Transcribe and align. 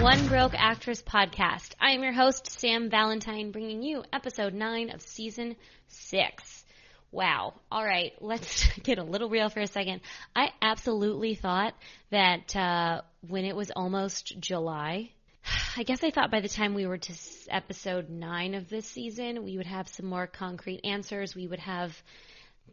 One 0.00 0.28
Broke 0.28 0.54
Actress 0.56 1.02
podcast. 1.02 1.72
I 1.80 1.90
am 1.90 2.04
your 2.04 2.12
host, 2.12 2.46
Sam 2.60 2.88
Valentine, 2.88 3.50
bringing 3.50 3.82
you 3.82 4.04
episode 4.12 4.54
9 4.54 4.90
of 4.90 5.02
season 5.02 5.56
6. 5.88 6.64
Wow. 7.10 7.54
All 7.70 7.84
right, 7.84 8.12
let's 8.20 8.66
get 8.84 8.98
a 8.98 9.02
little 9.02 9.28
real 9.28 9.48
for 9.48 9.58
a 9.58 9.66
second. 9.66 10.00
I 10.36 10.50
absolutely 10.62 11.34
thought 11.34 11.74
that 12.10 12.54
uh, 12.54 13.02
when 13.26 13.44
it 13.44 13.56
was 13.56 13.72
almost 13.74 14.38
July, 14.38 15.10
I 15.76 15.82
guess 15.82 16.04
I 16.04 16.10
thought 16.10 16.30
by 16.30 16.40
the 16.40 16.48
time 16.48 16.74
we 16.74 16.86
were 16.86 16.98
to 16.98 17.12
episode 17.50 18.08
9 18.08 18.54
of 18.54 18.68
this 18.68 18.86
season, 18.86 19.42
we 19.42 19.56
would 19.56 19.66
have 19.66 19.88
some 19.88 20.06
more 20.06 20.28
concrete 20.28 20.82
answers. 20.84 21.34
We 21.34 21.48
would 21.48 21.58
have 21.58 22.00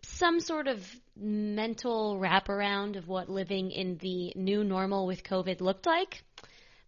some 0.04 0.40
sort 0.40 0.68
of 0.68 0.88
mental 1.18 2.20
wraparound 2.20 2.98
of 2.98 3.08
what 3.08 3.30
living 3.30 3.72
in 3.72 3.98
the 3.98 4.32
new 4.36 4.64
normal 4.64 5.08
with 5.08 5.24
COVID 5.24 5.60
looked 5.60 5.88
like. 5.88 6.24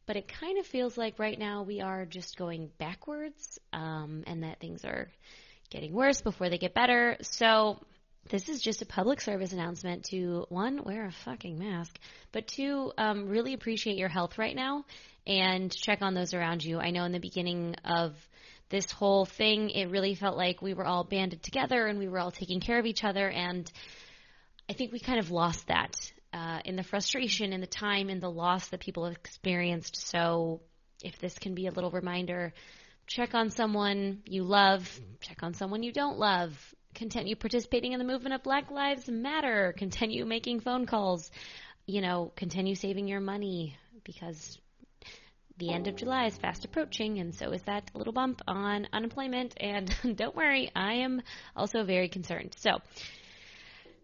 But 0.07 0.15
it 0.15 0.27
kind 0.27 0.57
of 0.57 0.65
feels 0.65 0.97
like 0.97 1.19
right 1.19 1.37
now 1.37 1.63
we 1.63 1.81
are 1.81 2.05
just 2.05 2.37
going 2.37 2.71
backwards 2.79 3.59
um, 3.73 4.23
and 4.25 4.43
that 4.43 4.59
things 4.59 4.83
are 4.85 5.09
getting 5.69 5.93
worse 5.93 6.21
before 6.21 6.49
they 6.49 6.57
get 6.57 6.73
better. 6.73 7.17
So 7.21 7.77
this 8.29 8.49
is 8.49 8.61
just 8.61 8.81
a 8.81 8.85
public 8.85 9.21
service 9.21 9.53
announcement 9.53 10.05
to 10.05 10.45
one, 10.49 10.83
wear 10.83 11.05
a 11.05 11.11
fucking 11.11 11.59
mask, 11.59 11.99
but 12.31 12.47
two, 12.47 12.91
um, 12.97 13.27
really 13.27 13.53
appreciate 13.53 13.97
your 13.97 14.09
health 14.09 14.37
right 14.37 14.55
now 14.55 14.85
and 15.25 15.71
check 15.71 16.01
on 16.01 16.13
those 16.13 16.33
around 16.33 16.63
you. 16.63 16.79
I 16.79 16.91
know 16.91 17.03
in 17.03 17.11
the 17.11 17.19
beginning 17.19 17.75
of 17.85 18.15
this 18.69 18.91
whole 18.91 19.25
thing, 19.25 19.69
it 19.69 19.89
really 19.89 20.15
felt 20.15 20.37
like 20.37 20.61
we 20.61 20.73
were 20.73 20.85
all 20.85 21.03
banded 21.03 21.43
together 21.43 21.85
and 21.85 21.99
we 21.99 22.07
were 22.07 22.19
all 22.19 22.31
taking 22.31 22.59
care 22.59 22.79
of 22.79 22.85
each 22.85 23.03
other. 23.03 23.29
And 23.29 23.69
I 24.69 24.73
think 24.73 24.91
we 24.91 24.99
kind 24.99 25.19
of 25.19 25.31
lost 25.31 25.67
that 25.67 26.11
uh, 26.33 26.59
in 26.65 26.75
the 26.75 26.83
frustration 26.83 27.53
and 27.53 27.61
the 27.61 27.67
time 27.67 28.09
and 28.09 28.21
the 28.21 28.29
loss 28.29 28.67
that 28.69 28.79
people 28.79 29.05
have 29.05 29.15
experienced. 29.15 29.95
So 29.95 30.61
if 31.03 31.19
this 31.19 31.37
can 31.37 31.55
be 31.55 31.67
a 31.67 31.71
little 31.71 31.91
reminder, 31.91 32.53
check 33.05 33.33
on 33.33 33.49
someone 33.49 34.21
you 34.25 34.43
love, 34.43 34.99
check 35.21 35.43
on 35.43 35.53
someone 35.53 35.83
you 35.83 35.91
don't 35.91 36.17
love, 36.17 36.53
continue 36.93 37.35
participating 37.35 37.93
in 37.93 37.99
the 37.99 38.05
movement 38.05 38.33
of 38.33 38.43
Black 38.43 38.71
Lives 38.71 39.07
Matter, 39.07 39.73
continue 39.77 40.25
making 40.25 40.59
phone 40.59 40.85
calls, 40.85 41.31
you 41.85 42.01
know, 42.01 42.31
continue 42.35 42.75
saving 42.75 43.07
your 43.07 43.21
money 43.21 43.77
because 44.03 44.57
the 45.57 45.71
end 45.71 45.87
of 45.87 45.95
July 45.95 46.25
is 46.25 46.37
fast 46.37 46.65
approaching, 46.65 47.17
and 47.19 47.33
so 47.33 47.51
is 47.51 47.63
that 47.63 47.89
little 47.95 48.13
bump 48.13 48.41
on 48.47 48.87
unemployment. 48.93 49.55
And 49.59 49.91
don't 50.15 50.35
worry, 50.35 50.71
I 50.75 50.95
am 50.95 51.21
also 51.55 51.83
very 51.83 52.09
concerned. 52.09 52.55
So, 52.57 52.77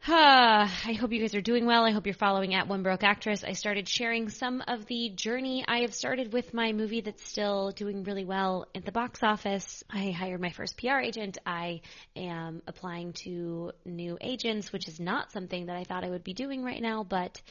I 0.06 0.98
hope 1.00 1.14
you 1.14 1.22
guys 1.22 1.34
are 1.34 1.42
doing 1.42 1.66
well. 1.66 1.86
I 1.86 1.92
hope 1.92 2.06
you're 2.06 2.14
following 2.14 2.54
at 2.54 2.68
One 2.68 2.84
Broke 2.84 3.04
Actress. 3.04 3.46
I 3.46 3.54
started 3.54 3.88
sharing 3.88 4.28
some 4.28 4.62
of 4.68 4.86
the 4.86 5.10
journey 5.16 5.64
I 5.66 5.80
have 5.80 5.94
started 5.94 6.34
with 6.34 6.54
my 6.54 6.74
movie 6.74 7.00
that's 7.00 7.26
still 7.26 7.72
doing 7.72 8.04
really 8.04 8.26
well 8.26 8.68
at 8.76 8.84
the 8.84 8.92
box 8.92 9.24
office. 9.24 9.82
I 9.90 10.12
hired 10.12 10.42
my 10.42 10.52
first 10.52 10.78
PR 10.78 11.00
agent. 11.00 11.38
I 11.46 11.82
am 12.18 12.62
applying 12.68 13.14
to 13.24 13.72
new 13.86 14.18
agents, 14.20 14.74
which 14.74 14.90
is 14.90 15.00
not 15.00 15.32
something 15.32 15.68
that 15.68 15.78
I 15.78 15.86
thought 15.86 16.04
I 16.04 16.10
would 16.10 16.26
be 16.26 16.34
doing 16.34 16.66
right 16.66 16.82
now, 16.82 17.06
but 17.06 17.42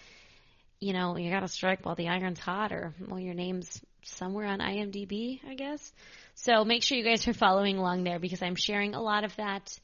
you 0.78 0.92
know, 0.92 1.16
you 1.16 1.30
gotta 1.30 1.48
strike 1.48 1.86
while 1.86 1.94
the 1.94 2.08
iron's 2.08 2.40
hot 2.40 2.70
or 2.70 2.92
while 3.06 3.20
your 3.20 3.34
name's 3.34 3.80
somewhere 4.02 4.46
on 4.46 4.58
IMDb, 4.58 5.40
I 5.48 5.54
guess. 5.54 5.92
So 6.34 6.66
make 6.66 6.82
sure 6.82 6.98
you 6.98 7.04
guys 7.04 7.26
are 7.26 7.32
following 7.32 7.78
along 7.78 8.04
there 8.04 8.18
because 8.18 8.42
I'm 8.42 8.56
sharing 8.56 8.94
a 8.94 9.00
lot 9.00 9.24
of 9.24 9.34
that 9.36 9.78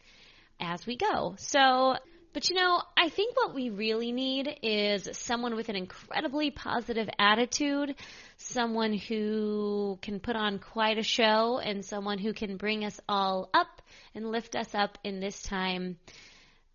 as 0.60 0.84
we 0.86 0.96
go. 0.96 1.36
So 1.38 1.96
but 2.32 2.48
you 2.48 2.56
know, 2.56 2.82
I 2.96 3.08
think 3.08 3.36
what 3.36 3.54
we 3.54 3.70
really 3.70 4.12
need 4.12 4.48
is 4.62 5.08
someone 5.12 5.56
with 5.56 5.68
an 5.68 5.76
incredibly 5.76 6.50
positive 6.50 7.08
attitude, 7.18 7.94
someone 8.36 8.92
who 8.92 9.98
can 10.02 10.20
put 10.20 10.36
on 10.36 10.58
quite 10.58 10.98
a 10.98 11.02
show, 11.02 11.58
and 11.58 11.84
someone 11.84 12.18
who 12.18 12.32
can 12.32 12.56
bring 12.56 12.84
us 12.84 13.00
all 13.08 13.48
up 13.54 13.82
and 14.14 14.30
lift 14.30 14.56
us 14.56 14.74
up 14.74 14.98
in 15.04 15.20
this 15.20 15.42
time. 15.42 15.96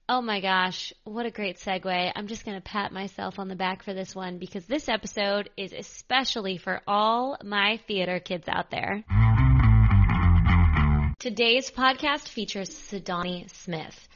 Oh 0.09 0.21
my 0.21 0.41
gosh, 0.41 0.91
what 1.05 1.25
a 1.25 1.31
great 1.31 1.57
segue. 1.57 2.11
I'm 2.13 2.27
just 2.27 2.43
going 2.43 2.57
to 2.57 2.61
pat 2.61 2.91
myself 2.91 3.39
on 3.39 3.47
the 3.47 3.55
back 3.55 3.83
for 3.83 3.93
this 3.93 4.13
one 4.13 4.37
because 4.37 4.65
this 4.65 4.89
episode 4.89 5.49
is 5.55 5.71
especially 5.71 6.57
for 6.57 6.81
all 6.85 7.37
my 7.43 7.79
theater 7.87 8.19
kids 8.19 8.47
out 8.49 8.69
there. 8.69 9.03
Today's 11.19 11.71
podcast 11.71 12.27
features 12.27 12.69
Sadani 12.69 13.49
Smith. 13.49 14.09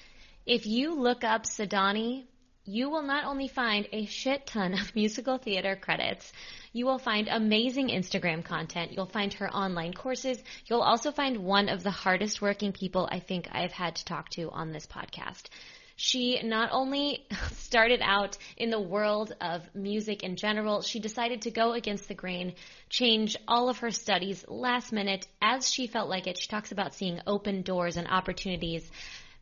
If 0.47 0.65
you 0.65 0.95
look 0.95 1.25
up 1.25 1.43
Sadani, 1.43 2.23
you 2.63 2.89
will 2.89 3.01
not 3.01 3.25
only 3.25 3.49
find 3.49 3.85
a 3.91 4.05
shit 4.05 4.47
ton 4.47 4.75
of 4.75 4.95
musical 4.95 5.37
theater 5.37 5.75
credits, 5.75 6.31
you 6.71 6.85
will 6.85 6.99
find 6.99 7.27
amazing 7.27 7.89
Instagram 7.89 8.45
content. 8.45 8.93
You'll 8.93 9.07
find 9.07 9.33
her 9.33 9.53
online 9.53 9.91
courses. 9.91 10.41
You'll 10.65 10.83
also 10.83 11.11
find 11.11 11.39
one 11.39 11.67
of 11.67 11.83
the 11.83 11.91
hardest 11.91 12.41
working 12.41 12.71
people 12.71 13.09
I 13.11 13.19
think 13.19 13.49
I've 13.51 13.73
had 13.73 13.97
to 13.97 14.05
talk 14.05 14.29
to 14.31 14.49
on 14.49 14.71
this 14.71 14.85
podcast. 14.85 15.49
She 15.97 16.41
not 16.41 16.69
only 16.71 17.25
started 17.55 17.99
out 18.01 18.37
in 18.55 18.69
the 18.69 18.79
world 18.79 19.35
of 19.41 19.63
music 19.75 20.23
in 20.23 20.37
general, 20.37 20.81
she 20.81 21.01
decided 21.01 21.41
to 21.41 21.51
go 21.51 21.73
against 21.73 22.07
the 22.07 22.13
grain, 22.13 22.55
change 22.87 23.35
all 23.49 23.67
of 23.67 23.79
her 23.79 23.91
studies 23.91 24.45
last 24.47 24.93
minute 24.93 25.27
as 25.41 25.69
she 25.69 25.87
felt 25.87 26.07
like 26.07 26.25
it. 26.25 26.37
She 26.37 26.47
talks 26.47 26.71
about 26.71 26.95
seeing 26.95 27.19
open 27.27 27.63
doors 27.63 27.97
and 27.97 28.07
opportunities 28.07 28.89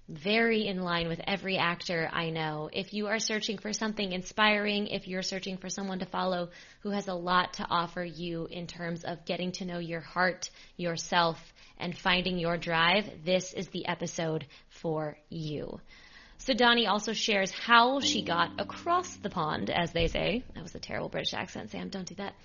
very 0.08 0.68
in 0.68 0.82
line 0.82 1.08
with 1.08 1.20
every 1.26 1.58
actor 1.58 2.10
I 2.12 2.30
know. 2.30 2.70
If 2.72 2.94
you 2.94 3.08
are 3.08 3.20
searching 3.20 3.58
for 3.58 3.74
something 3.74 4.12
inspiring, 4.12 4.88
if 4.88 5.08
you're 5.08 5.24
searching 5.24 5.58
for 5.58 5.70
someone 5.70 6.00
to 6.00 6.06
follow 6.06 6.50
who 6.82 6.92
has 6.92 7.08
a 7.08 7.14
lot 7.14 7.54
to 7.54 7.68
offer 7.70 8.04
you 8.04 8.48
in 8.50 8.68
terms 8.68 9.04
of 9.04 9.26
getting 9.26 9.52
to 9.54 9.66
know 9.66 9.80
your 9.80 10.02
heart, 10.02 10.50
yourself, 10.78 11.38
and 11.78 11.98
finding 11.98 12.38
your 12.38 12.58
drive, 12.58 13.10
this 13.26 13.54
is 13.54 13.68
the 13.70 13.88
episode 13.88 14.46
for 14.70 15.18
you. 15.30 15.80
Sadani 16.40 16.88
also 16.88 17.14
shares 17.14 17.52
how 17.52 18.00
she 18.00 18.22
got 18.22 18.52
across 18.60 19.16
the 19.18 19.30
pond, 19.30 19.70
as 19.70 19.92
they 19.94 20.08
say. 20.08 20.44
That 20.54 20.64
was 20.64 20.76
a 20.76 20.80
terrible 20.80 21.10
British 21.10 21.34
accent, 21.34 21.72
Sam. 21.72 21.90
Don't 21.90 22.08
do 22.08 22.16
that 22.16 22.36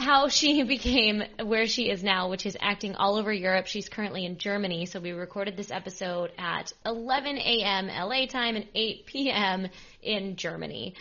how 0.00 0.28
she 0.28 0.62
became 0.76 1.22
where 1.44 1.66
she 1.66 1.90
is 1.90 2.02
now, 2.02 2.28
which 2.28 2.46
is 2.46 2.56
acting 2.60 2.94
all 2.96 3.16
over 3.16 3.32
Europe. 3.32 3.66
She's 3.66 3.88
currently 3.88 4.24
in 4.24 4.38
Germany. 4.38 4.86
So 4.86 4.98
we 4.98 5.12
recorded 5.12 5.56
this 5.56 5.70
episode 5.70 6.32
at 6.38 6.72
11 6.86 7.36
a.m. 7.36 7.86
LA 7.88 8.26
time 8.26 8.56
and 8.56 8.66
8 8.74 9.06
p.m. 9.06 9.68
in 10.02 10.36
Germany. 10.36 10.94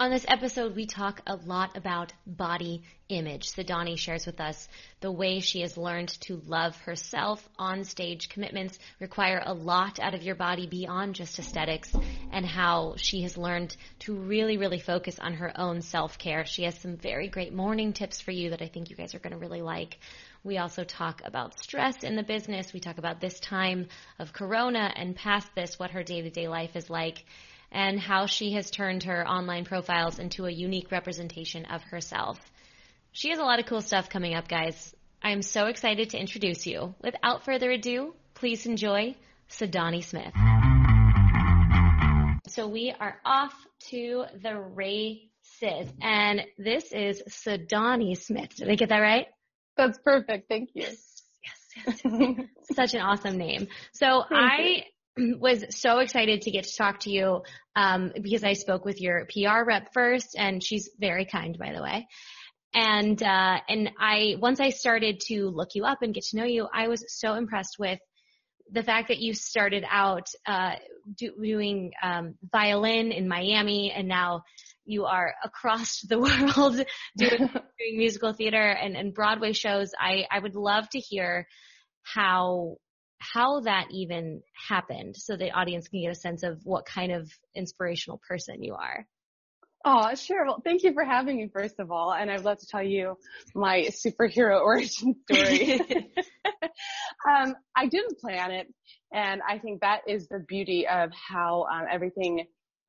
On 0.00 0.12
this 0.12 0.24
episode, 0.28 0.76
we 0.76 0.86
talk 0.86 1.22
a 1.26 1.34
lot 1.34 1.76
about 1.76 2.12
body 2.24 2.84
image. 3.08 3.50
Sadani 3.50 3.98
shares 3.98 4.26
with 4.26 4.40
us 4.40 4.68
the 5.00 5.10
way 5.10 5.40
she 5.40 5.62
has 5.62 5.76
learned 5.76 6.10
to 6.20 6.40
love 6.46 6.76
herself. 6.82 7.48
On 7.58 7.82
stage 7.82 8.28
commitments 8.28 8.78
require 9.00 9.42
a 9.44 9.52
lot 9.52 9.98
out 9.98 10.14
of 10.14 10.22
your 10.22 10.36
body 10.36 10.68
beyond 10.68 11.16
just 11.16 11.40
aesthetics, 11.40 11.92
and 12.30 12.46
how 12.46 12.94
she 12.96 13.22
has 13.22 13.36
learned 13.36 13.76
to 13.98 14.14
really, 14.14 14.56
really 14.56 14.78
focus 14.78 15.18
on 15.18 15.34
her 15.34 15.52
own 15.58 15.82
self 15.82 16.16
care. 16.16 16.46
She 16.46 16.62
has 16.62 16.78
some 16.78 16.96
very 16.96 17.26
great 17.26 17.52
morning 17.52 17.92
tips 17.92 18.20
for 18.20 18.30
you 18.30 18.50
that 18.50 18.62
I 18.62 18.68
think 18.68 18.90
you 18.90 18.96
guys 18.96 19.16
are 19.16 19.20
going 19.20 19.32
to 19.32 19.38
really 19.38 19.62
like. 19.62 19.98
We 20.44 20.58
also 20.58 20.84
talk 20.84 21.22
about 21.24 21.58
stress 21.58 22.04
in 22.04 22.14
the 22.14 22.22
business. 22.22 22.72
We 22.72 22.78
talk 22.78 22.98
about 22.98 23.20
this 23.20 23.40
time 23.40 23.88
of 24.20 24.32
Corona 24.32 24.92
and 24.94 25.16
past 25.16 25.52
this, 25.56 25.76
what 25.76 25.90
her 25.90 26.04
day 26.04 26.22
to 26.22 26.30
day 26.30 26.46
life 26.46 26.76
is 26.76 26.88
like 26.88 27.24
and 27.70 28.00
how 28.00 28.26
she 28.26 28.52
has 28.52 28.70
turned 28.70 29.04
her 29.04 29.26
online 29.26 29.64
profiles 29.64 30.18
into 30.18 30.46
a 30.46 30.50
unique 30.50 30.90
representation 30.90 31.64
of 31.66 31.82
herself. 31.82 32.38
She 33.12 33.30
has 33.30 33.38
a 33.38 33.44
lot 33.44 33.58
of 33.58 33.66
cool 33.66 33.80
stuff 33.80 34.08
coming 34.08 34.34
up, 34.34 34.48
guys. 34.48 34.94
I 35.22 35.32
am 35.32 35.42
so 35.42 35.66
excited 35.66 36.10
to 36.10 36.18
introduce 36.18 36.66
you. 36.66 36.94
Without 37.02 37.44
further 37.44 37.70
ado, 37.70 38.14
please 38.34 38.66
enjoy 38.66 39.16
Sadani 39.50 40.04
Smith. 40.04 40.32
So 42.48 42.68
we 42.68 42.94
are 42.98 43.20
off 43.24 43.54
to 43.90 44.24
the 44.42 44.56
races, 44.56 45.92
and 46.00 46.42
this 46.56 46.92
is 46.92 47.22
Sadani 47.28 48.16
Smith. 48.16 48.54
Did 48.56 48.70
I 48.70 48.74
get 48.74 48.88
that 48.90 49.00
right? 49.00 49.26
That's 49.76 49.98
perfect. 49.98 50.48
Thank 50.48 50.70
you. 50.74 50.82
Yes, 50.82 51.22
yes, 51.86 52.00
yes. 52.04 52.46
Such 52.74 52.94
an 52.94 53.00
awesome 53.00 53.36
name. 53.36 53.68
So 53.92 54.24
I 54.30 54.84
was 55.40 55.64
so 55.70 55.98
excited 55.98 56.42
to 56.42 56.50
get 56.50 56.64
to 56.64 56.76
talk 56.76 57.00
to 57.00 57.10
you 57.10 57.42
um, 57.76 58.12
because 58.20 58.44
I 58.44 58.54
spoke 58.54 58.84
with 58.84 59.00
your 59.00 59.26
PR 59.26 59.64
rep 59.64 59.92
first, 59.92 60.36
and 60.36 60.62
she's 60.62 60.90
very 60.98 61.24
kind, 61.24 61.58
by 61.58 61.72
the 61.72 61.82
way. 61.82 62.06
And 62.74 63.22
uh, 63.22 63.58
and 63.68 63.90
I 63.98 64.36
once 64.38 64.60
I 64.60 64.70
started 64.70 65.20
to 65.28 65.48
look 65.48 65.70
you 65.74 65.84
up 65.84 66.02
and 66.02 66.14
get 66.14 66.24
to 66.24 66.36
know 66.36 66.44
you, 66.44 66.68
I 66.72 66.88
was 66.88 67.04
so 67.08 67.34
impressed 67.34 67.76
with 67.78 67.98
the 68.70 68.82
fact 68.82 69.08
that 69.08 69.18
you 69.18 69.32
started 69.32 69.84
out 69.90 70.26
uh, 70.46 70.74
do, 71.16 71.32
doing 71.42 71.92
um, 72.02 72.34
violin 72.52 73.12
in 73.12 73.26
Miami, 73.26 73.90
and 73.90 74.06
now 74.06 74.42
you 74.84 75.06
are 75.06 75.34
across 75.42 76.00
the 76.02 76.18
world 76.18 76.76
doing, 77.16 77.38
doing 77.48 77.96
musical 77.96 78.32
theater 78.34 78.60
and, 78.60 78.96
and 78.96 79.14
Broadway 79.14 79.52
shows. 79.52 79.92
I 79.98 80.26
I 80.30 80.38
would 80.38 80.54
love 80.54 80.88
to 80.90 80.98
hear 80.98 81.48
how 82.02 82.76
how 83.18 83.60
that 83.60 83.88
even 83.90 84.42
happened 84.68 85.16
so 85.16 85.36
the 85.36 85.50
audience 85.50 85.88
can 85.88 86.02
get 86.02 86.12
a 86.12 86.14
sense 86.14 86.42
of 86.42 86.60
what 86.64 86.86
kind 86.86 87.12
of 87.12 87.30
inspirational 87.54 88.20
person 88.28 88.62
you 88.62 88.74
are. 88.74 89.06
Oh, 89.84 90.14
sure. 90.14 90.44
Well, 90.44 90.60
thank 90.64 90.82
you 90.82 90.92
for 90.92 91.04
having 91.04 91.36
me, 91.36 91.48
first 91.52 91.78
of 91.78 91.90
all. 91.90 92.12
And 92.12 92.30
I'd 92.30 92.44
love 92.44 92.58
to 92.58 92.66
tell 92.66 92.82
you 92.82 93.16
my 93.54 93.88
superhero 93.90 94.60
origin 94.64 95.14
story. 95.24 95.80
um, 97.28 97.54
I 97.76 97.86
didn't 97.86 98.18
plan 98.18 98.50
it. 98.50 98.66
And 99.12 99.40
I 99.48 99.58
think 99.58 99.80
that 99.80 100.00
is 100.06 100.28
the 100.28 100.44
beauty 100.46 100.86
of 100.86 101.10
how 101.12 101.66
um, 101.72 101.86
everything, 101.90 102.46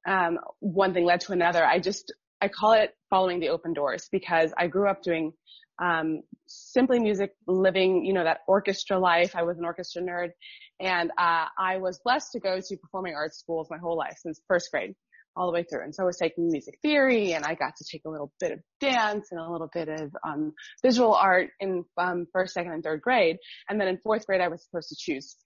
um, 0.08 0.40
one 0.60 0.94
thing 0.94 1.06
led 1.06 1.22
to 1.22 1.32
another. 1.32 1.64
I 1.64 1.80
just, 1.80 2.12
I 2.42 2.48
call 2.48 2.74
it 2.74 2.96
following 3.10 3.40
the 3.40 3.50
open 3.50 3.74
doors 3.74 4.10
because 4.12 4.52
I 4.58 4.68
grew 4.68 4.90
up 4.90 5.02
doing 5.04 5.34
um, 5.82 6.22
simply 6.48 7.00
music, 7.00 7.34
living, 7.48 8.06
you 8.06 8.14
know, 8.14 8.24
that 8.24 8.40
orchestra 8.48 9.00
life. 9.00 9.36
I 9.36 9.44
was 9.44 9.58
an 9.58 9.66
orchestra 9.66 10.02
nerd, 10.02 10.32
and 10.80 11.12
uh, 11.18 11.46
I 11.58 11.78
was 11.78 12.00
blessed 12.04 12.32
to 12.34 12.40
go 12.40 12.60
to 12.60 12.78
performing 12.78 13.16
arts 13.16 13.40
schools 13.40 13.68
my 13.70 13.78
whole 13.78 13.98
life 13.98 14.18
since 14.22 14.42
first 14.48 14.72
grade 14.72 14.96
all 15.36 15.48
the 15.48 15.54
way 15.54 15.64
through. 15.64 15.84
And 15.84 15.96
so 15.96 16.04
I 16.04 16.06
was 16.06 16.18
taking 16.18 16.48
music 16.50 16.80
theory 16.82 17.34
and 17.34 17.46
I 17.46 17.56
got 17.56 17.76
to 17.78 17.86
take 17.90 18.02
a 18.06 18.10
little 18.10 18.32
bit 18.40 18.52
of 18.52 18.60
dance 18.82 19.30
and 19.32 19.40
a 19.40 19.50
little 19.50 19.70
bit 19.74 19.88
of 19.88 20.12
um, 20.28 20.54
visual 20.84 21.14
art 21.14 21.52
in 21.60 21.86
um, 21.98 22.28
first, 22.34 22.54
second, 22.54 22.74
and 22.74 22.84
third 22.84 23.02
grade. 23.02 23.38
And 23.70 23.80
then 23.80 23.88
in 23.88 23.98
fourth 24.00 24.26
grade, 24.26 24.42
I 24.42 24.50
was 24.50 24.64
supposed 24.64 24.90
to 24.90 24.96
choose 24.98 25.38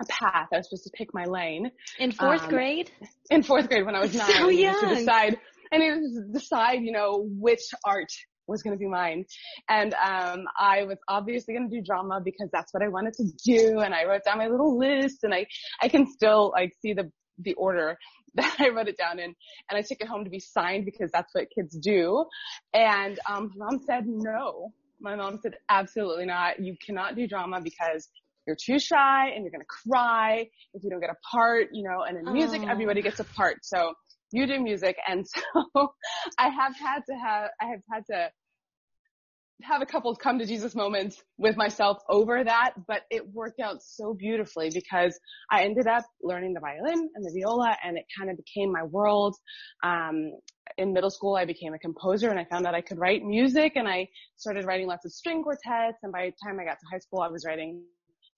a 0.00 0.06
path. 0.06 0.48
I 0.52 0.58
was 0.58 0.68
supposed 0.68 0.84
to 0.84 0.90
pick 0.94 1.12
my 1.12 1.24
lane. 1.24 1.70
In 1.98 2.12
fourth 2.12 2.44
um, 2.44 2.50
grade? 2.50 2.90
In 3.30 3.42
fourth 3.42 3.68
grade 3.68 3.84
when 3.84 3.96
I 3.96 4.00
was 4.00 4.14
nine. 4.16 4.30
So 4.30 4.48
young. 4.48 4.80
To 4.80 4.94
decide, 4.94 5.38
and 5.72 5.82
it 5.82 6.00
was 6.00 6.14
to 6.14 6.38
decide, 6.38 6.82
you 6.82 6.92
know, 6.92 7.26
which 7.28 7.62
art 7.84 8.12
was 8.46 8.62
going 8.62 8.74
to 8.76 8.78
be 8.78 8.86
mine. 8.88 9.24
And 9.68 9.94
um, 9.94 10.44
I 10.58 10.84
was 10.84 10.98
obviously 11.08 11.54
going 11.54 11.68
to 11.70 11.76
do 11.76 11.82
drama 11.82 12.20
because 12.24 12.48
that's 12.52 12.72
what 12.72 12.82
I 12.82 12.88
wanted 12.88 13.14
to 13.14 13.24
do. 13.44 13.80
And 13.80 13.94
I 13.94 14.04
wrote 14.04 14.22
down 14.24 14.38
my 14.38 14.48
little 14.48 14.78
list, 14.78 15.24
and 15.24 15.34
I 15.34 15.46
I 15.82 15.88
can 15.88 16.06
still 16.06 16.50
like 16.54 16.72
see 16.80 16.92
the 16.94 17.10
the 17.38 17.54
order 17.54 17.98
that 18.34 18.56
I 18.58 18.68
wrote 18.70 18.88
it 18.88 18.96
down 18.98 19.18
in, 19.18 19.34
and 19.70 19.78
I 19.78 19.82
took 19.82 20.00
it 20.00 20.08
home 20.08 20.24
to 20.24 20.30
be 20.30 20.40
signed 20.40 20.84
because 20.84 21.10
that's 21.12 21.34
what 21.34 21.46
kids 21.54 21.76
do. 21.78 22.24
And 22.74 23.18
um, 23.28 23.52
mom 23.56 23.80
said 23.86 24.04
no. 24.06 24.72
My 25.00 25.14
mom 25.14 25.38
said 25.42 25.54
absolutely 25.68 26.24
not. 26.26 26.58
You 26.60 26.74
cannot 26.84 27.16
do 27.16 27.26
drama 27.26 27.60
because 27.60 28.08
you're 28.46 28.56
too 28.56 28.78
shy 28.78 29.28
and 29.34 29.42
you're 29.42 29.50
gonna 29.50 29.64
cry 29.64 30.48
if 30.72 30.84
you 30.84 30.90
don't 30.90 31.00
get 31.00 31.10
a 31.10 31.16
part, 31.30 31.68
you 31.72 31.82
know. 31.82 32.02
And 32.02 32.16
in 32.16 32.32
music, 32.32 32.62
Oh. 32.64 32.70
everybody 32.70 33.02
gets 33.02 33.20
a 33.20 33.24
part. 33.24 33.64
So 33.64 33.92
you 34.36 34.46
do 34.46 34.60
music, 34.60 34.96
and 35.08 35.26
so 35.54 35.92
I 36.38 36.48
have 36.48 36.76
had 36.76 37.00
to 37.08 37.14
have 37.14 37.50
I 37.60 37.66
have 37.66 37.80
had 37.90 38.04
to 38.10 38.30
have 39.62 39.80
a 39.80 39.86
couple 39.86 40.10
of 40.10 40.18
come 40.18 40.38
to 40.38 40.46
Jesus 40.46 40.74
moments 40.74 41.22
with 41.38 41.56
myself 41.56 41.98
over 42.10 42.44
that, 42.44 42.72
but 42.86 43.02
it 43.10 43.26
worked 43.32 43.58
out 43.58 43.82
so 43.82 44.12
beautifully 44.12 44.70
because 44.72 45.18
I 45.50 45.64
ended 45.64 45.86
up 45.86 46.04
learning 46.22 46.52
the 46.52 46.60
violin 46.60 47.08
and 47.14 47.24
the 47.24 47.32
viola 47.34 47.74
and 47.82 47.96
it 47.96 48.04
kind 48.16 48.30
of 48.30 48.36
became 48.36 48.70
my 48.70 48.82
world. 48.82 49.34
Um, 49.82 50.32
in 50.76 50.92
middle 50.92 51.10
school, 51.10 51.36
I 51.36 51.46
became 51.46 51.72
a 51.72 51.78
composer 51.78 52.28
and 52.28 52.38
I 52.38 52.44
found 52.44 52.66
out 52.66 52.74
I 52.74 52.82
could 52.82 52.98
write 52.98 53.22
music 53.24 53.72
and 53.76 53.88
I 53.88 54.08
started 54.36 54.66
writing 54.66 54.88
lots 54.88 55.06
of 55.06 55.12
string 55.12 55.42
quartets. 55.42 55.98
And 56.02 56.12
by 56.12 56.26
the 56.26 56.32
time 56.46 56.60
I 56.60 56.64
got 56.64 56.78
to 56.78 56.86
high 56.92 56.98
school, 56.98 57.20
I 57.20 57.28
was 57.28 57.44
writing 57.46 57.82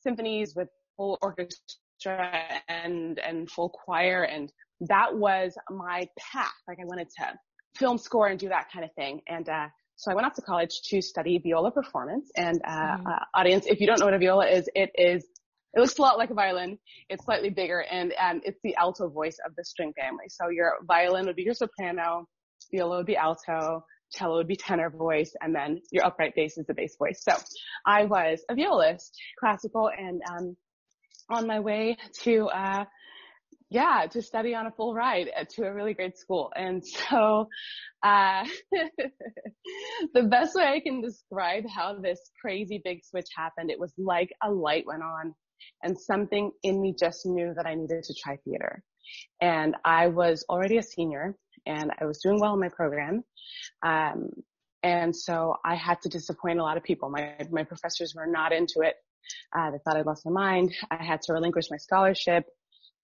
symphonies 0.01 0.55
with 0.55 0.69
full 0.97 1.19
orchestra 1.21 1.59
and, 2.07 3.19
and 3.19 3.51
full 3.51 3.71
choir. 3.71 4.23
And 4.25 4.53
that 4.81 5.17
was 5.17 5.57
my 5.71 6.09
path. 6.19 6.53
Like 6.67 6.79
I 6.81 6.85
wanted 6.85 7.09
to 7.19 7.39
film 7.77 7.99
score 7.99 8.29
and 8.29 8.39
do 8.39 8.49
that 8.49 8.69
kind 8.73 8.85
of 8.85 8.93
thing. 8.95 9.21
And, 9.29 9.49
uh, 9.49 9.69
so 9.97 10.13
I 10.13 10.15
went 10.15 10.27
off 10.27 10.35
to 10.35 10.43
college 10.43 10.81
to 10.91 11.03
study 11.03 11.39
viola 11.39 11.73
performance 11.73 12.31
and, 12.37 12.61
uh, 12.65 12.97
Mhm. 12.99 13.07
uh, 13.07 13.25
audience, 13.35 13.67
if 13.67 13.81
you 13.81 13.87
don't 13.87 13.99
know 13.99 14.07
what 14.07 14.15
a 14.15 14.19
viola 14.19 14.47
is, 14.47 14.69
it 14.75 14.91
is, 14.95 15.25
it 15.75 15.81
looks 15.81 15.99
a 15.99 16.03
lot 16.03 16.19
like 16.19 16.31
a 16.31 16.35
violin. 16.35 16.79
It's 17.09 17.25
slightly 17.25 17.51
bigger 17.51 17.81
and, 17.81 18.15
um, 18.19 18.41
it's 18.45 18.61
the 18.63 18.77
alto 18.77 19.09
voice 19.09 19.39
of 19.45 19.57
the 19.57 19.65
string 19.65 19.93
family. 20.01 20.27
So 20.29 20.51
your 20.51 20.79
violin 20.85 21.27
would 21.27 21.37
be 21.37 21.43
your 21.43 21.55
soprano, 21.55 22.29
viola 22.73 22.99
would 22.99 23.07
be 23.07 23.17
alto, 23.17 23.85
cello 24.11 24.37
would 24.37 24.47
be 24.47 24.57
tenor 24.57 24.89
voice, 24.89 25.35
and 25.43 25.55
then 25.55 25.81
your 25.91 26.07
upright 26.07 26.35
bass 26.35 26.57
is 26.57 26.67
the 26.67 26.75
bass 26.75 26.97
voice. 26.97 27.23
So 27.23 27.37
I 27.85 28.05
was 28.05 28.43
a 28.49 28.55
violist, 28.55 29.15
classical, 29.39 29.91
and, 29.91 30.23
um, 30.31 30.57
on 31.31 31.47
my 31.47 31.61
way 31.61 31.97
to, 32.23 32.49
uh, 32.49 32.85
yeah, 33.71 34.07
to 34.11 34.23
study 34.23 34.55
on 34.55 34.67
a 34.67 34.71
full 34.71 34.95
ride 34.95 35.29
to 35.51 35.65
a 35.65 35.75
really 35.75 35.95
great 35.95 36.17
school. 36.17 36.51
And 36.57 36.85
so, 37.11 37.49
uh, 38.03 38.45
the 40.15 40.23
best 40.23 40.55
way 40.55 40.65
I 40.65 40.81
can 40.81 41.01
describe 41.03 41.65
how 41.69 41.99
this 41.99 42.31
crazy 42.41 42.81
big 42.83 43.05
switch 43.05 43.29
happened, 43.37 43.71
it 43.71 43.79
was 43.79 43.93
like 43.99 44.33
a 44.43 44.51
light 44.51 44.87
went 44.87 45.03
on 45.03 45.35
and 45.83 45.99
something 45.99 46.53
in 46.63 46.81
me 46.81 46.95
just 46.99 47.27
knew 47.27 47.53
that 47.55 47.67
I 47.67 47.75
needed 47.75 48.05
to 48.05 48.15
try 48.15 48.37
theater. 48.45 48.83
And 49.41 49.77
I 49.85 50.09
was 50.09 50.45
already 50.49 50.79
a 50.79 50.83
senior 50.83 51.37
and 51.67 51.91
I 52.01 52.05
was 52.05 52.19
doing 52.19 52.41
well 52.41 52.55
in 52.55 52.61
my 52.61 52.69
program. 52.69 53.25
Um, 53.85 54.31
and 54.83 55.15
so 55.15 55.57
I 55.65 55.75
had 55.75 56.01
to 56.03 56.09
disappoint 56.09 56.61
a 56.61 56.63
lot 56.63 56.77
of 56.77 56.85
people. 56.85 57.11
My, 57.11 57.35
my 57.51 57.65
professors 57.65 58.15
were 58.15 58.27
not 58.27 58.53
into 58.53 58.81
it. 58.83 58.95
Uh, 59.57 59.71
they 59.71 59.79
thought 59.79 59.97
I'd 59.97 60.07
lost 60.07 60.27
my 60.27 60.33
mind. 60.33 60.75
I 60.91 61.03
had 61.03 61.23
to 61.23 61.33
relinquish 61.33 61.71
my 61.71 61.77
scholarship 61.77 62.45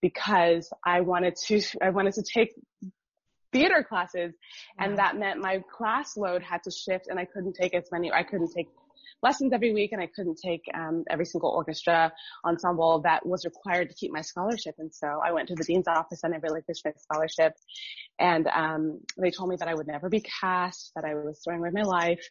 because 0.00 0.70
I 0.84 1.00
wanted 1.00 1.36
to, 1.46 1.62
I 1.82 1.90
wanted 1.90 2.14
to 2.14 2.22
take 2.22 2.54
theater 3.52 3.84
classes 3.88 4.34
and 4.78 4.98
that 4.98 5.16
meant 5.16 5.40
my 5.40 5.62
class 5.76 6.16
load 6.16 6.42
had 6.42 6.62
to 6.64 6.70
shift 6.70 7.06
and 7.08 7.18
I 7.18 7.24
couldn't 7.24 7.54
take 7.54 7.74
as 7.74 7.84
many, 7.92 8.12
I 8.12 8.24
couldn't 8.24 8.52
take 8.54 8.68
lessons 9.22 9.52
every 9.54 9.72
week 9.72 9.92
and 9.92 10.02
I 10.02 10.08
couldn't 10.14 10.38
take 10.44 10.62
um, 10.74 11.04
every 11.08 11.24
single 11.24 11.50
orchestra 11.50 12.12
ensemble 12.44 13.00
that 13.02 13.24
was 13.24 13.44
required 13.44 13.88
to 13.88 13.94
keep 13.94 14.12
my 14.12 14.20
scholarship. 14.20 14.74
And 14.78 14.94
so 14.94 15.06
I 15.24 15.32
went 15.32 15.48
to 15.48 15.54
the 15.54 15.64
dean's 15.64 15.88
office 15.88 16.20
and 16.22 16.34
I 16.34 16.38
relinquished 16.38 16.84
my 16.84 16.92
scholarship. 16.98 17.54
And 18.18 18.46
um, 18.48 19.00
they 19.16 19.30
told 19.30 19.48
me 19.48 19.56
that 19.56 19.68
I 19.68 19.74
would 19.74 19.86
never 19.86 20.08
be 20.10 20.22
cast, 20.40 20.92
that 20.94 21.04
I 21.04 21.14
was 21.14 21.40
throwing 21.42 21.60
away 21.60 21.70
my 21.72 21.82
life. 21.82 22.28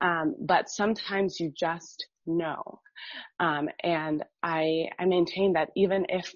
Um, 0.00 0.34
but 0.38 0.68
sometimes 0.68 1.40
you 1.40 1.50
just 1.56 2.06
know. 2.28 2.80
Um, 3.40 3.68
and 3.82 4.24
I 4.42 4.90
I 4.98 5.06
maintain 5.06 5.54
that 5.54 5.70
even 5.76 6.06
if 6.08 6.32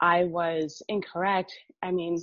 I 0.00 0.24
was 0.24 0.82
incorrect, 0.88 1.52
I 1.82 1.90
mean, 1.90 2.18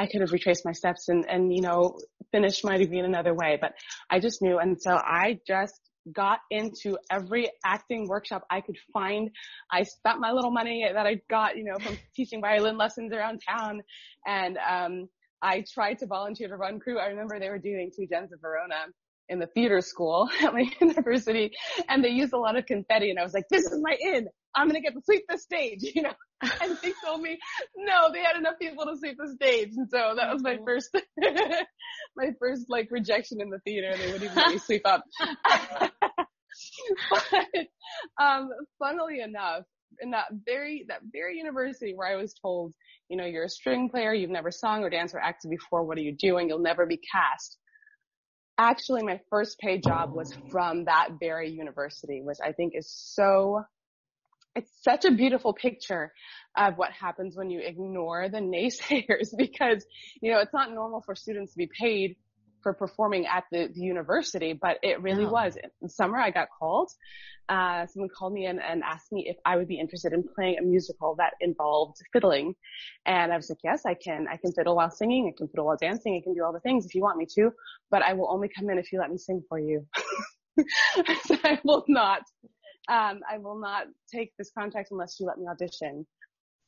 I 0.00 0.06
could 0.06 0.22
have 0.22 0.32
retraced 0.32 0.64
my 0.64 0.72
steps 0.72 1.10
and, 1.10 1.26
and, 1.28 1.54
you 1.54 1.60
know, 1.60 1.98
finished 2.32 2.64
my 2.64 2.78
degree 2.78 3.00
in 3.00 3.04
another 3.04 3.34
way, 3.34 3.58
but 3.60 3.74
I 4.08 4.18
just 4.18 4.40
knew. 4.40 4.58
And 4.58 4.80
so 4.80 4.94
I 4.94 5.40
just 5.46 5.78
got 6.10 6.38
into 6.50 6.96
every 7.10 7.50
acting 7.66 8.08
workshop 8.08 8.44
I 8.50 8.62
could 8.62 8.78
find. 8.94 9.30
I 9.70 9.82
spent 9.82 10.18
my 10.18 10.32
little 10.32 10.50
money 10.50 10.88
that 10.90 11.06
I 11.06 11.20
got, 11.28 11.58
you 11.58 11.64
know, 11.64 11.78
from 11.78 11.98
teaching 12.16 12.40
violin 12.40 12.78
lessons 12.78 13.12
around 13.12 13.42
town. 13.46 13.82
And, 14.26 14.56
um, 14.58 15.08
I 15.42 15.64
tried 15.72 15.98
to 16.00 16.06
volunteer 16.06 16.48
to 16.48 16.56
run 16.56 16.80
crew. 16.80 16.98
I 16.98 17.06
remember 17.06 17.38
they 17.38 17.48
were 17.48 17.58
doing 17.58 17.90
Two 17.94 18.06
Gents 18.06 18.32
of 18.32 18.40
Verona 18.40 18.86
in 19.30 19.38
the 19.38 19.46
theater 19.46 19.80
school 19.80 20.28
at 20.42 20.52
my 20.52 20.70
university 20.80 21.52
and 21.88 22.04
they 22.04 22.10
used 22.10 22.34
a 22.34 22.38
lot 22.38 22.56
of 22.56 22.66
confetti 22.66 23.08
and 23.10 23.18
I 23.18 23.22
was 23.22 23.32
like, 23.32 23.46
this 23.48 23.64
is 23.64 23.80
my 23.80 23.96
in. 23.98 24.28
I'm 24.54 24.68
going 24.68 24.82
to 24.82 24.86
get 24.86 24.94
to 24.94 25.02
sweep 25.04 25.24
the 25.28 25.38
stage, 25.38 25.78
you 25.94 26.02
know, 26.02 26.12
and 26.60 26.76
they 26.82 26.92
told 27.04 27.22
me, 27.22 27.38
no, 27.76 28.12
they 28.12 28.20
had 28.20 28.36
enough 28.36 28.54
people 28.60 28.84
to 28.84 28.98
sweep 28.98 29.16
the 29.18 29.32
stage. 29.32 29.70
And 29.76 29.88
so 29.88 30.14
that 30.16 30.32
was 30.32 30.42
my 30.42 30.56
Mhm. 30.56 30.64
first, 30.66 30.90
my 32.16 32.30
first 32.38 32.66
like 32.68 32.88
rejection 32.90 33.40
in 33.40 33.48
the 33.50 33.60
theater. 33.60 33.96
They 33.96 34.06
wouldn't 34.10 34.24
even 34.24 34.36
let 34.36 34.48
me 34.48 34.58
sweep 34.58 34.82
up. 34.84 35.04
but, 37.08 37.22
um, 38.20 38.50
funnily 38.78 39.20
enough, 39.20 39.62
in 40.00 40.10
that 40.10 40.26
very, 40.44 40.84
that 40.88 41.00
very 41.12 41.36
university 41.36 41.94
where 41.94 42.08
I 42.08 42.16
was 42.16 42.34
told, 42.34 42.74
you 43.08 43.16
know, 43.16 43.24
you're 43.24 43.44
a 43.44 43.48
string 43.48 43.88
player, 43.88 44.12
you've 44.12 44.30
never 44.30 44.50
sung 44.50 44.82
or 44.82 44.90
danced 44.90 45.14
or 45.14 45.20
acted 45.20 45.50
before, 45.50 45.84
what 45.84 45.98
are 45.98 46.02
you 46.02 46.16
doing? 46.16 46.48
You'll 46.48 46.58
never 46.60 46.86
be 46.86 46.98
cast. 47.12 47.58
Actually, 48.62 49.02
my 49.02 49.18
first 49.30 49.58
paid 49.58 49.82
job 49.82 50.12
was 50.12 50.34
from 50.50 50.84
that 50.84 51.12
very 51.18 51.50
university, 51.50 52.20
which 52.22 52.36
I 52.44 52.52
think 52.52 52.74
is 52.76 52.92
so 52.92 53.64
it's 54.54 54.70
such 54.82 55.06
a 55.06 55.12
beautiful 55.12 55.54
picture 55.54 56.12
of 56.58 56.76
what 56.76 56.90
happens 56.92 57.36
when 57.36 57.48
you 57.48 57.60
ignore 57.64 58.28
the 58.28 58.38
naysayers 58.38 59.34
because, 59.38 59.86
you 60.20 60.30
know, 60.30 60.40
it's 60.40 60.52
not 60.52 60.74
normal 60.74 61.00
for 61.00 61.14
students 61.14 61.52
to 61.52 61.56
be 61.56 61.70
paid 61.80 62.16
for 62.62 62.72
performing 62.72 63.26
at 63.26 63.44
the, 63.50 63.68
the 63.74 63.80
university, 63.80 64.52
but 64.52 64.78
it 64.82 65.02
really 65.02 65.26
was. 65.26 65.56
In 65.82 65.88
summer, 65.88 66.18
I 66.18 66.30
got 66.30 66.48
called. 66.56 66.90
Uh, 67.48 67.86
someone 67.86 68.08
called 68.16 68.32
me 68.32 68.46
in 68.46 68.60
and 68.60 68.82
asked 68.84 69.10
me 69.10 69.28
if 69.28 69.36
I 69.44 69.56
would 69.56 69.66
be 69.66 69.80
interested 69.80 70.12
in 70.12 70.22
playing 70.36 70.58
a 70.58 70.62
musical 70.62 71.16
that 71.16 71.32
involved 71.40 71.96
fiddling. 72.12 72.54
And 73.06 73.32
I 73.32 73.36
was 73.36 73.50
like, 73.50 73.58
yes, 73.64 73.82
I 73.84 73.94
can. 73.94 74.26
I 74.30 74.36
can 74.36 74.52
fiddle 74.52 74.76
while 74.76 74.90
singing. 74.90 75.32
I 75.32 75.36
can 75.36 75.48
fiddle 75.48 75.66
while 75.66 75.76
dancing. 75.76 76.16
I 76.16 76.22
can 76.22 76.34
do 76.34 76.44
all 76.44 76.52
the 76.52 76.60
things 76.60 76.86
if 76.86 76.94
you 76.94 77.02
want 77.02 77.18
me 77.18 77.26
to, 77.34 77.50
but 77.90 78.02
I 78.02 78.12
will 78.12 78.30
only 78.30 78.48
come 78.48 78.70
in 78.70 78.78
if 78.78 78.92
you 78.92 79.00
let 79.00 79.10
me 79.10 79.18
sing 79.18 79.42
for 79.48 79.58
you. 79.58 79.84
so 81.26 81.36
I 81.42 81.58
will 81.64 81.84
not 81.88 82.22
um, 82.90 83.20
I 83.30 83.38
will 83.38 83.58
not 83.58 83.86
take 84.12 84.32
this 84.36 84.50
contract 84.56 84.88
unless 84.90 85.18
you 85.20 85.26
let 85.26 85.38
me 85.38 85.46
audition. 85.46 86.06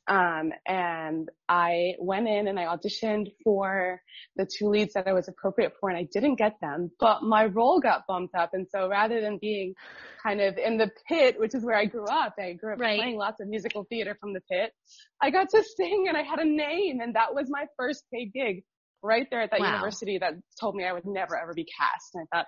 Um, 0.08 0.52
and 0.66 1.28
I 1.48 1.94
went 1.98 2.28
in 2.28 2.48
and 2.48 2.58
I 2.58 2.64
auditioned 2.64 3.32
for 3.44 4.00
the 4.36 4.46
two 4.46 4.68
leads 4.68 4.94
that 4.94 5.06
I 5.06 5.12
was 5.12 5.28
appropriate 5.28 5.74
for 5.80 5.88
and 5.90 5.98
I 5.98 6.08
didn't 6.12 6.36
get 6.36 6.60
them, 6.60 6.90
but 6.98 7.22
my 7.22 7.46
role 7.46 7.80
got 7.80 8.06
bumped 8.08 8.34
up. 8.34 8.50
And 8.52 8.66
so 8.68 8.88
rather 8.88 9.20
than 9.20 9.38
being 9.38 9.74
kind 10.22 10.40
of 10.40 10.56
in 10.58 10.76
the 10.78 10.90
pit, 11.08 11.38
which 11.38 11.54
is 11.54 11.64
where 11.64 11.76
I 11.76 11.84
grew 11.86 12.06
up, 12.06 12.34
I 12.38 12.52
grew 12.54 12.72
up 12.74 12.80
Right. 12.80 12.98
playing 12.98 13.16
lots 13.16 13.40
of 13.40 13.48
musical 13.48 13.84
theater 13.84 14.16
from 14.20 14.32
the 14.32 14.40
pit. 14.50 14.72
I 15.20 15.30
got 15.30 15.48
to 15.50 15.62
sing 15.76 16.06
and 16.08 16.16
I 16.16 16.22
had 16.22 16.38
a 16.40 16.44
name 16.44 17.00
and 17.00 17.14
that 17.14 17.34
was 17.34 17.48
my 17.48 17.66
first 17.76 18.04
paid 18.12 18.32
gig. 18.32 18.64
right 19.04 19.26
there 19.30 19.42
at 19.42 19.50
that 19.50 19.60
Wow. 19.60 19.66
university 19.72 20.18
that 20.18 20.34
told 20.60 20.76
me 20.76 20.84
I 20.84 20.92
would 20.92 21.04
never 21.06 21.36
ever 21.36 21.54
be 21.54 21.64
cast. 21.64 22.14
And 22.14 22.26
I 22.32 22.36
thought, 22.36 22.46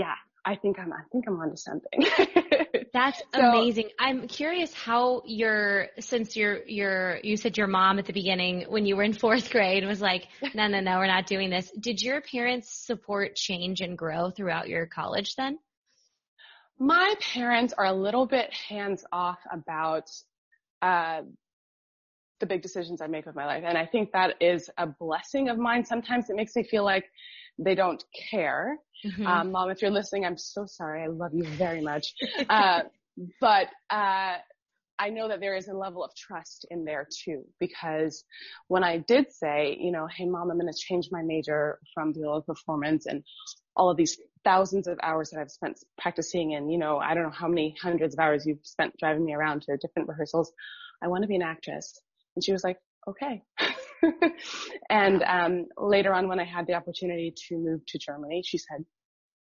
yeah, 0.00 0.14
I 0.46 0.54
think 0.56 0.78
I'm, 0.78 0.92
I 0.94 1.02
think 1.12 1.26
I'm 1.28 1.38
onto 1.38 1.56
something. 1.56 2.00
That's 2.94 3.20
So- 3.34 3.40
amazing. 3.40 3.90
I'm 3.98 4.26
curious 4.28 4.72
how 4.72 5.22
your 5.26 5.88
since 6.00 6.34
your 6.36 6.66
your 6.66 7.18
you 7.22 7.36
said 7.36 7.58
your 7.58 7.66
mom 7.66 7.98
at 7.98 8.06
the 8.06 8.14
beginning 8.14 8.64
when 8.68 8.86
you 8.86 8.96
were 8.96 9.02
in 9.02 9.12
fourth 9.12 9.50
grade 9.50 9.84
was 9.86 10.00
like, 10.00 10.26
no, 10.54 10.66
no, 10.68 10.80
no, 10.80 10.96
we're 10.96 11.06
not 11.06 11.26
doing 11.26 11.50
this. 11.50 11.70
Did 11.78 12.00
your 12.00 12.22
parents 12.22 12.68
support 12.86 13.36
change 13.36 13.82
and 13.82 13.96
grow 13.98 14.30
throughout 14.30 14.70
your 14.70 14.86
college 14.86 15.36
then? 15.36 15.58
My 16.78 17.14
parents 17.34 17.74
are 17.76 17.84
a 17.84 17.92
little 17.92 18.26
bit 18.26 18.50
hands 18.54 19.04
off 19.12 19.40
about 19.52 20.10
uh, 20.80 21.20
the 22.40 22.46
big 22.46 22.62
decisions 22.62 23.02
I 23.02 23.06
make 23.06 23.26
with 23.26 23.36
my 23.36 23.44
life, 23.44 23.64
and 23.66 23.76
I 23.76 23.84
think 23.84 24.12
that 24.12 24.36
is 24.40 24.70
a 24.78 24.86
blessing 24.86 25.50
of 25.50 25.58
mine. 25.58 25.84
Sometimes 25.84 26.30
it 26.30 26.36
makes 26.36 26.56
me 26.56 26.62
feel 26.62 26.84
like 26.84 27.04
they 27.64 27.74
don't 27.74 28.02
care. 28.30 28.78
Mhm. 29.04 29.26
Um, 29.26 29.52
Mom, 29.52 29.70
if 29.70 29.80
you're 29.82 29.90
listening, 29.90 30.24
I'm 30.24 30.36
so 30.36 30.66
sorry. 30.66 31.02
I 31.02 31.06
love 31.06 31.32
you 31.34 31.46
very 31.58 31.82
much. 31.82 32.14
Uh, 32.48 32.82
but 33.40 33.68
uh, 33.90 34.36
I 34.98 35.10
know 35.10 35.28
that 35.28 35.40
there 35.40 35.56
is 35.56 35.68
a 35.68 35.74
level 35.74 36.02
of 36.04 36.10
trust 36.14 36.66
in 36.70 36.84
there 36.84 37.06
too, 37.24 37.44
because 37.58 38.24
when 38.68 38.84
I 38.84 38.98
did 38.98 39.32
say, 39.32 39.76
you 39.80 39.92
know, 39.92 40.06
hey, 40.06 40.26
Mom, 40.26 40.50
I'm 40.50 40.58
going 40.58 40.72
to 40.72 40.78
change 40.78 41.08
my 41.10 41.22
major 41.22 41.78
from 41.94 42.14
viola 42.14 42.42
performance 42.42 43.06
and 43.06 43.22
all 43.76 43.90
of 43.90 43.96
these 43.96 44.18
thousands 44.44 44.86
of 44.86 44.98
hours 45.02 45.30
that 45.30 45.40
I've 45.40 45.50
spent 45.50 45.78
practicing 45.98 46.54
and, 46.54 46.72
you 46.72 46.78
know, 46.78 46.98
I 46.98 47.14
don't 47.14 47.24
know 47.24 47.30
how 47.30 47.48
many 47.48 47.74
hundreds 47.80 48.14
of 48.14 48.20
hours 48.20 48.46
you've 48.46 48.64
spent 48.64 48.94
driving 48.98 49.24
me 49.24 49.34
around 49.34 49.62
to 49.62 49.76
different 49.76 50.08
rehearsals. 50.08 50.52
I 51.02 51.08
want 51.08 51.22
to 51.22 51.28
be 51.28 51.36
an 51.36 51.42
actress. 51.42 52.00
And 52.36 52.44
she 52.44 52.52
was 52.52 52.64
like, 52.64 52.78
okay. 53.08 53.42
and 54.90 55.22
um, 55.22 55.66
later 55.76 56.12
on, 56.14 56.28
when 56.28 56.40
I 56.40 56.44
had 56.44 56.66
the 56.66 56.74
opportunity 56.74 57.34
to 57.48 57.56
move 57.56 57.80
to 57.88 57.98
Germany, 57.98 58.42
she 58.44 58.58
said, 58.58 58.84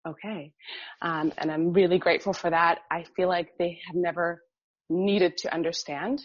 okay. 0.06 0.52
Um, 1.00 1.32
and 1.38 1.50
I'm 1.50 1.72
really 1.72 1.98
grateful 1.98 2.32
for 2.32 2.50
that. 2.50 2.80
I 2.90 3.04
feel 3.16 3.28
like 3.28 3.50
they 3.58 3.78
have 3.86 3.96
never 3.96 4.42
needed 4.88 5.36
to 5.38 5.54
understand. 5.54 6.20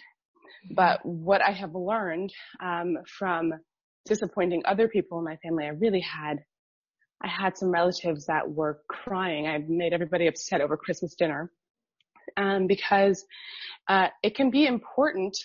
But 0.71 1.05
what 1.05 1.41
I 1.41 1.51
have 1.51 1.75
learned 1.75 2.33
um, 2.61 2.97
from 3.17 3.53
disappointing 4.05 4.63
other 4.65 4.87
people 4.87 5.19
in 5.19 5.25
my 5.25 5.37
family, 5.37 5.65
I 5.65 5.69
really 5.69 6.01
had, 6.01 6.39
I 7.23 7.27
had 7.27 7.57
some 7.57 7.69
relatives 7.69 8.25
that 8.25 8.49
were 8.49 8.81
crying. 8.89 9.47
I 9.47 9.63
made 9.67 9.93
everybody 9.93 10.27
upset 10.27 10.61
over 10.61 10.77
Christmas 10.77 11.15
dinner 11.15 11.51
um, 12.35 12.67
because 12.67 13.23
uh, 13.87 14.07
it 14.23 14.35
can 14.35 14.49
be 14.49 14.65
important, 14.65 15.37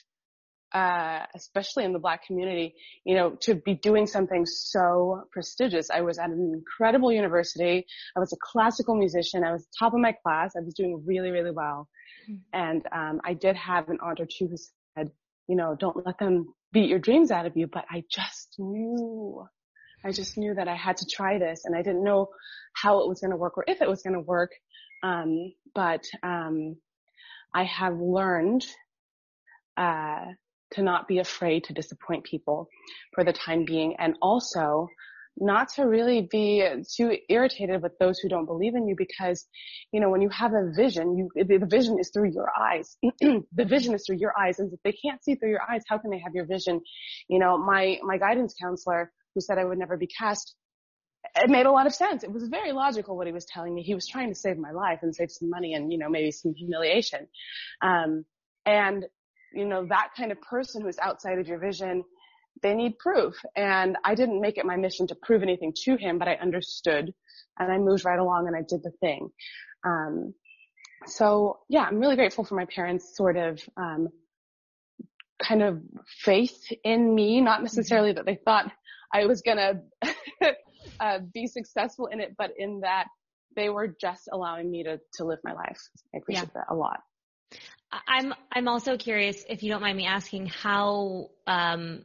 uh, 0.75 1.21
especially 1.35 1.85
in 1.85 1.93
the 1.93 1.99
Black 1.99 2.27
community, 2.27 2.75
you 3.05 3.15
know, 3.15 3.31
to 3.41 3.55
be 3.55 3.75
doing 3.75 4.07
something 4.07 4.47
so 4.47 5.25
prestigious. 5.31 5.91
I 5.91 6.01
was 6.01 6.19
at 6.19 6.31
an 6.31 6.53
incredible 6.55 7.13
university. 7.13 7.87
I 8.17 8.21
was 8.21 8.33
a 8.33 8.37
classical 8.41 8.95
musician. 8.95 9.45
I 9.45 9.53
was 9.53 9.67
top 9.79 9.93
of 9.95 10.01
my 10.01 10.13
class. 10.13 10.53
I 10.57 10.61
was 10.61 10.75
doing 10.75 11.03
really, 11.07 11.31
really 11.31 11.51
well. 11.51 11.89
Mhm. 12.29 12.41
And 12.53 12.87
um, 12.93 13.21
I 13.25 13.35
did 13.35 13.57
have 13.57 13.89
an 13.89 13.99
aunt 14.03 14.21
or 14.21 14.27
two 14.27 14.47
who 14.49 14.57
said, 14.97 15.11
you 15.49 15.57
know, 15.57 15.75
don't 15.79 16.07
let 16.07 16.19
them 16.19 16.55
beat 16.73 16.89
your 16.89 16.99
dreams 16.99 17.31
out 17.31 17.47
of 17.47 17.57
you. 17.57 17.67
But 17.67 17.85
I 17.91 18.05
just 18.11 18.55
knew, 18.59 19.47
I 20.05 20.13
just 20.13 20.39
knew 20.39 20.55
that 20.55 20.69
I 20.69 20.77
had 20.77 20.97
to 20.99 21.07
try 21.07 21.39
this, 21.39 21.65
and 21.65 21.77
I 21.77 21.83
didn't 21.83 22.05
know 22.05 22.29
how 22.75 23.01
it 23.01 23.09
was 23.09 23.21
going 23.21 23.33
to 23.33 23.37
work 23.37 23.59
or 23.59 23.65
if 23.67 23.83
it 23.83 23.89
was 23.89 24.03
going 24.03 24.15
to 24.15 24.21
work. 24.21 24.53
Um, 25.03 25.53
but 25.75 26.05
um, 26.23 26.77
I 27.55 27.65
have 27.65 27.99
learned 27.99 28.65
uh, 29.77 30.27
to 30.73 30.83
not 30.83 31.09
be 31.09 31.19
afraid 31.19 31.65
to 31.65 31.73
disappoint 31.73 32.25
people 32.25 32.69
for 33.15 33.25
the 33.25 33.33
time 33.33 33.65
being, 33.65 33.97
and 33.99 34.17
also 34.21 34.89
not 35.37 35.71
to 35.71 35.85
really 35.85 36.29
be 36.31 36.67
too 36.95 37.17
irritated 37.29 37.83
with 37.83 37.99
those 37.99 38.19
who 38.19 38.29
don't 38.29 38.47
believe 38.47 38.75
in 38.75 38.87
you 38.87 38.95
because, 38.97 39.47
you 39.91 40.01
know, 40.01 40.11
when 40.11 40.21
you 40.21 40.29
have 40.29 40.53
a 40.53 40.71
vision, 40.77 41.17
you, 41.17 41.31
the 41.35 41.67
vision 41.67 41.99
is 41.99 42.11
through 42.11 42.31
your 42.31 42.51
eyes. 42.59 42.97
the 43.21 43.65
vision 43.65 43.95
is 43.95 44.05
through 44.07 44.19
your 44.19 44.35
eyes. 44.39 44.59
And 44.59 44.73
if 44.73 44.81
they 44.83 44.93
can't 44.93 45.23
see 45.25 45.35
through 45.35 45.51
your 45.51 45.63
eyes, 45.63 45.83
how 45.89 45.99
can 45.99 46.11
they 46.11 46.19
have 46.19 46.35
your 46.35 46.45
vision? 46.45 46.81
You 47.29 47.39
know, 47.39 47.57
my, 47.57 47.99
my 48.03 48.19
guidance 48.19 48.55
counselor 48.61 49.11
who 49.35 49.41
said 49.41 49.59
I 49.59 49.65
would 49.65 49.79
never 49.79 49.97
be 49.97 50.07
cast, 50.07 50.55
it 51.37 51.49
made 51.49 51.67
a 51.67 51.73
lot 51.73 51.87
of 51.87 51.95
sense. 51.95 52.25
It 52.25 52.33
was 52.33 52.49
very 52.49 52.73
logical 52.73 53.17
what 53.17 53.27
he 53.27 53.33
was 53.33 53.47
telling 53.47 53.75
me. 53.75 53.83
He 53.83 53.95
was 53.95 54.07
trying 54.07 54.29
to 54.29 54.35
save 54.35 54.59
my 54.59 54.73
life 54.73 54.99
and 55.03 55.15
save 55.15 55.31
some 55.31 55.49
money 55.49 55.73
and, 55.75 55.91
you 55.91 55.99
know, 55.99 56.11
maybe 56.11 56.31
some 56.31 56.53
humiliation. 56.55 57.29
Um, 57.81 58.27
and, 58.67 59.07
you 59.55 59.65
know, 59.65 59.87
that 59.87 60.11
kind 60.17 60.33
of 60.33 60.41
person 60.41 60.83
who's 60.83 60.99
outside 60.99 61.39
of 61.39 61.47
your 61.47 61.59
vision, 61.59 62.05
they 62.63 62.75
need 62.75 62.99
proof. 62.99 63.35
And 63.57 63.97
I 64.05 64.15
didn't 64.15 64.41
make 64.41 64.59
it 64.59 64.67
my 64.67 64.77
mission 64.77 65.07
to 65.09 65.15
prove 65.15 65.43
anything 65.43 65.73
to 65.85 65.97
him, 65.97 66.19
but 66.19 66.29
I 66.29 66.35
understood 66.35 67.13
and 67.59 67.73
I 67.73 67.79
moved 67.79 68.05
right 68.05 68.19
along 68.19 68.47
and 68.47 68.57
I 68.57 68.63
did 68.69 68.83
the 68.83 68.93
thing. 69.01 69.31
Um, 69.85 70.35
so 71.07 71.61
yeah, 71.69 71.83
I'm 71.83 71.99
really 71.99 72.17
grateful 72.17 72.45
for 72.45 72.55
my 72.55 72.67
parents 72.67 73.17
sort 73.17 73.37
of, 73.37 73.61
um, 73.77 74.09
kind 75.43 75.63
of 75.63 75.81
faith 76.07 76.61
in 76.85 77.15
me, 77.15 77.41
not 77.41 77.63
necessarily 77.63 78.13
that 78.13 78.27
they 78.27 78.39
thought 78.45 78.71
I 79.13 79.27
was 79.27 79.43
gonna, 79.43 79.83
uh, 81.01 81.19
be 81.35 81.47
successful 81.47 82.07
in 82.07 82.21
it, 82.21 82.35
but 82.39 82.53
in 82.57 82.81
that 82.81 83.07
they 83.57 83.69
were 83.69 83.89
just 84.01 84.29
allowing 84.33 84.71
me 84.71 84.85
to, 84.85 85.01
to 85.15 85.25
live 85.25 85.41
my 85.45 85.53
life. 85.53 85.81
I 86.15 86.19
appreciate 86.19 86.55
that 86.55 86.67
a 86.71 86.75
lot. 86.75 87.01
I'm 88.07 88.35
I'm 88.51 88.69
also 88.69 88.97
curious 88.97 89.45
if 89.49 89.63
you 89.63 89.71
don't 89.71 89.83
mind 89.83 89.97
me 89.97 90.07
asking 90.07 90.47
how 90.47 91.31
um 91.47 92.05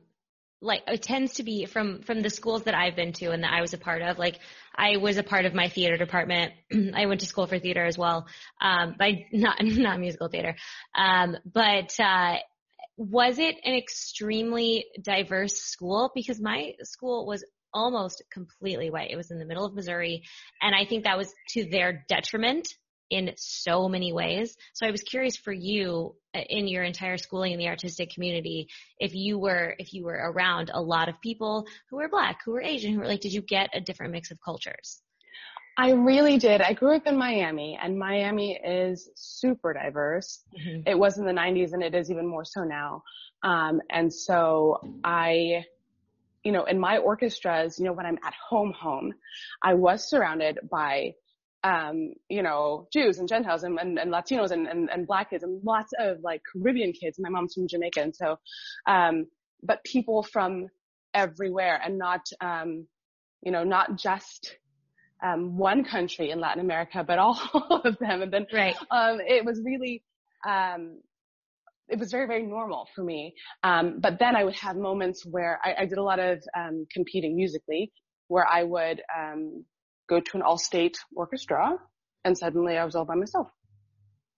like 0.60 0.82
it 0.88 1.02
tends 1.04 1.36
to 1.36 1.44
be 1.44 1.66
from 1.66 2.02
from 2.02 2.22
the 2.22 2.30
schools 2.30 2.64
that 2.64 2.74
I've 2.74 2.96
been 2.96 3.14
to 3.14 3.32
and 3.32 3.44
that 3.44 3.54
I 3.54 3.62
was 3.62 3.74
a 3.74 3.78
part 3.78 4.02
of. 4.02 4.18
Like 4.18 4.40
I 4.76 4.98
was 4.98 5.18
a 5.18 5.24
part 5.24 5.46
of 5.46 5.54
my 5.54 5.70
theater 5.70 5.98
department. 5.98 6.54
I 6.96 7.06
went 7.06 7.22
to 7.22 7.26
school 7.26 7.48
for 7.48 7.60
theater 7.60 7.86
as 7.86 7.98
well 7.98 8.28
um 8.62 8.96
not 9.32 9.58
not 9.62 10.00
musical 10.00 10.28
theater. 10.28 10.56
Um 10.96 11.38
but 11.46 11.98
uh 12.00 12.38
was 12.98 13.38
it 13.38 13.56
an 13.64 13.76
extremely 13.76 14.86
diverse 15.00 15.58
school? 15.58 16.12
Because 16.16 16.42
my 16.42 16.74
school 16.82 17.28
was 17.28 17.46
almost 17.72 18.24
completely 18.32 18.90
white. 18.90 19.12
It 19.12 19.18
was 19.18 19.30
in 19.30 19.38
the 19.38 19.46
middle 19.46 19.66
of 19.66 19.76
Missouri 19.76 20.24
and 20.62 20.74
I 20.76 20.86
think 20.86 21.04
that 21.04 21.18
was 21.18 21.32
to 21.50 21.70
their 21.70 22.04
detriment 22.10 22.68
in 23.10 23.34
so 23.38 23.88
many 23.88 24.14
ways. 24.14 24.56
So 24.74 24.86
I 24.86 24.92
was 24.92 25.02
curious 25.02 25.36
for 25.36 25.54
you 25.54 26.16
uh, 26.36 26.40
in 26.50 26.68
your 26.68 26.84
entire 26.84 27.18
schooling 27.18 27.54
in 27.54 27.60
the 27.60 27.68
artistic 27.68 28.12
community, 28.12 28.68
if 29.00 29.16
you 29.16 29.40
were, 29.40 29.76
if 29.80 29.94
you 29.94 30.04
were 30.04 30.32
around 30.32 30.72
a 30.74 30.82
lot 30.82 31.10
of 31.10 31.20
people 31.22 31.66
who 31.90 31.98
were 31.98 32.10
black, 32.10 32.40
who 32.44 32.52
were 32.52 32.62
Asian, 32.62 32.94
who 32.94 33.00
were 33.00 33.08
like, 33.08 33.22
did 33.22 33.34
you 33.34 33.42
get 33.42 33.70
a 33.74 33.82
different 33.82 34.12
mix 34.12 34.32
of 34.32 34.40
cultures? 34.44 35.02
I 35.80 35.92
really 35.92 36.40
did. 36.40 36.60
I 36.62 36.74
grew 36.74 36.96
up 36.96 37.06
in 37.06 37.16
Miami 37.16 37.78
and 37.80 38.00
Miami 38.00 38.60
is 38.66 39.10
super 39.16 39.74
diverse. 39.74 40.44
It 40.88 40.98
was 40.98 41.20
in 41.20 41.26
the 41.26 41.32
90s 41.32 41.74
and 41.74 41.84
it 41.84 41.94
is 41.94 42.10
even 42.10 42.26
more 42.26 42.46
so 42.46 42.64
now. 42.64 43.04
Um, 43.44 43.80
and 43.92 44.12
so 44.12 44.80
I, 45.04 45.66
you 46.44 46.52
know, 46.52 46.64
in 46.64 46.80
my 46.80 46.98
orchestras, 46.98 47.78
you 47.78 47.86
know, 47.86 47.94
when 47.94 48.08
I'm 48.08 48.18
at 48.26 48.34
home, 48.34 48.74
home, 48.74 49.14
I 49.62 49.76
was 49.76 50.10
surrounded 50.10 50.58
by, 50.68 51.14
um, 51.68 52.14
you 52.30 52.44
know, 52.44 52.88
Jews 52.94 53.20
and 53.20 53.28
Gentiles 53.28 53.64
and, 53.64 53.78
and, 53.80 54.00
and 54.00 54.12
Latinos 54.12 54.52
and, 54.52 54.68
and, 54.68 54.90
and 54.90 55.06
black 55.06 55.32
kids 55.32 55.44
and 55.44 55.62
lots 55.64 55.92
of 56.00 56.18
like 56.24 56.42
Caribbean 56.50 56.94
kids. 56.94 57.18
My 57.20 57.30
mom's 57.30 57.54
from 57.56 57.68
Jamaica. 57.68 58.02
And 58.02 58.16
so, 58.16 58.40
um, 58.88 59.28
but 59.64 59.84
people 59.84 60.24
from 60.24 60.68
everywhere 61.14 61.82
and 61.84 61.98
not, 61.98 62.22
um, 62.42 62.88
you 63.42 63.52
know, 63.52 63.64
not 63.64 63.98
just, 63.98 64.56
um, 65.22 65.58
one 65.58 65.84
country 65.84 66.30
in 66.30 66.40
Latin 66.40 66.62
America, 66.64 67.04
but 67.06 67.20
all 67.20 67.40
of 67.84 67.98
them. 68.00 68.22
And 68.22 68.32
then 68.32 68.46
Right. 68.54 68.76
um, 68.92 69.20
it 69.20 69.44
was 69.44 69.62
really, 69.66 70.04
um, 70.48 71.02
it 71.90 72.00
was 72.00 72.12
very, 72.12 72.28
very 72.28 72.44
normal 72.44 72.88
for 72.96 73.04
me. 73.04 73.34
Um, 73.64 74.00
but 74.00 74.20
then 74.20 74.36
I 74.36 74.44
would 74.44 74.56
have 74.56 74.76
moments 74.78 75.26
where 75.26 75.60
I, 75.64 75.76
I 75.80 75.86
did 75.86 75.98
a 75.98 76.04
lot 76.04 76.20
of 76.20 76.42
um, 76.56 76.86
competing 76.94 77.36
musically, 77.36 77.92
where 78.28 78.48
I 78.48 78.64
would 78.64 79.02
um, 79.18 79.66
go 80.08 80.20
to 80.20 80.38
an 80.38 80.42
all-state 80.42 80.98
orchestra, 81.16 81.78
and 82.24 82.38
suddenly 82.38 82.78
I 82.78 82.86
was 82.86 82.96
all 82.96 83.06
by 83.06 83.16
myself. 83.16 83.48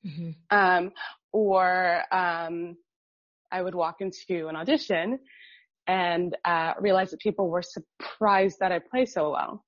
hmm 0.03 0.31
Um, 0.49 0.91
or 1.31 2.03
um, 2.11 2.77
I 3.51 3.61
would 3.61 3.75
walk 3.75 3.97
into 4.01 4.47
an 4.47 4.55
audition 4.55 5.19
and 5.87 6.35
uh, 6.45 6.73
realize 6.79 7.11
that 7.11 7.19
people 7.19 7.49
were 7.49 7.63
surprised 7.63 8.57
that 8.59 8.71
I 8.71 8.79
play 8.79 9.05
so 9.05 9.31
well, 9.31 9.65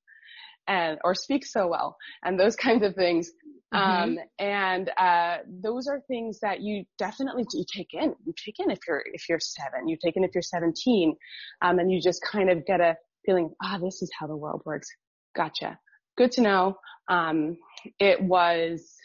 and 0.68 1.00
or 1.04 1.16
speak 1.16 1.46
so 1.46 1.68
well, 1.68 1.98
and 2.24 2.40
those 2.40 2.56
kinds 2.68 2.84
of 2.84 2.96
things. 2.96 3.32
Um, 3.74 4.20
and, 4.38 4.92
uh, 4.98 5.38
those 5.48 5.88
are 5.88 6.02
things 6.02 6.42
that 6.42 6.60
you 6.60 6.84
definitely, 6.98 7.46
you 7.54 7.64
take 7.74 7.94
in, 7.94 8.14
you 8.26 8.34
take 8.46 8.60
in 8.60 8.70
if 8.70 8.80
you're, 8.86 9.02
if 9.14 9.30
you're 9.30 9.40
seven, 9.40 9.88
you 9.88 9.98
take 10.04 10.18
in 10.18 10.26
if 10.26 10.32
you're 10.36 10.42
17, 10.42 11.16
um, 11.62 11.80
and 11.80 11.90
you 11.90 12.02
just 12.02 12.22
kind 12.22 12.50
of 12.50 12.66
get 12.66 12.82
a 12.82 12.98
feeling, 13.26 13.50
ah, 13.64 13.78
this 13.82 14.02
is 14.02 14.12
how 14.20 14.28
the 14.28 14.36
world 14.36 14.62
works. 14.66 14.90
Gotcha. 15.36 15.80
Good 16.22 16.34
to 16.34 16.42
know. 16.42 16.78
Um, 17.08 17.58
it 17.98 18.22
was, 18.22 18.96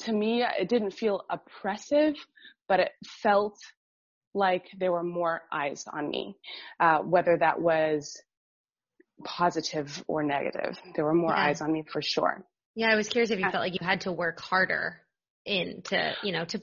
to 0.00 0.12
me, 0.12 0.42
it 0.42 0.68
didn't 0.68 0.90
feel 0.90 1.22
oppressive, 1.30 2.16
but 2.66 2.80
it 2.80 2.90
felt 3.22 3.56
like 4.34 4.64
there 4.76 4.90
were 4.90 5.04
more 5.04 5.42
eyes 5.52 5.84
on 5.88 6.10
me, 6.10 6.34
uh, 6.80 6.98
whether 6.98 7.36
that 7.36 7.60
was 7.60 8.20
positive 9.22 10.02
or 10.08 10.24
negative. 10.24 10.80
There 10.96 11.04
were 11.04 11.14
more 11.14 11.30
yeah. 11.30 11.44
eyes 11.44 11.60
on 11.60 11.70
me 11.72 11.84
for 11.92 12.02
sure. 12.02 12.44
Yeah, 12.74 12.88
I 12.88 12.96
was 12.96 13.08
curious 13.08 13.30
if 13.30 13.38
you 13.38 13.48
felt 13.48 13.62
like 13.62 13.80
you 13.80 13.86
had 13.86 14.00
to 14.00 14.10
work 14.10 14.40
harder 14.40 15.00
in 15.44 15.82
to, 15.82 16.16
you 16.24 16.32
know, 16.32 16.44
to, 16.44 16.60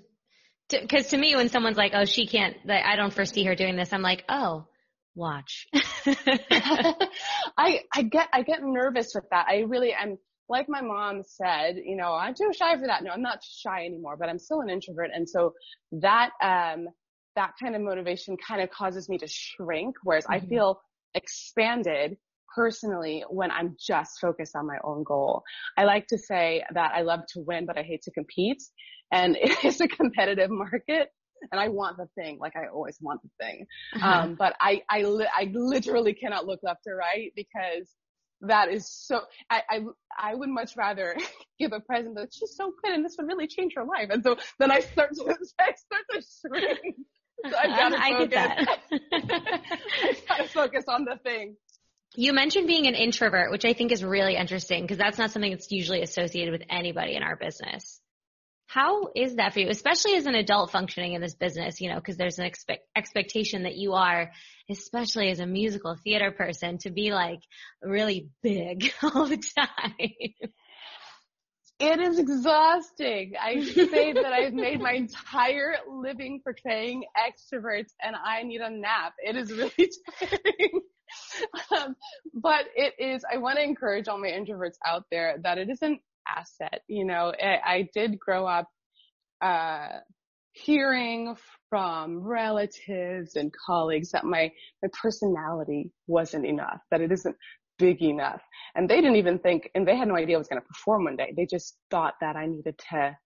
because 0.70 1.06
to, 1.06 1.12
to, 1.12 1.18
me, 1.18 1.38
when 1.38 1.48
someone's 1.48 1.78
like, 1.78 1.94
"Oh, 1.96 2.04
she 2.04 2.28
can't," 2.28 2.58
I 2.70 2.98
don't 2.98 3.13
foresee 3.13 3.46
her 3.46 3.56
doing 3.56 3.78
this. 3.78 3.94
I'm 3.94 4.02
like, 4.02 4.25
"Oh, 4.28 4.68
watch." 5.15 5.67
I 6.05 7.82
I 7.93 8.01
get 8.10 8.29
I 8.34 8.41
get 8.43 8.63
nervous 8.63 9.13
with 9.15 9.25
that. 9.32 9.48
I 9.50 9.60
really 9.67 9.93
am. 9.93 10.17
Like 10.50 10.67
my 10.67 10.82
mom 10.82 11.24
said, 11.24 11.77
you 11.84 11.96
know, 11.96 12.13
I'm 12.13 12.34
too 12.36 12.51
shy 12.53 12.77
for 12.77 12.86
that. 12.88 13.01
No, 13.01 13.12
I'm 13.12 13.22
not 13.22 13.39
shy 13.43 13.86
anymore, 13.86 14.17
but 14.20 14.27
I'm 14.27 14.39
still 14.39 14.60
an 14.60 14.70
introvert, 14.70 15.10
and 15.13 15.27
so 15.27 15.53
that 15.93 16.32
um 16.41 16.88
that 17.36 17.53
kind 17.60 17.75
of 17.75 17.82
motivation 17.82 18.38
kind 18.38 18.62
of 18.62 18.70
causes 18.70 19.10
me 19.10 19.17
to 19.20 19.27
shrink. 19.27 19.96
Whereas 20.03 20.25
mm-hmm. 20.25 20.46
I 20.46 20.48
feel 20.48 20.82
expanded 21.15 22.17
personally 22.55 23.24
when 23.29 23.51
I'm 23.51 23.75
just 23.79 24.20
focused 24.20 24.55
on 24.55 24.67
my 24.67 24.77
own 24.84 25.03
goal. 25.03 25.43
I 25.77 25.86
like 25.86 26.08
to 26.08 26.17
say 26.17 26.63
that 26.74 26.91
I 26.96 27.01
love 27.01 27.22
to 27.34 27.39
win, 27.39 27.65
but 27.65 27.77
I 27.77 27.84
hate 27.84 28.03
to 28.03 28.12
compete. 28.12 28.62
And 29.12 29.36
it 29.41 29.63
is 29.63 29.82
a 29.82 29.88
competitive 29.88 30.50
market 30.51 31.10
and 31.52 31.60
I 31.60 31.70
want 31.70 31.98
the 31.98 32.08
thing, 32.16 32.38
like 32.40 32.56
I 32.56 32.68
always 32.68 32.98
want 33.02 33.22
the 33.24 33.30
thing. 33.40 33.66
Uh-huh. 33.96 34.08
Um, 34.08 34.36
but 34.36 34.56
I, 34.60 34.84
I, 34.90 35.04
li- 35.04 35.30
I 35.36 35.52
literally 35.54 36.14
cannot 36.14 36.46
look 36.46 36.60
left 36.64 36.82
or 36.88 36.96
right 36.96 37.32
because 37.36 37.88
that 38.42 38.70
is 38.70 38.88
so, 38.88 39.22
I, 39.50 39.62
I, 39.70 39.80
I 40.18 40.36
would 40.36 40.50
much 40.50 40.76
rather 40.76 41.16
give 41.60 41.72
a 41.74 41.80
present 41.80 42.16
that 42.16 42.34
she's 42.34 42.56
so 42.56 42.74
good 42.84 42.94
and 42.94 43.06
this 43.06 43.16
would 43.18 43.28
really 43.28 43.48
change 43.48 43.74
her 43.76 43.86
life. 43.86 44.10
And 44.10 44.24
so 44.24 44.38
then 44.60 44.72
I 44.72 44.82
start 44.82 45.12
to, 45.16 45.24
I 45.60 45.74
start 45.76 46.04
to 46.12 46.22
shrink. 46.42 46.96
So 47.50 47.58
I've 47.58 47.78
got 47.78 47.90
to 47.90 48.18
focus. 48.18 48.68
I've 50.04 50.28
got 50.28 50.38
to 50.38 50.48
focus 50.48 50.86
on 50.88 51.06
the 51.06 51.18
thing. 51.24 51.56
You 52.16 52.32
mentioned 52.32 52.68
being 52.68 52.86
an 52.86 52.94
introvert, 52.94 53.52
which 53.52 53.66
I 53.66 53.74
think 53.74 53.92
is 53.92 54.04
really 54.04 54.36
interesting 54.36 54.84
because 54.84 55.00
that's 55.00 55.18
not 55.18 55.32
something 55.32 55.52
that's 55.52 55.72
usually 55.72 56.04
associated 56.04 56.52
with 56.52 56.62
anybody 56.70 57.16
in 57.16 57.24
our 57.24 57.36
business. 57.36 58.00
How 58.74 59.10
is 59.15 59.36
that 59.36 59.53
for 59.53 59.60
you, 59.60 59.70
especially 59.70 60.15
as 60.15 60.25
an 60.25 60.34
adult 60.34 60.72
functioning 60.72 61.13
in 61.13 61.22
this 61.22 61.36
business, 61.36 61.80
you 61.80 61.89
know, 61.89 61.98
because 61.98 62.18
there's 62.18 62.39
an 62.39 62.46
expect, 62.46 62.88
expectation 62.96 63.63
that 63.63 63.75
you 63.75 63.94
are, 63.94 64.32
especially 64.68 65.30
as 65.30 65.39
a 65.39 65.46
musical 65.46 65.96
theater 66.03 66.32
person, 66.32 66.80
to 66.80 66.89
be 66.89 67.13
like 67.13 67.42
really 67.84 68.30
big 68.42 68.92
all 69.03 69.27
the 69.27 69.38
time. 69.38 70.08
It 71.80 72.00
is 72.00 72.18
exhausting. 72.18 73.34
I 73.39 73.63
say 73.63 74.13
that 74.13 74.34
I've 74.34 74.53
made 74.53 74.82
my 74.82 74.94
entire 74.94 75.75
living 75.88 76.42
portraying 76.44 77.03
extroverts 77.15 77.92
and 78.01 78.15
I 78.15 78.42
need 78.42 78.62
a 78.62 78.72
nap. 78.72 79.13
It 79.24 79.36
is 79.36 79.51
really 79.51 79.92
tiring. 80.20 80.82
um, 81.77 81.96
but 82.34 82.65
it 82.75 82.96
is, 82.98 83.24
I 83.32 83.38
want 83.38 83.58
to 83.58 83.63
encourage 83.63 84.08
all 84.08 84.18
my 84.18 84.30
introverts 84.30 84.77
out 84.84 85.03
there 85.12 85.38
that 85.44 85.60
it 85.60 85.70
is 85.70 85.84
an 85.84 86.00
asset. 86.27 86.82
You 86.88 87.06
know, 87.06 87.34
I, 87.42 87.60
I 87.65 87.89
did 87.94 88.20
grow 88.20 88.46
up, 88.46 88.68
uh, 89.42 90.00
hearing 90.53 91.36
from 91.70 92.20
relatives 92.20 93.36
and 93.36 93.51
colleagues 93.65 94.12
that 94.12 94.24
my, 94.24 94.51
my 94.82 94.89
personality 95.01 95.92
wasn't 96.06 96.46
enough, 96.46 96.80
that 96.92 97.01
it 97.01 97.12
isn't 97.12 97.36
big 97.80 98.01
enough. 98.03 98.42
And 98.75 98.88
they 98.88 98.98
didn't 98.98 99.15
even 99.15 99.39
think, 99.39 99.70
and 99.74 99.88
they 99.88 99.98
had 99.98 100.08
no 100.08 100.15
idea 100.15 100.36
I 100.36 100.38
was 100.38 100.48
going 100.48 100.62
to 100.62 100.68
perform 100.68 101.06
one 101.06 101.15
day. 101.15 101.34
They 101.36 101.48
just 101.48 101.75
thought 101.89 102.13
that 102.22 102.36
I 102.36 102.46
needed 102.46 102.77
to 102.92 103.18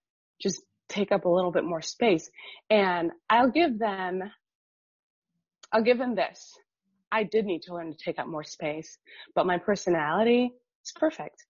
just 0.42 0.62
take 0.88 1.12
up 1.12 1.26
a 1.26 1.30
little 1.30 1.52
bit 1.52 1.66
more 1.66 1.82
space. 1.82 2.30
And 2.70 3.12
I'll 3.30 3.52
give 3.52 3.78
them, 3.78 4.24
I'll 5.74 5.84
give 5.84 5.98
them 5.98 6.16
this. 6.16 6.54
I 7.12 7.24
did 7.24 7.46
need 7.46 7.64
to 7.64 7.74
learn 7.74 7.92
to 7.92 7.98
take 7.98 8.20
up 8.20 8.28
more 8.28 8.44
space, 8.44 8.98
but 9.36 9.46
my 9.46 9.58
personality 9.58 10.52
is 10.86 10.94
perfect. 10.96 11.44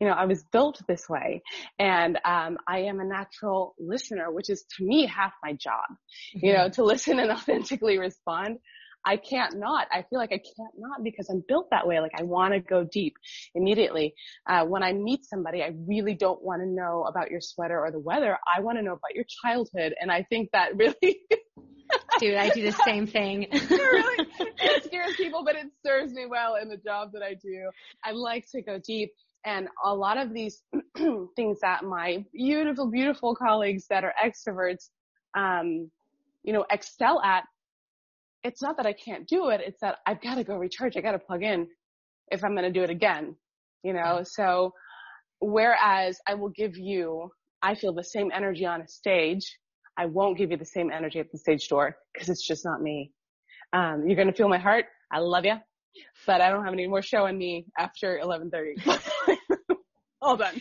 You 0.00 0.06
know, 0.06 0.14
I 0.14 0.26
was 0.26 0.44
built 0.52 0.80
this 0.86 1.08
way 1.08 1.42
and, 1.78 2.18
um, 2.24 2.58
I 2.66 2.80
am 2.82 3.00
a 3.00 3.04
natural 3.04 3.74
listener, 3.78 4.30
which 4.30 4.48
is 4.48 4.64
to 4.76 4.84
me 4.84 5.06
half 5.06 5.32
my 5.42 5.54
job, 5.54 5.84
you 6.32 6.52
know, 6.52 6.66
mm-hmm. 6.66 6.72
to 6.72 6.84
listen 6.84 7.18
and 7.18 7.30
authentically 7.30 7.98
respond. 7.98 8.58
I 9.04 9.16
can't 9.16 9.56
not. 9.56 9.86
I 9.90 10.02
feel 10.02 10.18
like 10.18 10.32
I 10.32 10.38
can't 10.38 10.74
not 10.76 11.02
because 11.02 11.30
I'm 11.30 11.42
built 11.46 11.68
that 11.70 11.86
way. 11.86 12.00
Like 12.00 12.12
I 12.18 12.24
want 12.24 12.52
to 12.52 12.60
go 12.60 12.84
deep 12.84 13.14
immediately. 13.54 14.14
Uh, 14.46 14.64
when 14.66 14.82
I 14.82 14.92
meet 14.92 15.24
somebody, 15.24 15.62
I 15.62 15.72
really 15.86 16.14
don't 16.14 16.42
want 16.42 16.62
to 16.62 16.68
know 16.68 17.04
about 17.04 17.30
your 17.30 17.40
sweater 17.40 17.80
or 17.80 17.90
the 17.90 18.00
weather. 18.00 18.36
I 18.56 18.60
want 18.60 18.78
to 18.78 18.82
know 18.82 18.92
about 18.92 19.14
your 19.14 19.24
childhood. 19.24 19.94
And 19.98 20.10
I 20.10 20.24
think 20.24 20.50
that 20.52 20.76
really 20.76 21.20
Dude, 22.20 22.34
I 22.34 22.50
do 22.50 22.62
the 22.62 22.76
same 22.84 23.06
thing. 23.06 23.44
it 23.52 23.70
really 23.70 24.26
it 24.40 24.84
scares 24.84 25.14
people, 25.16 25.44
but 25.44 25.54
it 25.54 25.66
serves 25.86 26.12
me 26.12 26.26
well 26.26 26.56
in 26.56 26.68
the 26.68 26.76
job 26.76 27.12
that 27.12 27.22
I 27.22 27.34
do. 27.34 27.70
I 28.04 28.12
like 28.12 28.46
to 28.52 28.62
go 28.62 28.78
deep. 28.84 29.12
And 29.44 29.68
a 29.84 29.94
lot 29.94 30.18
of 30.18 30.34
these 30.34 30.62
things 31.36 31.60
that 31.60 31.84
my 31.84 32.24
beautiful, 32.32 32.90
beautiful 32.90 33.34
colleagues 33.34 33.86
that 33.88 34.04
are 34.04 34.14
extroverts, 34.22 34.90
um, 35.36 35.90
you 36.42 36.52
know, 36.52 36.64
excel 36.70 37.20
at, 37.22 37.44
it's 38.44 38.62
not 38.62 38.76
that 38.76 38.86
I 38.86 38.92
can't 38.92 39.26
do 39.26 39.48
it. 39.48 39.60
It's 39.64 39.80
that 39.80 39.98
I've 40.06 40.20
got 40.20 40.36
to 40.36 40.44
go 40.44 40.56
recharge. 40.56 40.96
I 40.96 41.00
got 41.00 41.12
to 41.12 41.18
plug 41.18 41.42
in 41.42 41.66
if 42.30 42.44
I'm 42.44 42.52
going 42.52 42.64
to 42.64 42.78
do 42.78 42.82
it 42.82 42.90
again, 42.90 43.34
you 43.82 43.92
know? 43.92 44.22
So 44.24 44.72
whereas 45.40 46.18
I 46.26 46.34
will 46.34 46.50
give 46.50 46.76
you, 46.76 47.30
I 47.62 47.74
feel 47.74 47.92
the 47.92 48.04
same 48.04 48.30
energy 48.34 48.66
on 48.66 48.80
a 48.80 48.88
stage 48.88 49.58
I 49.98 50.06
won't 50.06 50.38
give 50.38 50.52
you 50.52 50.56
the 50.56 50.64
same 50.64 50.92
energy 50.92 51.18
at 51.18 51.32
the 51.32 51.38
stage 51.38 51.68
door 51.68 51.96
because 52.14 52.28
it's 52.28 52.46
just 52.46 52.64
not 52.64 52.80
me. 52.80 53.10
Um, 53.72 54.04
you're 54.06 54.14
going 54.14 54.28
to 54.28 54.32
feel 54.32 54.48
my 54.48 54.58
heart. 54.58 54.84
I 55.10 55.18
love 55.18 55.44
you, 55.44 55.56
but 56.26 56.40
I 56.40 56.50
don't 56.50 56.64
have 56.64 56.72
any 56.72 56.86
more 56.86 57.02
show 57.02 57.26
in 57.26 57.36
me 57.36 57.66
after 57.76 58.18
11:30. 58.18 59.00
All 60.20 60.36
done. 60.36 60.60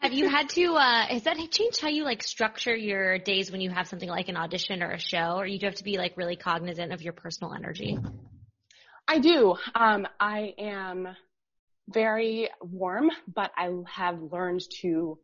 Have 0.00 0.12
you 0.12 0.28
had 0.28 0.48
to, 0.50 0.74
uh, 0.74 1.06
has 1.06 1.22
that 1.22 1.36
changed 1.50 1.80
how 1.80 1.88
you 1.88 2.04
like 2.04 2.22
structure 2.22 2.74
your 2.74 3.18
days 3.18 3.50
when 3.50 3.60
you 3.60 3.70
have 3.70 3.86
something 3.86 4.08
like 4.08 4.28
an 4.28 4.36
audition 4.36 4.82
or 4.82 4.90
a 4.90 4.98
show 4.98 5.36
or 5.36 5.46
you 5.46 5.58
do 5.58 5.66
have 5.66 5.76
to 5.76 5.84
be 5.84 5.98
like 5.98 6.16
really 6.16 6.34
cognizant 6.34 6.92
of 6.92 7.00
your 7.00 7.12
personal 7.12 7.54
energy? 7.54 7.96
I 9.06 9.18
do. 9.20 9.56
Um, 9.74 10.06
I 10.18 10.54
am 10.58 11.08
very 11.88 12.50
warm, 12.60 13.10
but 13.32 13.52
I 13.56 13.70
have 13.86 14.20
learned 14.20 14.62
to 14.80 15.18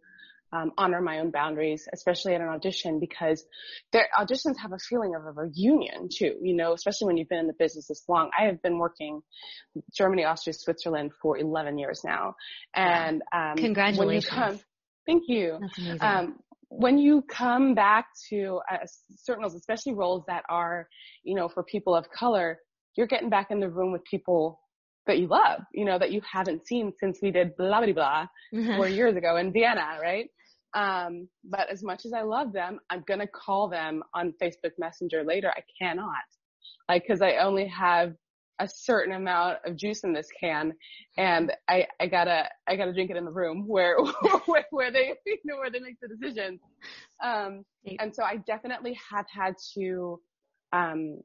um, 0.55 0.73
honor 0.79 1.01
my 1.01 1.19
own 1.19 1.31
boundaries, 1.31 1.89
especially 1.93 2.35
at 2.35 2.41
an 2.41 2.49
audition, 2.49 3.01
because 3.01 3.45
their 3.93 4.09
auditions 4.19 4.57
have 4.61 4.73
a 4.73 4.79
feeling 4.79 5.15
of 5.15 5.27
a 5.27 5.33
reunion 5.33 6.09
too. 6.15 6.35
You 6.41 6.55
know, 6.55 6.73
especially 6.73 7.07
when 7.07 7.17
you've 7.17 7.29
been 7.29 7.41
in 7.41 7.47
the 7.47 7.55
business 7.59 7.89
this 7.89 8.05
long. 8.09 8.31
I 8.39 8.47
have 8.47 8.63
been 8.63 8.79
working 8.79 9.23
Germany, 9.95 10.25
Austria, 10.25 10.55
Switzerland 10.55 11.13
for 11.21 11.37
11 11.37 11.79
years 11.79 12.03
now, 12.05 12.37
and 12.75 13.23
um, 13.33 13.57
congratulations. 13.57 14.31
When 14.31 14.43
you 14.43 14.49
come, 14.49 14.61
thank 15.07 15.23
you. 15.27 15.59
That's 15.61 15.79
amazing. 15.79 16.03
Um, 16.03 16.39
when 16.69 16.99
you 16.99 17.23
come 17.23 17.75
back 17.75 18.07
to 18.31 18.61
uh, 18.71 18.79
certain 19.17 19.43
roles, 19.43 19.55
especially 19.55 19.95
roles 19.95 20.25
that 20.27 20.43
are, 20.49 20.89
you 21.23 21.35
know, 21.35 21.49
for 21.49 21.63
people 21.63 21.95
of 21.95 22.07
color, 22.11 22.59
you're 22.97 23.07
getting 23.07 23.31
back 23.31 23.51
in 23.51 23.61
the 23.61 23.69
room 23.69 23.93
with 23.93 24.03
people 24.05 24.61
that 25.07 25.19
you 25.19 25.27
love, 25.27 25.61
you 25.73 25.85
know, 25.85 25.99
that 25.99 26.13
you 26.13 26.21
haven't 26.31 26.67
seen 26.67 26.93
since 26.99 27.19
we 27.23 27.31
did 27.31 27.57
blah 27.57 27.81
blah 27.81 27.93
blah 27.93 28.27
mm-hmm. 28.55 28.77
four 28.77 28.89
years 28.89 29.17
ago 29.17 29.37
in 29.37 29.53
Vienna, 29.53 29.99
right? 30.01 30.31
Um, 30.75 31.29
but 31.45 31.71
as 31.71 31.83
much 31.83 32.05
as 32.05 32.13
I 32.13 32.23
love 32.23 32.53
them, 32.53 32.81
I'm 32.91 33.05
gonna 33.07 33.27
call 33.27 33.69
them 33.69 34.03
on 34.13 34.35
Facebook 34.43 34.73
Messenger 34.79 35.25
later. 35.25 35.53
I 35.57 35.63
cannot, 35.81 36.25
like, 36.89 37.07
cause 37.07 37.23
I 37.23 37.37
only 37.37 37.67
have 37.69 38.15
a 38.61 38.69
certain 38.69 39.15
amount 39.15 39.59
of 39.65 39.77
juice 39.77 40.05
in 40.05 40.13
this 40.13 40.29
can, 40.39 40.73
and 41.17 41.53
I, 41.69 41.87
I 42.01 42.07
gotta, 42.07 42.49
I 42.67 42.77
gotta 42.77 42.93
drink 42.93 43.11
it 43.11 43.17
in 43.17 43.25
the 43.25 43.33
room 43.33 43.67
where, 43.67 43.97
where, 44.47 44.65
where 44.71 44.93
they, 44.93 45.15
you 45.27 45.39
know, 45.45 45.57
where 45.57 45.71
they 45.71 45.81
make 45.81 45.99
the 46.01 46.09
decisions. 46.09 46.61
Um, 47.23 47.65
and 47.99 48.15
so 48.15 48.23
I 48.23 48.37
definitely 48.37 48.99
have 49.11 49.27
had 49.29 49.55
to, 49.75 50.21
um, 50.73 51.21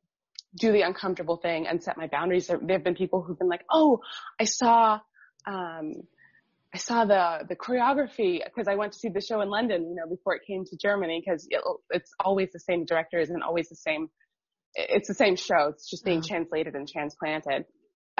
do 0.55 0.71
the 0.71 0.81
uncomfortable 0.81 1.37
thing 1.37 1.67
and 1.67 1.83
set 1.83 1.97
my 1.97 2.07
boundaries. 2.07 2.47
There, 2.47 2.59
there 2.61 2.77
have 2.77 2.83
been 2.83 2.95
people 2.95 3.21
who've 3.21 3.37
been 3.37 3.49
like, 3.49 3.65
"Oh, 3.71 4.01
I 4.39 4.45
saw, 4.45 4.99
um, 5.45 5.93
I 6.73 6.77
saw 6.77 7.05
the 7.05 7.45
the 7.47 7.55
choreography 7.55 8.43
because 8.43 8.67
I 8.67 8.75
went 8.75 8.93
to 8.93 8.99
see 8.99 9.09
the 9.09 9.21
show 9.21 9.41
in 9.41 9.49
London, 9.49 9.89
you 9.89 9.95
know, 9.95 10.07
before 10.07 10.35
it 10.35 10.41
came 10.45 10.65
to 10.65 10.77
Germany 10.77 11.21
because 11.23 11.47
it, 11.49 11.61
it's 11.89 12.11
always 12.23 12.51
the 12.51 12.59
same 12.59 12.85
directors 12.85 13.29
and 13.29 13.41
always 13.41 13.69
the 13.69 13.75
same. 13.75 14.09
It's 14.75 15.07
the 15.07 15.15
same 15.15 15.35
show. 15.35 15.69
It's 15.73 15.89
just 15.89 16.05
being 16.05 16.19
oh. 16.19 16.27
translated 16.27 16.75
and 16.75 16.87
transplanted. 16.87 17.65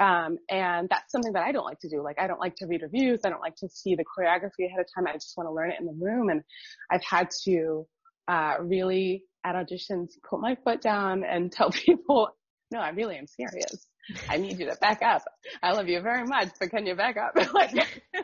Um, 0.00 0.38
and 0.48 0.88
that's 0.88 1.12
something 1.12 1.34
that 1.34 1.44
I 1.44 1.52
don't 1.52 1.64
like 1.64 1.78
to 1.80 1.88
do. 1.88 2.02
Like 2.02 2.18
I 2.18 2.26
don't 2.26 2.40
like 2.40 2.56
to 2.56 2.66
read 2.66 2.82
reviews. 2.82 3.20
I 3.24 3.30
don't 3.30 3.40
like 3.40 3.56
to 3.56 3.68
see 3.68 3.94
the 3.94 4.04
choreography 4.04 4.66
ahead 4.66 4.80
of 4.80 4.86
time. 4.94 5.06
I 5.06 5.12
just 5.12 5.34
want 5.36 5.46
to 5.46 5.52
learn 5.52 5.70
it 5.70 5.78
in 5.78 5.86
the 5.86 5.92
room. 5.92 6.30
And 6.30 6.42
I've 6.90 7.04
had 7.04 7.28
to, 7.44 7.86
uh, 8.26 8.54
really 8.60 9.24
at 9.44 9.54
auditions 9.54 10.10
put 10.28 10.40
my 10.40 10.56
foot 10.64 10.80
down 10.80 11.22
and 11.24 11.52
tell 11.52 11.70
people, 11.70 12.30
no, 12.72 12.80
I 12.80 12.90
really 12.90 13.16
am 13.16 13.26
serious. 13.26 13.86
I 14.28 14.36
need 14.36 14.58
you 14.58 14.66
to 14.66 14.76
back 14.80 15.02
up. 15.02 15.22
I 15.62 15.72
love 15.72 15.88
you 15.88 16.00
very 16.00 16.24
much, 16.24 16.48
but 16.58 16.70
can 16.70 16.86
you 16.86 16.94
back 16.94 17.16
up? 17.16 17.36
like, 17.54 17.72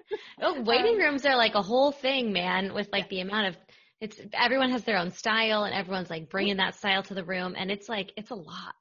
oh, 0.43 0.62
waiting 0.62 0.95
um, 0.95 1.01
rooms 1.01 1.25
are 1.27 1.37
like 1.37 1.55
a 1.55 1.62
whole 1.62 1.93
thing, 1.93 2.33
man, 2.33 2.75
with 2.75 2.89
like 2.93 3.09
the 3.09 3.21
amount 3.21 3.49
of 3.49 3.57
It's 4.01 4.21
everyone 4.33 4.71
has 4.71 4.85
their 4.85 4.99
own 4.99 5.12
style 5.12 5.65
and 5.65 5.75
everyone's 5.75 6.11
like 6.11 6.31
bringing 6.31 6.57
that 6.59 6.75
style 6.75 7.03
to 7.05 7.15
the 7.15 7.25
room 7.25 7.55
and 7.57 7.71
it's 7.71 7.89
like 7.89 8.12
it's 8.17 8.31
a 8.31 8.35
lot. 8.35 8.75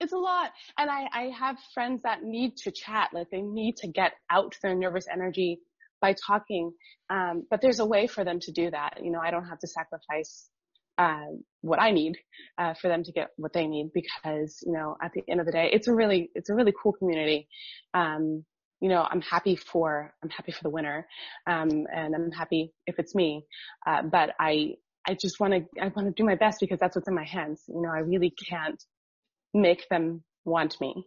It's 0.00 0.12
a 0.12 0.18
lot. 0.18 0.50
And 0.78 0.90
I, 0.90 1.06
I 1.12 1.30
have 1.38 1.56
friends 1.72 2.02
that 2.02 2.22
need 2.22 2.56
to 2.58 2.70
chat, 2.70 3.10
like 3.14 3.28
they 3.30 3.40
need 3.40 3.76
to 3.78 3.88
get 3.88 4.12
out 4.30 4.54
their 4.62 4.74
nervous 4.74 5.06
energy 5.10 5.60
by 6.02 6.14
talking. 6.26 6.72
Um, 7.08 7.46
but 7.48 7.62
there's 7.62 7.80
a 7.80 7.86
way 7.86 8.06
for 8.06 8.22
them 8.22 8.38
to 8.40 8.52
do 8.52 8.70
that. 8.70 8.98
You 9.02 9.10
know, 9.10 9.20
I 9.20 9.30
don't 9.30 9.48
have 9.48 9.58
to 9.60 9.66
sacrifice 9.66 10.50
uh, 10.98 11.26
what 11.60 11.80
I 11.80 11.90
need 11.90 12.16
uh, 12.58 12.74
for 12.74 12.88
them 12.88 13.02
to 13.04 13.12
get 13.12 13.28
what 13.36 13.52
they 13.52 13.66
need 13.66 13.90
because 13.92 14.62
you 14.64 14.72
know 14.72 14.96
at 15.02 15.12
the 15.12 15.22
end 15.28 15.40
of 15.40 15.46
the 15.46 15.52
day 15.52 15.70
it's 15.72 15.88
a 15.88 15.94
really 15.94 16.30
it's 16.34 16.50
a 16.50 16.54
really 16.54 16.72
cool 16.80 16.92
community. 16.92 17.48
Um, 17.94 18.44
you 18.80 18.88
know 18.88 19.06
I'm 19.08 19.22
happy 19.22 19.56
for 19.56 20.14
I'm 20.22 20.30
happy 20.30 20.52
for 20.52 20.62
the 20.62 20.70
winner, 20.70 21.06
um, 21.46 21.86
and 21.92 22.14
I'm 22.14 22.30
happy 22.30 22.72
if 22.86 22.98
it's 22.98 23.14
me. 23.14 23.44
Uh, 23.86 24.02
but 24.02 24.34
I 24.38 24.74
I 25.06 25.14
just 25.14 25.40
want 25.40 25.52
to 25.54 25.82
I 25.82 25.88
want 25.88 26.08
to 26.08 26.12
do 26.12 26.24
my 26.24 26.36
best 26.36 26.60
because 26.60 26.78
that's 26.78 26.96
what's 26.96 27.08
in 27.08 27.14
my 27.14 27.24
hands. 27.24 27.62
You 27.68 27.82
know 27.82 27.90
I 27.90 28.00
really 28.00 28.30
can't 28.30 28.82
make 29.52 29.88
them 29.88 30.22
want 30.44 30.80
me. 30.80 31.06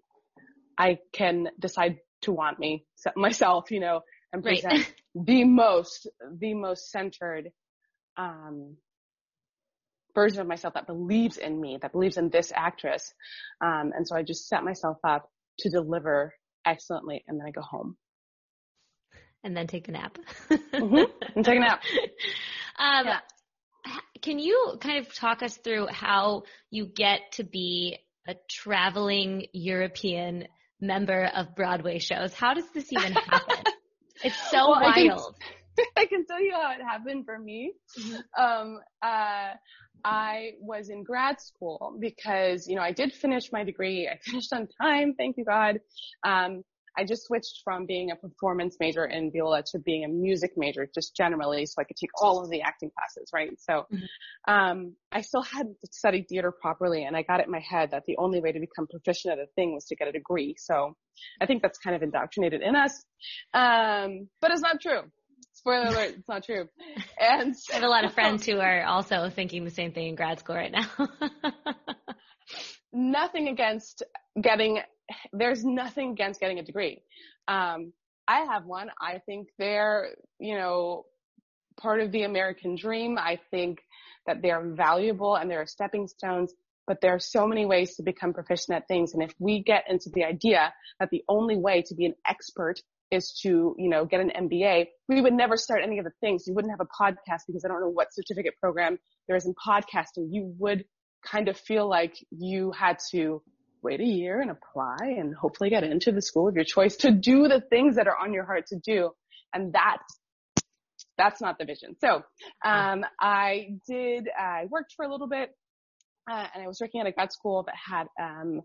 I 0.78 0.99
can 1.13 1.49
decide 1.60 1.99
to 2.23 2.32
want 2.32 2.60
me 2.60 2.86
myself. 3.15 3.71
You 3.71 3.80
know 3.80 4.02
and 4.32 4.43
present 4.43 4.73
right. 4.73 4.93
the 5.15 5.43
most 5.43 6.08
the 6.39 6.54
most 6.54 6.91
centered 6.91 7.49
um, 8.17 8.75
version 10.15 10.41
of 10.41 10.48
myself 10.48 10.74
that 10.74 10.88
believes 10.88 11.38
in 11.38 11.60
me, 11.60 11.78
that 11.82 11.91
believes 11.91 12.17
in 12.17 12.30
this 12.30 12.52
actress. 12.56 13.13
Um, 13.62 13.91
and 13.95 14.08
so 14.08 14.15
I 14.15 14.24
just 14.24 14.48
set 14.48 14.63
myself 14.63 14.98
up 15.04 15.30
to 15.60 15.69
deliver 15.69 16.34
excellently 16.65 17.24
and 17.28 17.39
then 17.39 17.48
I 17.48 17.52
go 17.52 17.62
home. 17.62 17.98
And 19.43 19.56
then 19.56 19.67
take 19.67 19.88
a 19.88 19.91
nap. 19.91 20.17
mm-hmm. 20.50 21.12
And 21.36 21.45
take 21.45 21.58
a 21.58 21.62
nap. 21.62 21.84
Um, 22.80 23.08
yeah. 23.08 23.19
Can 24.22 24.39
you 24.39 24.78
kind 24.80 25.06
of 25.06 25.13
talk 25.13 25.43
us 25.43 25.58
through 25.58 25.88
how 25.88 26.43
you 26.72 26.86
get 26.86 27.19
to 27.34 27.43
be 27.43 27.98
a 28.26 28.36
traveling 28.50 29.48
European 29.54 30.45
member 30.80 31.26
of 31.26 31.56
Broadway 31.56 32.00
shows? 32.00 32.34
How 32.34 32.54
does 32.54 32.69
this 32.74 32.91
even 32.93 33.13
happen? 33.13 33.58
it's 34.24 34.50
so 34.50 34.69
well, 34.69 34.82
wild. 34.82 34.95
I 34.95 35.02
can, 35.04 35.86
I 35.98 36.06
can, 36.06 36.26
tell 36.26 36.41
you 36.41 36.54
how 36.54 36.72
it 36.72 36.82
happened 36.82 37.26
for 37.26 37.38
me. 37.38 37.74
Mm-hmm. 38.00 38.41
Um, 38.41 38.80
uh, 39.02 39.54
I 40.04 40.52
was 40.60 40.90
in 40.90 41.04
grad 41.04 41.40
school 41.42 41.96
because, 42.00 42.68
you 42.68 42.76
know, 42.76 42.82
I 42.82 42.92
did 42.92 43.14
finish 43.14 43.52
my 43.52 43.64
degree. 43.64 44.08
I 44.08 44.18
finished 44.24 44.54
on 44.54 44.68
time. 44.82 45.14
Thank 45.18 45.38
you, 45.38 45.46
God. 45.46 45.80
Um, 46.26 46.64
I 46.98 47.06
just 47.06 47.28
switched 47.28 47.62
from 47.64 47.86
being 47.86 48.12
a 48.12 48.16
performance 48.16 48.76
major 48.80 49.06
in 49.06 49.32
viola 49.32 49.64
to 49.72 49.80
being 49.80 50.04
a 50.04 50.08
music 50.08 50.52
major 50.58 50.90
just 50.94 51.16
generally 51.16 51.66
so 51.66 51.76
I 51.80 51.86
could 51.86 51.96
take 51.96 52.10
all 52.22 52.44
of 52.44 52.50
the 52.50 52.62
acting 52.62 52.92
classes, 52.98 53.30
right? 53.34 53.52
So, 53.60 53.86
mm-hmm. 53.94 54.54
um, 54.54 54.96
I 55.12 55.22
still 55.22 55.44
hadn't 55.44 55.78
studied 55.94 56.28
theater 56.28 56.52
properly 56.52 57.06
and 57.06 57.16
I 57.16 57.22
got 57.22 57.40
it 57.40 57.46
in 57.46 57.52
my 57.52 57.62
head 57.62 57.92
that 57.92 58.04
the 58.06 58.18
only 58.18 58.42
way 58.42 58.52
to 58.52 58.60
become 58.60 58.88
proficient 58.88 59.32
at 59.32 59.40
a 59.40 59.48
thing 59.56 59.74
was 59.74 59.86
to 59.86 59.96
get 59.96 60.08
a 60.08 60.12
degree. 60.12 60.56
So 60.58 60.96
I 61.42 61.46
think 61.46 61.62
that's 61.62 61.78
kind 61.78 61.96
of 61.96 62.04
indoctrinated 62.04 62.62
in 62.62 62.76
us. 62.76 63.04
Um, 63.54 64.28
but 64.42 64.52
it's 64.52 64.62
not 64.62 64.82
true. 64.82 65.04
Spoiler 65.60 65.88
alert, 65.88 66.15
it's 66.17 66.30
not 66.30 66.45
true. 66.45 66.69
And 67.19 67.54
I 67.69 67.74
have 67.74 67.84
a 67.84 67.89
lot 67.89 68.06
of 68.06 68.13
friends 68.13 68.45
who 68.45 68.60
are 68.60 68.86
also 68.86 69.30
thinking 69.30 69.65
the 69.65 69.72
same 69.72 69.91
thing 69.91 70.08
in 70.08 70.15
grad 70.15 70.39
school 70.39 70.56
right 70.56 70.72
now. 70.72 70.88
nothing 72.93 73.50
against 73.50 74.04
getting, 74.41 74.80
there's 75.34 75.65
nothing 75.65 76.12
against 76.12 76.39
getting 76.39 76.60
a 76.60 76.63
degree. 76.63 77.04
Um, 77.50 77.91
I 78.26 78.45
have 78.50 78.63
one. 78.63 78.89
I 79.02 79.19
think 79.26 79.50
they're, 79.58 80.15
you 80.39 80.56
know, 80.56 81.04
part 81.76 82.00
of 82.00 82.13
the 82.13 82.24
American 82.24 82.78
dream. 82.78 83.17
I 83.17 83.38
think 83.52 83.80
that 84.28 84.41
they're 84.41 84.65
valuable 84.65 85.36
and 85.36 85.52
they're 85.52 85.65
stepping 85.65 86.08
stones, 86.08 86.54
but 86.88 87.02
there 87.02 87.13
are 87.13 87.19
so 87.19 87.45
many 87.45 87.65
ways 87.65 87.98
to 87.98 88.04
become 88.04 88.32
proficient 88.32 88.78
at 88.78 88.88
things. 88.88 89.13
And 89.13 89.22
if 89.22 89.34
we 89.39 89.62
get 89.62 89.84
into 89.89 90.10
the 90.10 90.24
idea 90.24 90.74
that 91.02 91.10
the 91.10 91.26
only 91.28 91.58
way 91.58 91.84
to 91.88 91.95
be 91.95 92.06
an 92.06 92.15
expert 92.26 92.80
is 93.12 93.38
to, 93.41 93.76
you 93.78 93.89
know, 93.89 94.06
get 94.06 94.22
an 94.22 94.32
MBA, 94.36 94.88
we 95.08 95.22
would 95.22 95.34
never 95.34 95.58
start 95.58 95.82
any 95.84 96.00
of 96.00 96.06
the 96.06 96.12
things. 96.22 96.45
You 96.45 96.54
wouldn't 96.54 96.72
have 96.72 96.82
a 96.82 97.04
podcast 97.04 97.41
because 97.48 97.65
I 97.65 97.67
don't 97.67 97.82
know 97.82 97.89
what 97.89 98.13
certificate 98.13 98.54
program 98.62 99.00
there 99.28 99.36
is 99.36 99.45
in 99.45 99.54
podcasting. 99.54 100.28
You 100.32 100.54
would 100.60 100.86
kind 101.26 101.48
of 101.48 101.58
feel 101.58 101.89
like 101.89 102.15
you 102.32 102.72
had 102.72 102.98
to 103.12 103.41
wait 103.82 104.00
a 104.00 104.06
year 104.06 104.41
and 104.41 104.52
apply 104.52 104.98
and 105.02 105.34
hopefully 105.34 105.69
get 105.69 105.84
into 105.84 106.12
the 106.12 106.22
school 106.22 106.48
of 106.48 106.56
your 106.56 106.65
choice 106.65 106.98
to 106.98 107.12
do 107.12 107.48
the 107.48 107.62
things 107.62 107.95
that 107.95 108.08
are 108.08 108.17
on 108.17 108.34
your 108.34 108.45
heart 108.45 108.65
to 108.67 108.78
do. 108.78 109.12
And 109.54 109.74
that, 109.74 109.98
that's 111.17 111.41
not 111.41 111.58
the 111.58 111.65
vision. 111.65 111.95
So, 112.00 112.24
um, 112.63 113.06
I 113.19 113.78
did, 113.88 114.28
I 114.38 114.65
worked 114.69 114.93
for 114.95 115.06
a 115.06 115.12
little 115.12 115.28
bit, 115.28 115.50
uh, 116.30 116.45
and 116.54 116.63
I 116.63 116.67
was 116.67 116.80
working 116.80 117.02
at 117.02 117.08
a 117.08 117.12
grad 117.12 117.32
school 117.32 117.63
that 117.63 117.76
had, 117.76 118.08
um, 118.22 118.62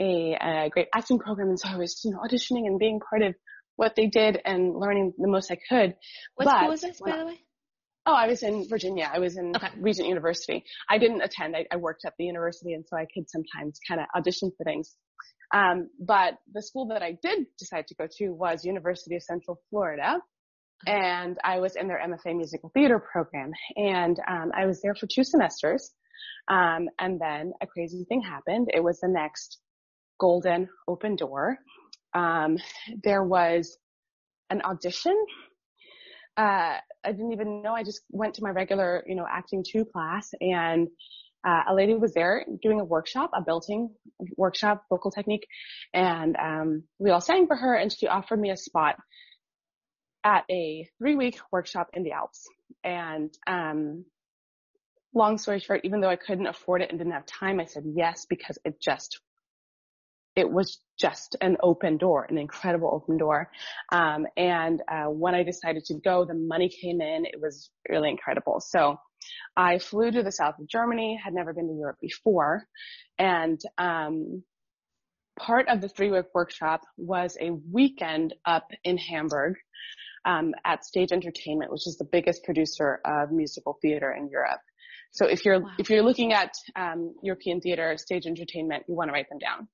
a, 0.00 0.36
a, 0.40 0.70
great 0.70 0.88
acting 0.94 1.18
program. 1.18 1.48
And 1.48 1.58
so 1.58 1.68
I 1.68 1.76
was, 1.76 2.00
you 2.04 2.12
know, 2.12 2.18
auditioning 2.18 2.66
and 2.66 2.78
being 2.78 3.00
part 3.00 3.22
of 3.22 3.34
what 3.78 3.94
they 3.94 4.06
did 4.06 4.40
and 4.44 4.74
learning 4.74 5.14
the 5.16 5.28
most 5.28 5.52
I 5.52 5.58
could. 5.68 5.94
What 6.34 6.46
but 6.46 6.56
school 6.56 6.68
was 6.68 6.80
this, 6.80 7.00
by 7.00 7.16
the 7.16 7.26
way? 7.26 7.40
Oh, 8.06 8.12
I 8.12 8.26
was 8.26 8.42
in 8.42 8.68
Virginia. 8.68 9.08
I 9.12 9.20
was 9.20 9.36
in 9.36 9.54
okay. 9.54 9.68
Regent 9.78 10.08
University. 10.08 10.64
I 10.90 10.98
didn't 10.98 11.22
attend. 11.22 11.54
I, 11.54 11.64
I, 11.70 11.76
worked 11.76 12.04
at 12.04 12.14
the 12.18 12.24
university, 12.24 12.72
and 12.72 12.84
so 12.86 12.96
I 12.96 13.06
could 13.14 13.30
sometimes 13.30 13.78
kind 13.86 14.00
of 14.00 14.06
audition 14.16 14.50
for 14.56 14.64
things. 14.64 14.96
Um, 15.54 15.90
but 16.00 16.34
the 16.52 16.62
school 16.62 16.88
that 16.88 17.02
I 17.02 17.18
did 17.22 17.46
decide 17.56 17.86
to 17.86 17.94
go 17.94 18.08
to 18.18 18.30
was 18.30 18.64
University 18.64 19.14
of 19.14 19.22
Central 19.22 19.60
Florida, 19.70 20.18
and 20.86 21.38
I 21.44 21.60
was 21.60 21.76
in 21.76 21.86
their 21.86 22.00
MFA 22.04 22.36
musical 22.36 22.70
theater 22.74 22.98
program. 22.98 23.52
And 23.76 24.18
um, 24.28 24.50
I 24.56 24.66
was 24.66 24.82
there 24.82 24.94
for 24.96 25.06
two 25.06 25.22
semesters. 25.22 25.92
Um, 26.48 26.88
and 26.98 27.20
then 27.20 27.52
a 27.62 27.66
crazy 27.66 28.04
thing 28.08 28.22
happened. 28.22 28.70
It 28.74 28.82
was 28.82 28.98
the 29.00 29.08
next 29.08 29.58
golden 30.18 30.68
open 30.88 31.14
door 31.14 31.58
um, 32.14 32.58
there 33.02 33.22
was 33.22 33.76
an 34.50 34.62
audition. 34.62 35.16
Uh, 36.36 36.76
I 37.04 37.12
didn't 37.12 37.32
even 37.32 37.62
know. 37.62 37.74
I 37.74 37.82
just 37.82 38.02
went 38.10 38.34
to 38.34 38.42
my 38.42 38.50
regular, 38.50 39.04
you 39.06 39.14
know, 39.14 39.26
acting 39.28 39.64
two 39.66 39.84
class 39.84 40.30
and, 40.40 40.88
uh, 41.46 41.62
a 41.68 41.74
lady 41.74 41.94
was 41.94 42.14
there 42.14 42.44
doing 42.62 42.80
a 42.80 42.84
workshop, 42.84 43.30
a 43.34 43.40
belting 43.40 43.90
workshop, 44.36 44.84
vocal 44.88 45.10
technique. 45.10 45.46
And, 45.94 46.36
um, 46.36 46.82
we 46.98 47.10
all 47.10 47.20
sang 47.20 47.46
for 47.46 47.56
her 47.56 47.74
and 47.74 47.92
she 47.92 48.06
offered 48.06 48.40
me 48.40 48.50
a 48.50 48.56
spot 48.56 48.96
at 50.24 50.44
a 50.50 50.88
three 50.98 51.16
week 51.16 51.38
workshop 51.52 51.90
in 51.92 52.02
the 52.02 52.12
Alps. 52.12 52.46
And, 52.84 53.32
um, 53.46 54.04
long 55.14 55.38
story 55.38 55.60
short, 55.60 55.80
even 55.84 56.00
though 56.00 56.10
I 56.10 56.16
couldn't 56.16 56.46
afford 56.46 56.82
it 56.82 56.90
and 56.90 56.98
didn't 56.98 57.14
have 57.14 57.26
time, 57.26 57.60
I 57.60 57.64
said 57.64 57.84
yes 57.86 58.26
because 58.28 58.58
it 58.64 58.80
just 58.80 59.20
it 60.38 60.48
was 60.48 60.80
just 60.96 61.34
an 61.40 61.56
open 61.60 61.96
door, 61.96 62.24
an 62.30 62.38
incredible 62.38 62.90
open 62.94 63.16
door. 63.18 63.50
Um, 63.90 64.24
and 64.36 64.80
uh, 64.88 65.06
when 65.06 65.34
I 65.34 65.42
decided 65.42 65.84
to 65.86 65.94
go, 65.94 66.24
the 66.24 66.34
money 66.34 66.68
came 66.68 67.00
in. 67.00 67.26
It 67.26 67.40
was 67.40 67.70
really 67.88 68.08
incredible. 68.08 68.60
So 68.60 69.00
I 69.56 69.80
flew 69.80 70.12
to 70.12 70.22
the 70.22 70.30
south 70.30 70.54
of 70.60 70.68
Germany, 70.68 71.20
had 71.22 71.34
never 71.34 71.52
been 71.52 71.66
to 71.66 71.74
Europe 71.74 71.98
before, 72.00 72.68
and 73.18 73.60
um, 73.78 74.44
part 75.36 75.68
of 75.68 75.80
the 75.80 75.88
three-week 75.88 76.26
workshop 76.32 76.82
was 76.96 77.36
a 77.40 77.50
weekend 77.50 78.34
up 78.44 78.70
in 78.84 78.96
Hamburg 78.96 79.56
um, 80.24 80.54
at 80.64 80.84
Stage 80.84 81.10
Entertainment, 81.10 81.72
which 81.72 81.88
is 81.88 81.96
the 81.98 82.08
biggest 82.12 82.44
producer 82.44 83.00
of 83.04 83.32
musical 83.32 83.76
theater 83.82 84.12
in 84.12 84.28
Europe. 84.30 84.60
So 85.10 85.26
if 85.26 85.44
you're 85.44 85.60
wow. 85.60 85.70
if 85.78 85.90
you're 85.90 86.02
looking 86.02 86.32
at 86.32 86.52
um, 86.76 87.14
European 87.22 87.60
theater, 87.60 87.96
stage 87.96 88.26
entertainment, 88.26 88.84
you 88.88 88.94
want 88.94 89.08
to 89.08 89.12
write 89.12 89.28
them 89.28 89.38
down. 89.38 89.68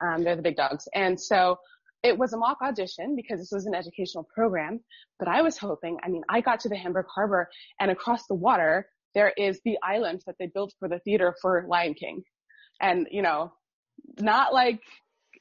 Um, 0.00 0.24
they're 0.24 0.36
the 0.36 0.42
big 0.42 0.56
dogs. 0.56 0.88
And 0.94 1.20
so 1.20 1.58
it 2.02 2.16
was 2.16 2.32
a 2.32 2.38
mock 2.38 2.58
audition 2.62 3.14
because 3.14 3.40
this 3.40 3.52
was 3.52 3.66
an 3.66 3.74
educational 3.74 4.26
program. 4.34 4.80
But 5.18 5.28
I 5.28 5.42
was 5.42 5.58
hoping. 5.58 5.98
I 6.02 6.08
mean, 6.08 6.22
I 6.28 6.40
got 6.40 6.60
to 6.60 6.68
the 6.68 6.76
Hamburg 6.76 7.06
Harbor, 7.14 7.48
and 7.78 7.90
across 7.90 8.26
the 8.26 8.34
water 8.34 8.88
there 9.14 9.32
is 9.36 9.60
the 9.64 9.76
island 9.82 10.22
that 10.26 10.36
they 10.38 10.46
built 10.46 10.72
for 10.78 10.88
the 10.88 11.00
theater 11.00 11.34
for 11.42 11.64
Lion 11.68 11.94
King, 11.94 12.22
and 12.80 13.08
you 13.10 13.22
know, 13.22 13.52
not 14.18 14.52
like 14.52 14.80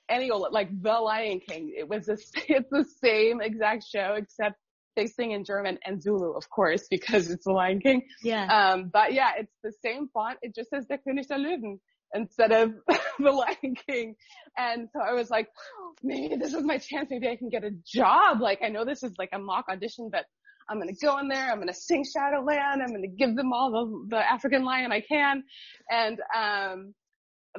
any 0.09 0.31
old 0.31 0.47
like 0.51 0.69
the 0.81 0.93
Lion 0.93 1.39
King. 1.39 1.73
It 1.77 1.87
was 1.87 2.05
this, 2.05 2.31
it's 2.47 2.69
the 2.69 2.85
same 3.03 3.41
exact 3.41 3.85
show 3.87 4.15
except 4.17 4.55
they 4.99 5.07
sing 5.07 5.31
in 5.31 5.45
German 5.45 5.79
and 5.85 6.01
Zulu, 6.01 6.31
of 6.35 6.49
course, 6.49 6.87
because 6.89 7.29
it's 7.29 7.45
the 7.45 7.53
Lion 7.53 7.79
King. 7.79 8.03
Yeah. 8.21 8.45
Um, 8.45 8.89
but 8.91 9.13
yeah, 9.13 9.31
it's 9.37 9.55
the 9.63 9.71
same 9.83 10.09
font. 10.13 10.37
It 10.41 10.53
just 10.53 10.69
says 10.69 10.85
Der 10.87 10.97
König 10.97 11.27
der 11.27 11.37
Löwen 11.37 11.79
instead 12.13 12.51
of 12.51 12.73
the 13.19 13.31
Lion 13.31 13.75
King. 13.87 14.15
And 14.57 14.89
so 14.91 14.99
I 14.99 15.13
was 15.13 15.29
like, 15.29 15.47
oh, 15.79 15.93
maybe 16.03 16.35
this 16.35 16.53
is 16.53 16.63
my 16.63 16.77
chance. 16.77 17.07
Maybe 17.09 17.29
I 17.29 17.37
can 17.37 17.49
get 17.49 17.63
a 17.63 17.71
job. 17.85 18.41
Like 18.41 18.59
I 18.63 18.69
know 18.69 18.83
this 18.83 19.03
is 19.03 19.13
like 19.17 19.29
a 19.31 19.39
mock 19.39 19.65
audition, 19.69 20.09
but 20.11 20.25
I'm 20.67 20.79
going 20.79 20.93
to 20.93 21.05
go 21.05 21.17
in 21.17 21.29
there. 21.29 21.49
I'm 21.49 21.57
going 21.57 21.67
to 21.67 21.73
sing 21.73 22.03
Shadowland. 22.03 22.81
I'm 22.81 22.89
going 22.89 23.01
to 23.01 23.07
give 23.07 23.35
them 23.35 23.53
all 23.53 23.71
the, 23.71 24.15
the 24.17 24.31
African 24.31 24.63
lion 24.63 24.91
I 24.91 25.01
can. 25.01 25.43
And, 25.89 26.19
um, 26.35 26.93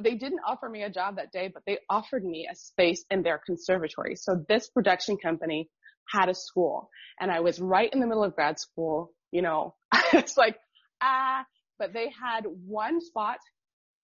they 0.01 0.15
didn't 0.15 0.39
offer 0.47 0.69
me 0.69 0.83
a 0.83 0.89
job 0.89 1.17
that 1.17 1.33
day, 1.33 1.51
but 1.53 1.63
they 1.67 1.79
offered 1.89 2.23
me 2.23 2.47
a 2.49 2.55
space 2.55 3.03
in 3.11 3.23
their 3.23 3.41
conservatory. 3.45 4.15
So 4.15 4.41
this 4.47 4.69
production 4.69 5.17
company 5.17 5.69
had 6.11 6.29
a 6.29 6.33
school 6.33 6.89
and 7.19 7.31
I 7.31 7.39
was 7.39 7.59
right 7.59 7.91
in 7.91 7.99
the 7.99 8.07
middle 8.07 8.23
of 8.23 8.35
grad 8.35 8.59
school, 8.59 9.13
you 9.31 9.41
know, 9.41 9.75
it's 10.13 10.37
like, 10.37 10.57
ah, 11.01 11.45
but 11.79 11.93
they 11.93 12.09
had 12.09 12.45
one 12.65 13.01
spot, 13.01 13.37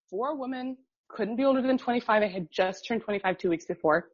four 0.10 0.38
women, 0.38 0.78
couldn't 1.10 1.38
be 1.38 1.46
older 1.46 1.62
than 1.62 1.78
25. 1.78 2.24
I 2.24 2.28
had 2.28 2.48
just 2.52 2.86
turned 2.88 3.02
25 3.02 3.38
two 3.38 3.50
weeks 3.50 3.66
before 3.66 4.10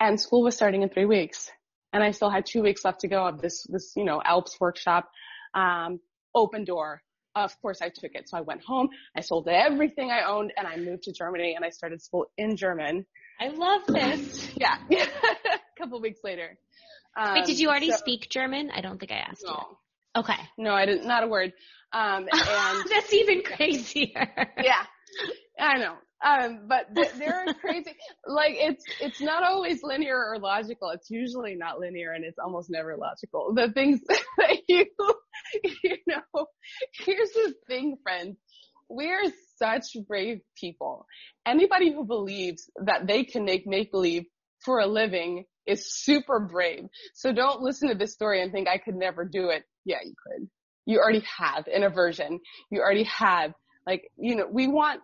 and 0.00 0.20
school 0.20 0.42
was 0.42 0.54
starting 0.54 0.82
in 0.82 0.88
three 0.88 1.04
weeks 1.04 1.50
and 1.92 2.02
I 2.02 2.10
still 2.10 2.30
had 2.30 2.46
two 2.46 2.62
weeks 2.62 2.84
left 2.84 3.00
to 3.00 3.08
go 3.08 3.26
of 3.26 3.40
this, 3.40 3.64
this, 3.68 3.92
you 3.96 4.04
know, 4.04 4.20
ALPS 4.24 4.58
workshop, 4.60 5.10
um, 5.54 6.00
open 6.34 6.64
door. 6.64 7.02
Of 7.34 7.58
course 7.60 7.80
I 7.80 7.88
took 7.88 8.12
it. 8.14 8.28
So 8.28 8.36
I 8.36 8.42
went 8.42 8.62
home, 8.62 8.88
I 9.16 9.20
sold 9.20 9.48
everything 9.48 10.10
I 10.10 10.24
owned 10.24 10.52
and 10.56 10.66
I 10.66 10.76
moved 10.76 11.04
to 11.04 11.12
Germany 11.12 11.54
and 11.54 11.64
I 11.64 11.70
started 11.70 12.02
school 12.02 12.26
in 12.36 12.56
German. 12.56 13.06
I 13.40 13.48
love 13.48 13.82
this. 13.86 14.48
yeah. 14.56 14.76
couple 15.82 16.00
weeks 16.00 16.20
later. 16.22 16.56
Um, 17.16 17.34
Wait, 17.34 17.44
did 17.44 17.58
you 17.58 17.68
already 17.68 17.90
so, 17.90 17.96
speak 17.96 18.28
German? 18.30 18.70
I 18.70 18.80
don't 18.80 18.98
think 18.98 19.12
I 19.12 19.16
asked 19.16 19.44
no. 19.44 19.52
you. 19.52 20.20
Okay. 20.20 20.38
No, 20.56 20.72
I 20.72 20.86
didn't, 20.86 21.06
not 21.06 21.24
a 21.24 21.26
word. 21.26 21.52
Um, 21.92 22.26
and 22.32 22.84
that's 22.88 23.12
even 23.12 23.42
crazier. 23.42 24.32
yeah. 24.62 24.84
I 25.58 25.78
know. 25.78 25.94
Um, 26.24 26.68
but 26.68 26.86
they're 26.94 27.46
crazy. 27.60 27.96
like 28.26 28.54
it's, 28.56 28.84
it's 29.00 29.20
not 29.20 29.42
always 29.42 29.82
linear 29.82 30.16
or 30.16 30.38
logical. 30.38 30.90
It's 30.90 31.10
usually 31.10 31.56
not 31.56 31.80
linear 31.80 32.12
and 32.12 32.24
it's 32.24 32.38
almost 32.38 32.70
never 32.70 32.96
logical. 32.96 33.52
The 33.54 33.72
things 33.72 34.00
that 34.38 34.58
you, 34.68 34.86
you 35.82 35.96
know, 36.06 36.46
here's 36.92 37.30
the 37.30 37.54
thing, 37.66 37.96
friends. 38.04 38.38
We're 38.88 39.32
such 39.58 39.96
brave 40.06 40.42
people. 40.56 41.06
Anybody 41.44 41.92
who 41.92 42.04
believes 42.04 42.70
that 42.84 43.06
they 43.06 43.24
can 43.24 43.44
make 43.44 43.66
make 43.66 43.90
believe 43.90 44.26
for 44.64 44.78
a 44.78 44.86
living 44.86 45.46
is 45.66 45.92
super 45.92 46.40
brave. 46.40 46.84
So 47.14 47.32
don't 47.32 47.62
listen 47.62 47.88
to 47.88 47.94
this 47.94 48.12
story 48.12 48.42
and 48.42 48.52
think 48.52 48.68
I 48.68 48.78
could 48.78 48.96
never 48.96 49.24
do 49.24 49.50
it. 49.50 49.64
Yeah, 49.84 49.98
you 50.04 50.14
could. 50.26 50.48
You 50.86 50.98
already 50.98 51.24
have 51.38 51.66
an 51.68 51.84
aversion. 51.84 52.40
You 52.70 52.80
already 52.80 53.04
have 53.04 53.52
like, 53.86 54.10
you 54.16 54.36
know, 54.36 54.46
we 54.50 54.66
want 54.66 55.00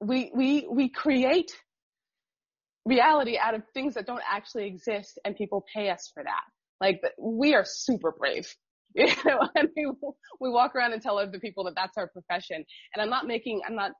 we, 0.00 0.30
we, 0.34 0.66
we 0.70 0.88
create 0.88 1.52
reality 2.84 3.38
out 3.38 3.54
of 3.54 3.62
things 3.72 3.94
that 3.94 4.06
don't 4.06 4.22
actually 4.30 4.66
exist 4.66 5.18
and 5.24 5.34
people 5.34 5.64
pay 5.74 5.90
us 5.90 6.10
for 6.12 6.22
that. 6.22 6.42
Like 6.80 7.00
we 7.18 7.54
are 7.54 7.64
super 7.66 8.12
brave. 8.12 8.46
You 8.96 9.08
know, 9.24 9.40
and 9.56 9.70
we, 9.76 9.90
we 10.40 10.50
walk 10.50 10.76
around 10.76 10.92
and 10.92 11.02
tell 11.02 11.18
other 11.18 11.40
people 11.40 11.64
that 11.64 11.74
that's 11.74 11.98
our 11.98 12.06
profession. 12.06 12.64
And 12.94 13.02
I'm 13.02 13.10
not 13.10 13.26
making, 13.26 13.62
I'm 13.66 13.74
not 13.74 13.90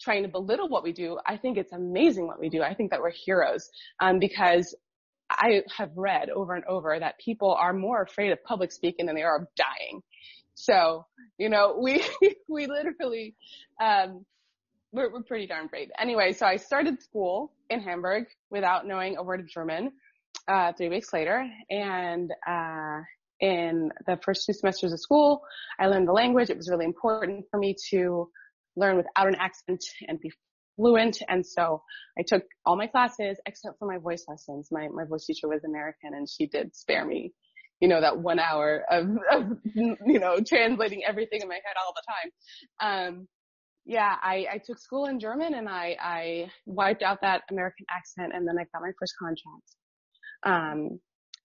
trying 0.00 0.22
to 0.22 0.28
belittle 0.28 0.68
what 0.68 0.82
we 0.82 0.92
do. 0.92 1.18
I 1.26 1.36
think 1.36 1.58
it's 1.58 1.72
amazing 1.72 2.26
what 2.26 2.40
we 2.40 2.48
do. 2.48 2.62
I 2.62 2.74
think 2.74 2.90
that 2.90 3.00
we're 3.00 3.10
heroes, 3.10 3.70
um, 4.00 4.18
because 4.18 4.74
I 5.30 5.62
have 5.76 5.90
read 5.94 6.30
over 6.30 6.54
and 6.54 6.64
over 6.64 6.98
that 6.98 7.18
people 7.18 7.52
are 7.54 7.72
more 7.72 8.02
afraid 8.02 8.32
of 8.32 8.42
public 8.44 8.72
speaking 8.72 9.06
than 9.06 9.14
they 9.14 9.22
are 9.22 9.42
of 9.42 9.48
dying. 9.56 10.02
So, 10.54 11.06
you 11.36 11.48
know, 11.48 11.76
we, 11.80 12.04
we 12.48 12.66
literally, 12.66 13.34
um, 13.80 14.24
we're, 14.92 15.12
we're 15.12 15.22
pretty 15.22 15.46
darn 15.46 15.66
brave. 15.66 15.90
Anyway, 15.98 16.32
so 16.32 16.46
I 16.46 16.56
started 16.56 17.02
school 17.02 17.52
in 17.70 17.80
Hamburg 17.80 18.24
without 18.50 18.86
knowing 18.86 19.16
a 19.18 19.22
word 19.22 19.40
of 19.40 19.48
German, 19.48 19.92
uh, 20.48 20.72
three 20.72 20.88
weeks 20.88 21.12
later. 21.12 21.46
And, 21.70 22.32
uh, 22.46 23.00
in 23.40 23.90
the 24.06 24.18
first 24.24 24.46
two 24.46 24.52
semesters 24.52 24.92
of 24.92 25.00
school, 25.00 25.42
I 25.78 25.86
learned 25.86 26.08
the 26.08 26.12
language. 26.12 26.50
It 26.50 26.56
was 26.56 26.68
really 26.68 26.84
important 26.84 27.44
for 27.50 27.58
me 27.58 27.76
to 27.90 28.28
learn 28.78 28.96
without 28.96 29.28
an 29.28 29.36
accent 29.36 29.84
and 30.06 30.20
be 30.20 30.30
fluent. 30.76 31.22
And 31.28 31.44
so 31.44 31.82
I 32.18 32.22
took 32.26 32.44
all 32.64 32.76
my 32.76 32.86
classes 32.86 33.38
except 33.46 33.78
for 33.78 33.88
my 33.88 33.98
voice 33.98 34.24
lessons. 34.28 34.68
My, 34.70 34.88
my 34.88 35.04
voice 35.04 35.26
teacher 35.26 35.48
was 35.48 35.64
American 35.64 36.14
and 36.14 36.28
she 36.28 36.46
did 36.46 36.74
spare 36.74 37.04
me, 37.04 37.32
you 37.80 37.88
know, 37.88 38.00
that 38.00 38.18
one 38.18 38.38
hour 38.38 38.84
of, 38.90 39.08
of 39.32 39.58
you 39.74 40.18
know, 40.18 40.38
translating 40.46 41.02
everything 41.04 41.40
in 41.42 41.48
my 41.48 41.54
head 41.54 41.76
all 41.84 41.94
the 41.94 42.02
time. 42.12 43.08
Um, 43.08 43.28
yeah, 43.84 44.14
I, 44.22 44.46
I 44.52 44.60
took 44.64 44.78
school 44.78 45.06
in 45.06 45.18
German 45.18 45.54
and 45.54 45.68
I, 45.68 45.96
I 46.00 46.50
wiped 46.66 47.02
out 47.02 47.22
that 47.22 47.42
American 47.50 47.86
accent 47.90 48.32
and 48.34 48.46
then 48.46 48.56
I 48.58 48.64
got 48.72 48.82
my 48.82 48.92
first 49.00 49.14
contract. 49.18 49.68
Um, 50.44 51.00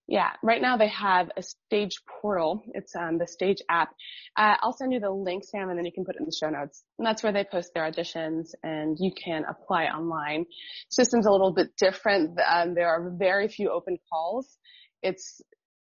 yeah, 0.07 0.31
right 0.43 0.61
now 0.61 0.75
they 0.75 0.89
have 0.89 1.29
a 1.37 1.41
stage 1.41 2.01
portal. 2.21 2.61
It's 2.73 2.93
um, 2.95 3.17
the 3.17 3.27
stage 3.27 3.59
app. 3.69 3.89
Uh, 4.35 4.55
I'll 4.61 4.73
send 4.73 4.91
you 4.91 4.99
the 4.99 5.09
link, 5.09 5.43
Sam, 5.45 5.69
and 5.69 5.77
then 5.77 5.85
you 5.85 5.93
can 5.93 6.03
put 6.03 6.15
it 6.15 6.19
in 6.19 6.25
the 6.25 6.37
show 6.37 6.49
notes. 6.49 6.83
And 6.99 7.07
that's 7.07 7.23
where 7.23 7.31
they 7.31 7.45
post 7.45 7.71
their 7.73 7.89
auditions 7.89 8.49
and 8.63 8.97
you 8.99 9.11
can 9.13 9.45
apply 9.49 9.85
online. 9.85 10.45
System's 10.89 11.25
a 11.25 11.31
little 11.31 11.53
bit 11.53 11.69
different. 11.77 12.37
Um, 12.45 12.73
there 12.73 12.89
are 12.89 13.11
very 13.17 13.47
few 13.47 13.71
open 13.71 13.97
calls. 14.11 14.57
It's, 15.01 15.41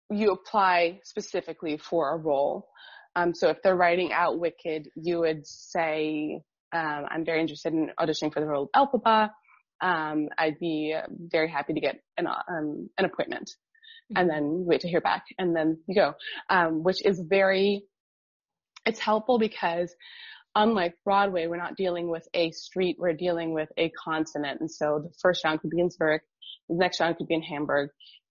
you 0.10 0.32
apply 0.32 1.02
specifically 1.04 1.78
for 1.78 2.16
a 2.16 2.18
role. 2.18 2.70
Um, 3.16 3.36
so 3.36 3.50
if 3.50 3.62
they're 3.62 3.76
writing 3.76 4.14
out 4.14 4.40
Wicked, 4.40 4.90
you 4.96 5.20
would 5.20 5.46
say, 5.46 6.42
um, 6.74 7.06
I'm 7.10 7.26
very 7.26 7.42
interested 7.42 7.74
in 7.74 7.92
auditioning 8.00 8.34
for 8.34 8.40
the 8.40 8.48
role 8.48 8.70
of 8.74 8.90
Elphaba. 8.90 9.30
Um, 9.80 10.30
I'd 10.40 10.58
be 10.60 10.96
very 11.08 11.52
happy 11.52 11.74
to 11.74 11.80
get 11.80 12.00
an, 12.18 12.26
um, 12.26 12.90
an 12.98 13.06
appointment 13.06 13.52
and 14.16 14.30
then 14.30 14.64
wait 14.66 14.82
to 14.82 14.88
hear 14.88 15.02
back 15.02 15.26
and 15.38 15.56
then 15.56 15.80
you 15.88 15.96
go, 15.96 16.14
um, 16.50 16.84
which 16.84 17.06
is 17.06 17.20
very, 17.20 17.84
it's 18.86 19.00
helpful 19.00 19.38
because 19.38 19.94
unlike 20.56 20.96
Broadway, 21.04 21.48
we're 21.48 21.58
not 21.58 21.76
dealing 21.76 22.10
with 22.10 22.28
a 22.34 22.52
street, 22.52 22.98
we're 23.00 23.14
dealing 23.14 23.54
with 23.54 23.70
a 23.78 23.90
continent. 23.90 24.60
And 24.62 24.72
so 24.72 25.02
the 25.04 25.14
first 25.22 25.44
round 25.44 25.62
could 25.62 25.70
be 25.70 25.80
in 25.80 25.90
Zurich, 25.90 26.24
the 26.70 26.76
next 26.76 27.00
round 27.00 27.18
could 27.18 27.28
be 27.28 27.36
in 27.36 27.44
Hamburg, 27.44 27.90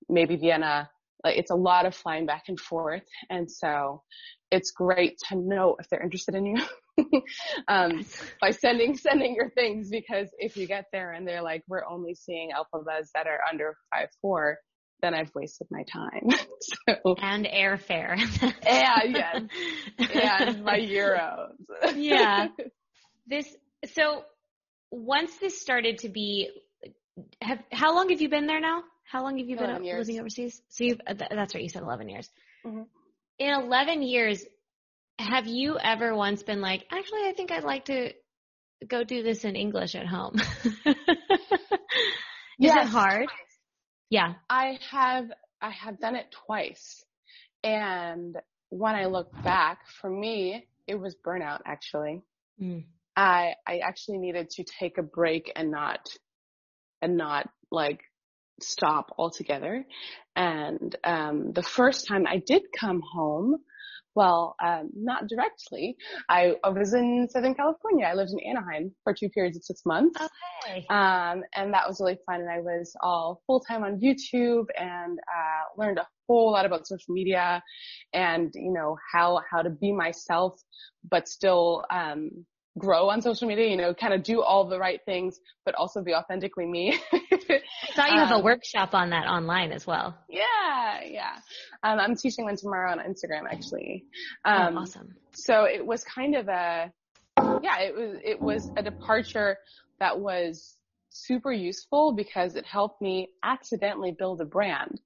maybe 0.09 0.37
Vienna. 0.37 0.91
Like 1.23 1.39
it's 1.39 1.51
a 1.51 1.57
lot 1.57 1.87
of 1.87 1.95
flying 1.95 2.27
back 2.27 2.45
and 2.49 2.59
forth. 2.59 3.05
And 3.31 3.51
so 3.51 4.03
it's 4.51 4.71
great 4.71 5.19
to 5.29 5.37
know 5.37 5.77
if 5.79 5.89
they're 5.89 6.03
interested 6.03 6.35
in 6.35 6.47
you. 6.47 6.63
um, 7.69 8.05
by 8.41 8.51
sending 8.51 8.97
sending 8.97 9.35
your 9.35 9.51
things 9.51 9.91
because 9.91 10.29
if 10.39 10.57
you 10.57 10.67
get 10.67 10.87
there 10.93 11.13
and 11.13 11.29
they're 11.29 11.43
like 11.43 11.63
we're 11.69 11.85
only 11.85 12.15
seeing 12.15 12.51
Elphabas 12.51 13.09
that 13.15 13.27
are 13.27 13.41
under 13.51 13.77
five 13.93 14.09
four, 14.23 14.59
then 15.03 15.15
I've 15.15 15.35
wasted 15.35 15.69
my 15.71 15.83
time. 15.85 16.31
so, 16.61 17.17
and 17.21 17.47
airfare. 17.47 18.19
yeah, 18.65 19.05
yes, 19.05 19.43
and 19.99 20.65
my 20.65 20.79
euros. 20.81 21.55
yeah. 21.95 22.49
This 23.29 23.53
so 23.93 24.23
once 24.93 25.37
this 25.39 25.61
started 25.61 25.99
to 25.99 26.09
be, 26.09 26.49
have 27.43 27.59
how 27.73 27.93
long 27.93 28.11
have 28.11 28.21
you 28.21 28.29
been 28.29 28.47
there 28.47 28.61
now? 28.61 28.85
How 29.03 29.25
long 29.25 29.37
have 29.39 29.49
you 29.49 29.57
been 29.57 29.83
living 29.83 30.21
overseas? 30.21 30.63
So 30.69 30.85
you 30.85 30.99
that's 31.09 31.53
right. 31.53 31.65
You 31.65 31.69
said 31.69 31.83
eleven 31.83 32.09
years. 32.09 32.31
Mm-hmm 32.65 32.83
in 33.39 33.53
11 33.53 34.03
years, 34.03 34.45
have 35.19 35.47
you 35.47 35.79
ever 35.79 36.15
once 36.15 36.43
been 36.43 36.61
like, 36.61 36.87
actually, 36.91 37.23
I 37.27 37.33
think 37.37 37.51
I'd 37.51 37.65
like 37.65 37.87
to 37.87 38.13
go 38.87 39.05
do 39.05 39.23
this 39.23 39.45
in 39.45 39.57
English 39.57 39.95
at 39.95 40.07
home? 40.07 40.37
Is 42.59 42.73
yes, 42.73 42.87
it 42.87 42.91
hard? 42.91 43.29
Yeah. 44.11 44.35
I 44.49 44.79
have, 44.91 45.27
I 45.61 45.71
have 45.71 45.99
done 46.01 46.17
it 46.17 46.27
twice. 46.47 47.05
And 47.63 48.37
when 48.69 48.95
I 48.95 49.07
look 49.07 49.31
back, 49.43 49.81
for 50.01 50.11
me, 50.11 50.67
it 50.87 50.95
was 50.95 51.17
burnout 51.27 51.61
actually. 51.65 52.23
Mm. 52.61 52.85
I, 53.17 53.55
I 53.67 53.79
actually 53.79 54.19
needed 54.19 54.51
to 54.51 54.65
take 54.79 54.99
a 54.99 55.03
break 55.03 55.51
and 55.57 55.71
not, 55.71 56.09
and 57.03 57.17
not 57.17 57.49
like 57.71 58.01
stop 58.61 59.15
altogether. 59.19 59.85
And 60.35 60.95
um, 61.03 61.53
the 61.53 61.63
first 61.63 62.07
time 62.07 62.27
I 62.27 62.43
did 62.45 62.63
come 62.79 63.01
home, 63.01 63.57
well, 64.17 64.57
um, 64.65 64.91
not 64.97 65.29
directly. 65.29 65.97
I, 66.29 66.55
I, 66.65 66.71
was 66.71 66.95
in 66.95 67.29
Southern 67.31 67.55
California. 67.55 68.07
I 68.07 68.15
lived 68.15 68.33
in 68.33 68.41
Anaheim 68.41 68.93
for 69.05 69.13
two 69.13 69.29
periods 69.29 69.59
of 69.59 69.65
six 69.65 69.83
months. 69.85 70.19
Okay. 70.21 70.87
Um, 70.89 71.43
and 71.55 71.73
that 71.75 71.87
was 71.87 72.01
really 72.01 72.19
fun. 72.27 72.41
And 72.41 72.51
I 72.51 72.61
was 72.61 72.97
all 73.03 73.43
full 73.47 73.61
time 73.61 73.85
on 73.85 74.01
YouTube 74.01 74.65
and 74.77 75.19
uh, 75.19 75.65
learned 75.77 75.99
a 75.99 76.07
whole 76.27 76.51
lot 76.51 76.65
about 76.65 76.87
social 76.87 77.13
media 77.15 77.63
and 78.15 78.51
you 78.55 78.73
know 78.73 78.97
how 79.13 79.41
how 79.49 79.63
to 79.63 79.71
be 79.71 79.93
myself, 79.93 80.59
but 81.09 81.29
still 81.29 81.85
um, 81.91 82.31
grow 82.79 83.09
on 83.11 83.23
social 83.23 83.49
media, 83.49 83.67
you 83.69 83.77
know, 83.77 83.95
kind 83.95 84.13
of 84.15 84.23
do 84.23 84.43
all 84.43 84.69
the 84.69 84.79
right 84.79 85.01
things, 85.05 85.41
but 85.65 85.75
also 85.75 86.03
be 86.03 86.15
authentically 86.15 86.67
me. 86.67 86.99
I 87.51 87.95
saw 87.95 88.07
you 88.07 88.19
have 88.19 88.33
um, 88.33 88.41
a 88.41 88.45
workshop 88.45 88.95
on 88.95 89.11
that 89.11 89.27
online 89.27 89.73
as 89.73 89.87
well. 89.87 90.17
Yeah, 90.29 91.01
yeah. 91.05 91.37
Um, 91.83 91.99
I'm 91.99 92.17
teaching 92.17 92.45
one 92.45 92.57
tomorrow 92.57 92.93
on 92.93 92.99
Instagram 92.99 93.45
actually. 93.51 94.05
Oh, 94.45 94.51
um, 94.51 94.77
oh, 94.77 94.81
awesome. 94.83 95.15
So 95.33 95.65
it 95.65 95.85
was 95.85 96.05
kind 96.05 96.35
of 96.35 96.49
a, 96.49 96.93
yeah, 97.63 97.81
it 97.81 97.95
was, 97.95 98.19
it 98.25 98.41
was 98.41 98.71
a 98.77 98.83
departure 98.83 99.59
that 100.01 100.19
was 100.19 100.77
super 101.11 101.53
useful 101.53 102.15
because 102.15 102.57
it 102.57 102.67
helped 102.67 103.01
me 103.01 103.29
accidentally 103.43 104.15
build 104.17 104.41
a 104.41 104.45
brand 104.45 105.01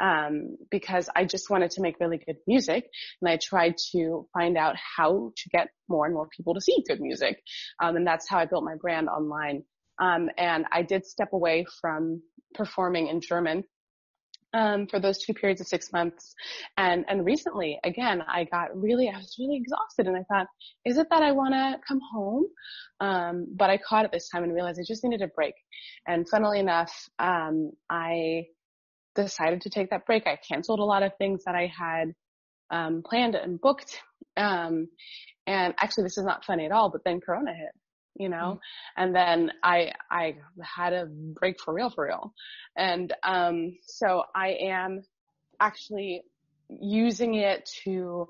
um, 0.00 0.56
because 0.70 1.08
I 1.14 1.24
just 1.24 1.50
wanted 1.50 1.70
to 1.72 1.82
make 1.82 2.00
really 2.00 2.18
good 2.18 2.36
music 2.46 2.88
and 3.20 3.30
I 3.30 3.36
tried 3.36 3.76
to 3.92 4.26
find 4.32 4.56
out 4.56 4.76
how 4.76 5.32
to 5.36 5.48
get 5.50 5.68
more 5.88 6.06
and 6.06 6.14
more 6.14 6.28
people 6.34 6.54
to 6.54 6.60
see 6.60 6.82
good 6.88 7.00
music. 7.00 7.42
Um, 7.82 7.96
and 7.96 8.06
that's 8.06 8.28
how 8.28 8.38
I 8.38 8.46
built 8.46 8.64
my 8.64 8.76
brand 8.76 9.08
online. 9.08 9.64
Um, 10.00 10.30
and 10.38 10.64
I 10.72 10.82
did 10.82 11.04
step 11.04 11.32
away 11.32 11.66
from 11.80 12.22
performing 12.54 13.08
in 13.08 13.20
German 13.20 13.64
um, 14.52 14.86
for 14.86 14.98
those 14.98 15.18
two 15.18 15.34
periods 15.34 15.60
of 15.60 15.68
six 15.68 15.92
months. 15.92 16.34
And, 16.76 17.04
and 17.08 17.24
recently, 17.24 17.78
again, 17.84 18.22
I 18.26 18.44
got 18.44 18.68
really, 18.74 19.08
I 19.08 19.16
was 19.16 19.36
really 19.38 19.56
exhausted 19.56 20.06
and 20.06 20.16
I 20.16 20.22
thought, 20.24 20.46
is 20.84 20.98
it 20.98 21.08
that 21.10 21.22
I 21.22 21.32
want 21.32 21.54
to 21.54 21.78
come 21.86 22.00
home? 22.12 22.44
Um, 23.00 23.46
but 23.56 23.70
I 23.70 23.78
caught 23.78 24.04
it 24.04 24.12
this 24.12 24.28
time 24.28 24.42
and 24.42 24.54
realized 24.54 24.80
I 24.80 24.84
just 24.86 25.04
needed 25.04 25.22
a 25.22 25.28
break. 25.28 25.54
And 26.06 26.28
funnily 26.28 26.58
enough, 26.60 26.92
um, 27.18 27.70
I 27.88 28.46
decided 29.14 29.62
to 29.62 29.70
take 29.70 29.90
that 29.90 30.06
break. 30.06 30.26
I 30.26 30.38
canceled 30.48 30.80
a 30.80 30.84
lot 30.84 31.02
of 31.02 31.12
things 31.18 31.44
that 31.44 31.54
I 31.54 31.72
had, 31.76 32.12
um, 32.70 33.02
planned 33.04 33.34
and 33.34 33.60
booked. 33.60 34.00
Um, 34.36 34.88
and 35.46 35.74
actually 35.78 36.04
this 36.04 36.18
is 36.18 36.24
not 36.24 36.44
funny 36.44 36.66
at 36.66 36.72
all, 36.72 36.90
but 36.90 37.02
then 37.04 37.20
Corona 37.20 37.52
hit 37.52 37.70
you 38.20 38.28
know, 38.28 38.36
mm-hmm. 38.36 39.02
and 39.02 39.16
then 39.16 39.50
I, 39.64 39.92
I 40.10 40.36
had 40.62 40.92
a 40.92 41.06
break 41.06 41.58
for 41.58 41.72
real, 41.72 41.88
for 41.88 42.04
real. 42.04 42.34
And, 42.76 43.12
um, 43.22 43.78
so 43.86 44.24
I 44.34 44.58
am 44.60 45.02
actually 45.58 46.22
using 46.68 47.34
it 47.34 47.68
to, 47.84 48.28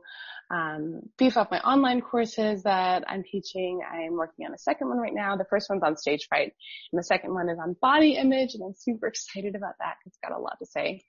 um, 0.52 1.00
beef 1.18 1.36
up 1.36 1.50
my 1.50 1.60
online 1.60 2.00
courses 2.00 2.62
that 2.62 3.04
I'm 3.08 3.24
teaching. 3.24 3.80
I 3.88 4.02
am 4.02 4.14
working 4.14 4.46
on 4.46 4.54
a 4.54 4.58
second 4.58 4.88
one 4.88 4.98
right 4.98 5.14
now. 5.14 5.36
The 5.36 5.44
first 5.50 5.68
one's 5.68 5.82
on 5.82 5.96
stage 5.96 6.26
fright 6.28 6.52
and 6.92 6.98
the 6.98 7.04
second 7.04 7.34
one 7.34 7.48
is 7.48 7.58
on 7.58 7.76
body 7.80 8.12
image 8.12 8.54
and 8.54 8.62
I'm 8.62 8.74
super 8.76 9.06
excited 9.08 9.56
about 9.56 9.74
that. 9.80 9.96
because 9.98 10.12
It's 10.12 10.18
got 10.22 10.38
a 10.38 10.40
lot 10.40 10.56
to 10.60 10.66
say. 10.66 11.02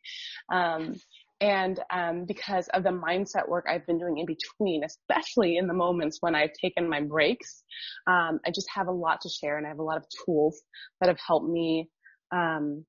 Um, 0.51 0.95
and 1.41 1.79
um, 1.91 2.25
because 2.25 2.67
of 2.69 2.83
the 2.83 2.91
mindset 2.91 3.49
work 3.49 3.65
I've 3.67 3.85
been 3.87 3.97
doing 3.97 4.19
in 4.19 4.27
between, 4.27 4.83
especially 4.83 5.57
in 5.57 5.65
the 5.67 5.73
moments 5.73 6.17
when 6.21 6.35
I've 6.35 6.53
taken 6.53 6.87
my 6.87 7.01
breaks, 7.01 7.63
um, 8.05 8.39
I 8.45 8.51
just 8.53 8.69
have 8.73 8.87
a 8.87 8.91
lot 8.91 9.21
to 9.21 9.29
share, 9.29 9.57
and 9.57 9.65
I 9.65 9.69
have 9.69 9.79
a 9.79 9.83
lot 9.83 9.97
of 9.97 10.05
tools 10.23 10.61
that 10.99 11.07
have 11.07 11.17
helped 11.25 11.49
me 11.49 11.89
um, 12.31 12.85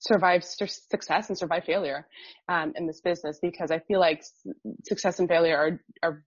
survive 0.00 0.42
success 0.42 1.28
and 1.28 1.38
survive 1.38 1.62
failure 1.64 2.08
um, 2.48 2.72
in 2.74 2.88
this 2.88 3.00
business. 3.00 3.38
Because 3.40 3.70
I 3.70 3.78
feel 3.78 4.00
like 4.00 4.24
success 4.84 5.20
and 5.20 5.28
failure 5.28 5.56
are 5.56 5.80
are 6.02 6.24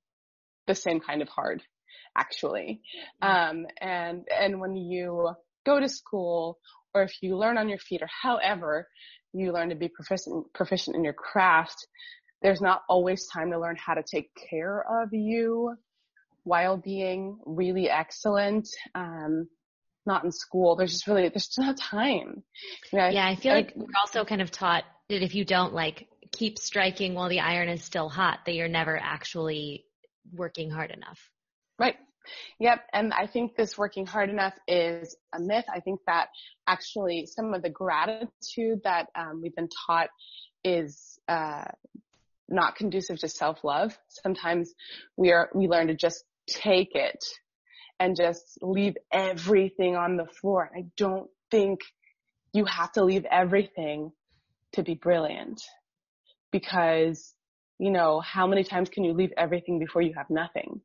the 0.67 0.75
same 0.75 1.01
kind 1.01 1.21
of 1.21 1.27
hard, 1.27 1.61
actually. 2.17 2.81
Um, 3.21 3.65
and 3.81 4.25
and 4.33 4.61
when 4.61 4.77
you 4.77 5.35
go 5.65 5.79
to 5.79 5.89
school 5.89 6.57
or 6.93 7.03
if 7.03 7.11
you 7.21 7.37
learn 7.37 7.57
on 7.57 7.67
your 7.67 7.77
feet 7.77 8.01
or 8.01 8.09
however 8.21 8.87
you 9.35 9.51
learn 9.51 9.69
to 9.69 9.75
be 9.75 9.87
proficient, 9.87 10.45
proficient 10.53 10.95
in 10.95 11.03
your 11.03 11.13
craft, 11.13 11.87
there's 12.41 12.61
not 12.61 12.83
always 12.89 13.27
time 13.27 13.51
to 13.51 13.59
learn 13.59 13.75
how 13.75 13.93
to 13.93 14.03
take 14.03 14.29
care 14.49 14.85
of 15.01 15.09
you 15.13 15.75
while 16.43 16.77
being 16.77 17.39
really 17.45 17.89
excellent. 17.89 18.67
Um, 18.93 19.47
not 20.05 20.23
in 20.23 20.31
school. 20.31 20.75
There's 20.75 20.91
just 20.91 21.07
really, 21.07 21.27
there's 21.29 21.47
just 21.47 21.59
not 21.59 21.77
time. 21.77 22.43
You 22.91 22.99
know, 22.99 23.09
yeah, 23.09 23.27
I 23.27 23.35
feel 23.35 23.53
I, 23.53 23.55
like 23.55 23.73
we're 23.75 23.87
also 23.99 24.23
kind 24.23 24.41
of 24.41 24.51
taught 24.51 24.83
that 25.09 25.23
if 25.23 25.33
you 25.33 25.45
don't 25.45 25.73
like 25.73 26.07
keep 26.31 26.59
striking 26.59 27.15
while 27.15 27.29
the 27.29 27.39
iron 27.39 27.69
is 27.69 27.83
still 27.83 28.09
hot, 28.09 28.39
that 28.45 28.53
you're 28.53 28.67
never 28.67 28.97
actually 28.97 29.85
working 30.31 30.69
hard 30.69 30.91
enough. 30.91 31.19
Right. 31.79 31.95
Yep. 32.59 32.79
And 32.93 33.13
I 33.13 33.27
think 33.27 33.55
this 33.55 33.77
working 33.77 34.05
hard 34.05 34.29
enough 34.29 34.53
is 34.67 35.15
a 35.33 35.39
myth. 35.39 35.65
I 35.73 35.79
think 35.79 35.99
that 36.07 36.27
actually 36.67 37.25
some 37.25 37.53
of 37.53 37.61
the 37.61 37.69
gratitude 37.69 38.81
that 38.83 39.07
um, 39.15 39.41
we've 39.41 39.55
been 39.55 39.69
taught 39.87 40.09
is 40.63 41.19
uh, 41.27 41.65
not 42.49 42.75
conducive 42.75 43.19
to 43.19 43.29
self-love. 43.29 43.97
Sometimes 44.23 44.73
we 45.17 45.31
are 45.31 45.49
we 45.53 45.67
learn 45.67 45.87
to 45.87 45.95
just 45.95 46.23
take 46.47 46.95
it 46.95 47.23
and 47.99 48.15
just 48.15 48.57
leave 48.61 48.95
everything 49.11 49.95
on 49.95 50.17
the 50.17 50.25
floor. 50.25 50.69
I 50.75 50.85
don't 50.97 51.29
think 51.51 51.79
you 52.53 52.65
have 52.65 52.91
to 52.93 53.03
leave 53.03 53.25
everything 53.25 54.11
to 54.73 54.83
be 54.83 54.95
brilliant 54.95 55.61
because 56.51 57.33
you 57.79 57.91
know 57.91 58.19
how 58.19 58.47
many 58.47 58.63
times 58.63 58.89
can 58.89 59.03
you 59.03 59.13
leave 59.13 59.31
everything 59.37 59.79
before 59.79 60.01
you 60.01 60.13
have 60.15 60.29
nothing 60.29 60.81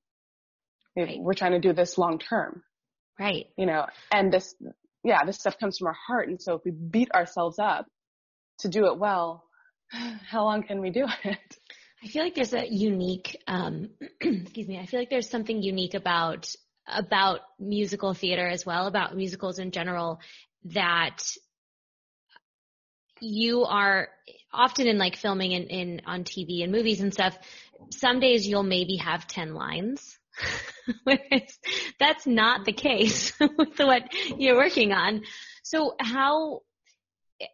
Right. 0.96 1.18
We're 1.20 1.34
trying 1.34 1.52
to 1.52 1.60
do 1.60 1.72
this 1.72 1.98
long 1.98 2.18
term. 2.18 2.62
Right. 3.18 3.46
You 3.56 3.66
know, 3.66 3.86
and 4.12 4.32
this, 4.32 4.54
yeah, 5.04 5.24
this 5.24 5.38
stuff 5.38 5.58
comes 5.58 5.78
from 5.78 5.88
our 5.88 5.96
heart. 6.06 6.28
And 6.28 6.40
so 6.40 6.54
if 6.54 6.62
we 6.64 6.70
beat 6.70 7.12
ourselves 7.12 7.58
up 7.58 7.86
to 8.60 8.68
do 8.68 8.86
it 8.86 8.98
well, 8.98 9.44
how 9.88 10.44
long 10.44 10.62
can 10.62 10.80
we 10.80 10.90
do 10.90 11.06
it? 11.24 11.58
I 12.02 12.06
feel 12.06 12.24
like 12.24 12.34
there's 12.34 12.54
a 12.54 12.66
unique, 12.66 13.36
um, 13.46 13.90
excuse 14.20 14.66
me, 14.66 14.78
I 14.78 14.86
feel 14.86 15.00
like 15.00 15.10
there's 15.10 15.28
something 15.28 15.62
unique 15.62 15.94
about, 15.94 16.52
about 16.86 17.40
musical 17.58 18.14
theater 18.14 18.48
as 18.48 18.64
well, 18.64 18.86
about 18.86 19.14
musicals 19.14 19.58
in 19.58 19.70
general 19.70 20.20
that 20.64 21.18
you 23.20 23.64
are 23.64 24.08
often 24.50 24.86
in 24.86 24.96
like 24.96 25.16
filming 25.16 25.52
in, 25.52 25.64
in 25.64 26.00
on 26.06 26.24
TV 26.24 26.62
and 26.62 26.72
movies 26.72 27.02
and 27.02 27.12
stuff. 27.12 27.36
Some 27.90 28.18
days 28.18 28.46
you'll 28.46 28.62
maybe 28.62 28.96
have 28.96 29.26
10 29.26 29.54
lines 29.54 30.18
Whereas 31.04 31.58
that's 31.98 32.26
not 32.26 32.64
the 32.64 32.72
case 32.72 33.32
with 33.40 33.78
what 33.78 34.02
you're 34.36 34.56
working 34.56 34.92
on. 34.92 35.22
So 35.62 35.94
how, 36.00 36.60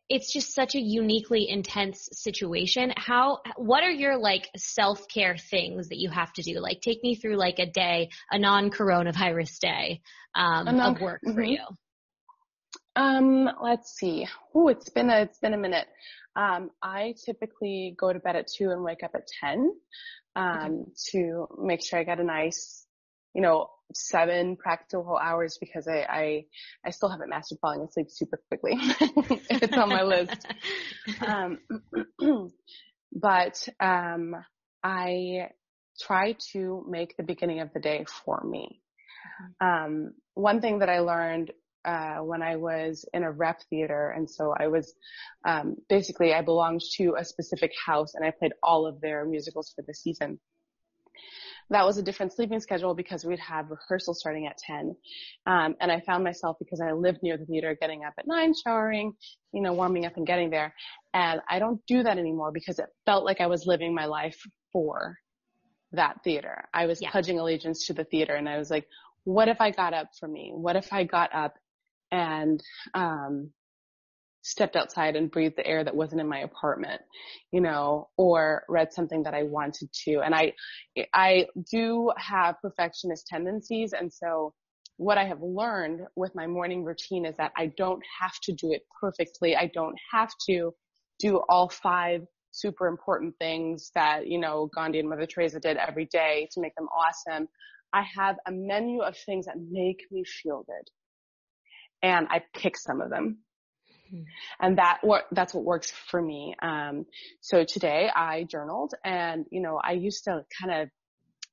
it's 0.08 0.32
just 0.32 0.54
such 0.54 0.74
a 0.74 0.80
uniquely 0.80 1.48
intense 1.48 2.08
situation. 2.12 2.92
How, 2.96 3.40
what 3.56 3.82
are 3.82 3.90
your 3.90 4.18
like 4.18 4.48
self-care 4.56 5.36
things 5.36 5.88
that 5.88 5.98
you 5.98 6.10
have 6.10 6.32
to 6.34 6.42
do? 6.42 6.60
Like 6.60 6.80
take 6.80 7.02
me 7.02 7.14
through 7.14 7.36
like 7.36 7.58
a 7.58 7.66
day, 7.66 8.10
a 8.30 8.38
non-coronavirus 8.38 9.58
day, 9.58 10.00
um, 10.34 10.64
non- 10.64 10.96
of 10.96 11.00
work 11.00 11.20
mm-hmm. 11.24 11.36
for 11.36 11.42
you. 11.42 11.60
Um, 12.96 13.50
let's 13.62 13.94
see. 13.94 14.26
Oh, 14.54 14.68
it's 14.68 14.88
been 14.88 15.10
a, 15.10 15.20
it's 15.20 15.38
been 15.38 15.54
a 15.54 15.58
minute. 15.58 15.86
Um, 16.34 16.70
I 16.82 17.14
typically 17.24 17.94
go 17.98 18.12
to 18.12 18.18
bed 18.18 18.36
at 18.36 18.48
two 18.48 18.70
and 18.70 18.82
wake 18.82 19.02
up 19.02 19.12
at 19.14 19.26
10 19.40 19.72
um, 20.34 20.56
okay. 20.56 20.90
to 21.10 21.46
make 21.58 21.84
sure 21.84 21.98
I 21.98 22.04
get 22.04 22.20
a 22.20 22.24
nice, 22.24 22.86
you 23.34 23.42
know, 23.42 23.68
seven 23.94 24.56
practical 24.56 25.16
hours 25.16 25.58
because 25.60 25.86
I, 25.86 26.06
I, 26.08 26.44
I 26.84 26.90
still 26.90 27.08
haven't 27.08 27.30
mastered 27.30 27.58
falling 27.60 27.82
asleep 27.82 28.08
super 28.10 28.40
quickly. 28.48 28.72
it's 29.50 29.76
on 29.76 29.88
my 29.88 30.02
list. 30.02 30.46
Um, 31.24 31.60
but, 33.12 33.68
um, 33.78 34.34
I 34.82 35.50
try 36.00 36.36
to 36.52 36.84
make 36.88 37.16
the 37.16 37.22
beginning 37.22 37.60
of 37.60 37.72
the 37.72 37.80
day 37.80 38.04
for 38.24 38.42
me. 38.42 38.80
Mm-hmm. 39.60 39.66
Um, 39.66 40.14
one 40.34 40.60
thing 40.60 40.80
that 40.80 40.88
I 40.88 41.00
learned 41.00 41.52
uh, 41.86 42.16
when 42.16 42.42
I 42.42 42.56
was 42.56 43.04
in 43.14 43.22
a 43.22 43.30
rep 43.30 43.60
theater. 43.70 44.12
And 44.14 44.28
so 44.28 44.52
I 44.58 44.66
was, 44.66 44.92
um, 45.46 45.76
basically 45.88 46.34
I 46.34 46.42
belonged 46.42 46.82
to 46.96 47.14
a 47.18 47.24
specific 47.24 47.72
house 47.86 48.14
and 48.14 48.24
I 48.24 48.32
played 48.32 48.52
all 48.62 48.86
of 48.86 49.00
their 49.00 49.24
musicals 49.24 49.72
for 49.74 49.84
the 49.86 49.94
season. 49.94 50.40
That 51.70 51.84
was 51.84 51.98
a 51.98 52.02
different 52.02 52.32
sleeping 52.32 52.60
schedule 52.60 52.94
because 52.94 53.24
we'd 53.24 53.40
have 53.40 53.70
rehearsal 53.70 54.14
starting 54.14 54.46
at 54.46 54.58
10. 54.58 54.94
Um, 55.46 55.74
and 55.80 55.90
I 55.90 56.00
found 56.00 56.22
myself 56.22 56.56
because 56.60 56.80
I 56.80 56.92
lived 56.92 57.20
near 57.22 57.36
the 57.36 57.46
theater 57.46 57.76
getting 57.80 58.04
up 58.04 58.14
at 58.18 58.26
9, 58.26 58.52
showering, 58.64 59.14
you 59.52 59.62
know, 59.62 59.72
warming 59.72 60.06
up 60.06 60.16
and 60.16 60.26
getting 60.26 60.50
there. 60.50 60.74
And 61.12 61.40
I 61.48 61.58
don't 61.58 61.80
do 61.86 62.02
that 62.04 62.18
anymore 62.18 62.52
because 62.52 62.78
it 62.78 62.86
felt 63.04 63.24
like 63.24 63.40
I 63.40 63.46
was 63.46 63.66
living 63.66 63.94
my 63.94 64.06
life 64.06 64.38
for 64.72 65.18
that 65.92 66.22
theater. 66.22 66.64
I 66.72 66.86
was 66.86 67.00
yeah. 67.00 67.10
pledging 67.10 67.38
allegiance 67.38 67.86
to 67.86 67.94
the 67.94 68.04
theater 68.04 68.34
and 68.34 68.48
I 68.48 68.58
was 68.58 68.70
like, 68.70 68.86
what 69.24 69.48
if 69.48 69.60
I 69.60 69.72
got 69.72 69.92
up 69.92 70.10
for 70.20 70.28
me? 70.28 70.52
What 70.54 70.76
if 70.76 70.92
I 70.92 71.02
got 71.02 71.34
up 71.34 71.54
and 72.12 72.62
um, 72.94 73.50
stepped 74.46 74.76
outside 74.76 75.16
and 75.16 75.30
breathed 75.30 75.56
the 75.56 75.66
air 75.66 75.82
that 75.82 75.96
wasn't 75.96 76.20
in 76.20 76.28
my 76.28 76.38
apartment, 76.38 77.02
you 77.50 77.60
know, 77.60 78.08
or 78.16 78.62
read 78.68 78.92
something 78.92 79.24
that 79.24 79.34
I 79.34 79.42
wanted 79.42 79.92
to. 80.04 80.20
And 80.20 80.34
I, 80.34 80.52
I 81.12 81.46
do 81.70 82.12
have 82.16 82.54
perfectionist 82.62 83.26
tendencies. 83.26 83.92
And 83.92 84.12
so 84.12 84.54
what 84.98 85.18
I 85.18 85.24
have 85.24 85.42
learned 85.42 86.02
with 86.14 86.32
my 86.36 86.46
morning 86.46 86.84
routine 86.84 87.26
is 87.26 87.34
that 87.38 87.50
I 87.56 87.72
don't 87.76 88.02
have 88.20 88.34
to 88.44 88.52
do 88.52 88.70
it 88.70 88.82
perfectly. 89.00 89.56
I 89.56 89.68
don't 89.74 89.96
have 90.12 90.30
to 90.48 90.72
do 91.18 91.42
all 91.48 91.68
five 91.68 92.22
super 92.52 92.86
important 92.86 93.34
things 93.40 93.90
that, 93.96 94.28
you 94.28 94.38
know, 94.38 94.70
Gandhi 94.74 95.00
and 95.00 95.08
Mother 95.08 95.26
Teresa 95.26 95.58
did 95.58 95.76
every 95.76 96.06
day 96.06 96.48
to 96.52 96.60
make 96.60 96.74
them 96.76 96.86
awesome. 96.86 97.48
I 97.92 98.04
have 98.16 98.36
a 98.46 98.52
menu 98.52 99.02
of 99.02 99.16
things 99.26 99.46
that 99.46 99.56
make 99.70 100.00
me 100.12 100.22
feel 100.24 100.64
good 100.66 100.88
and 102.02 102.26
I 102.30 102.42
pick 102.54 102.76
some 102.76 103.00
of 103.00 103.10
them. 103.10 103.38
Mm-hmm. 104.12 104.22
And 104.60 104.78
that 104.78 104.98
what 105.02 105.24
that's 105.32 105.54
what 105.54 105.64
works 105.64 105.90
for 105.90 106.20
me. 106.20 106.54
Um, 106.62 107.06
so 107.40 107.64
today 107.64 108.08
I 108.14 108.44
journaled, 108.44 108.94
and 109.04 109.46
you 109.50 109.60
know 109.60 109.80
I 109.82 109.92
used 109.92 110.24
to 110.24 110.44
kind 110.60 110.82
of 110.82 110.88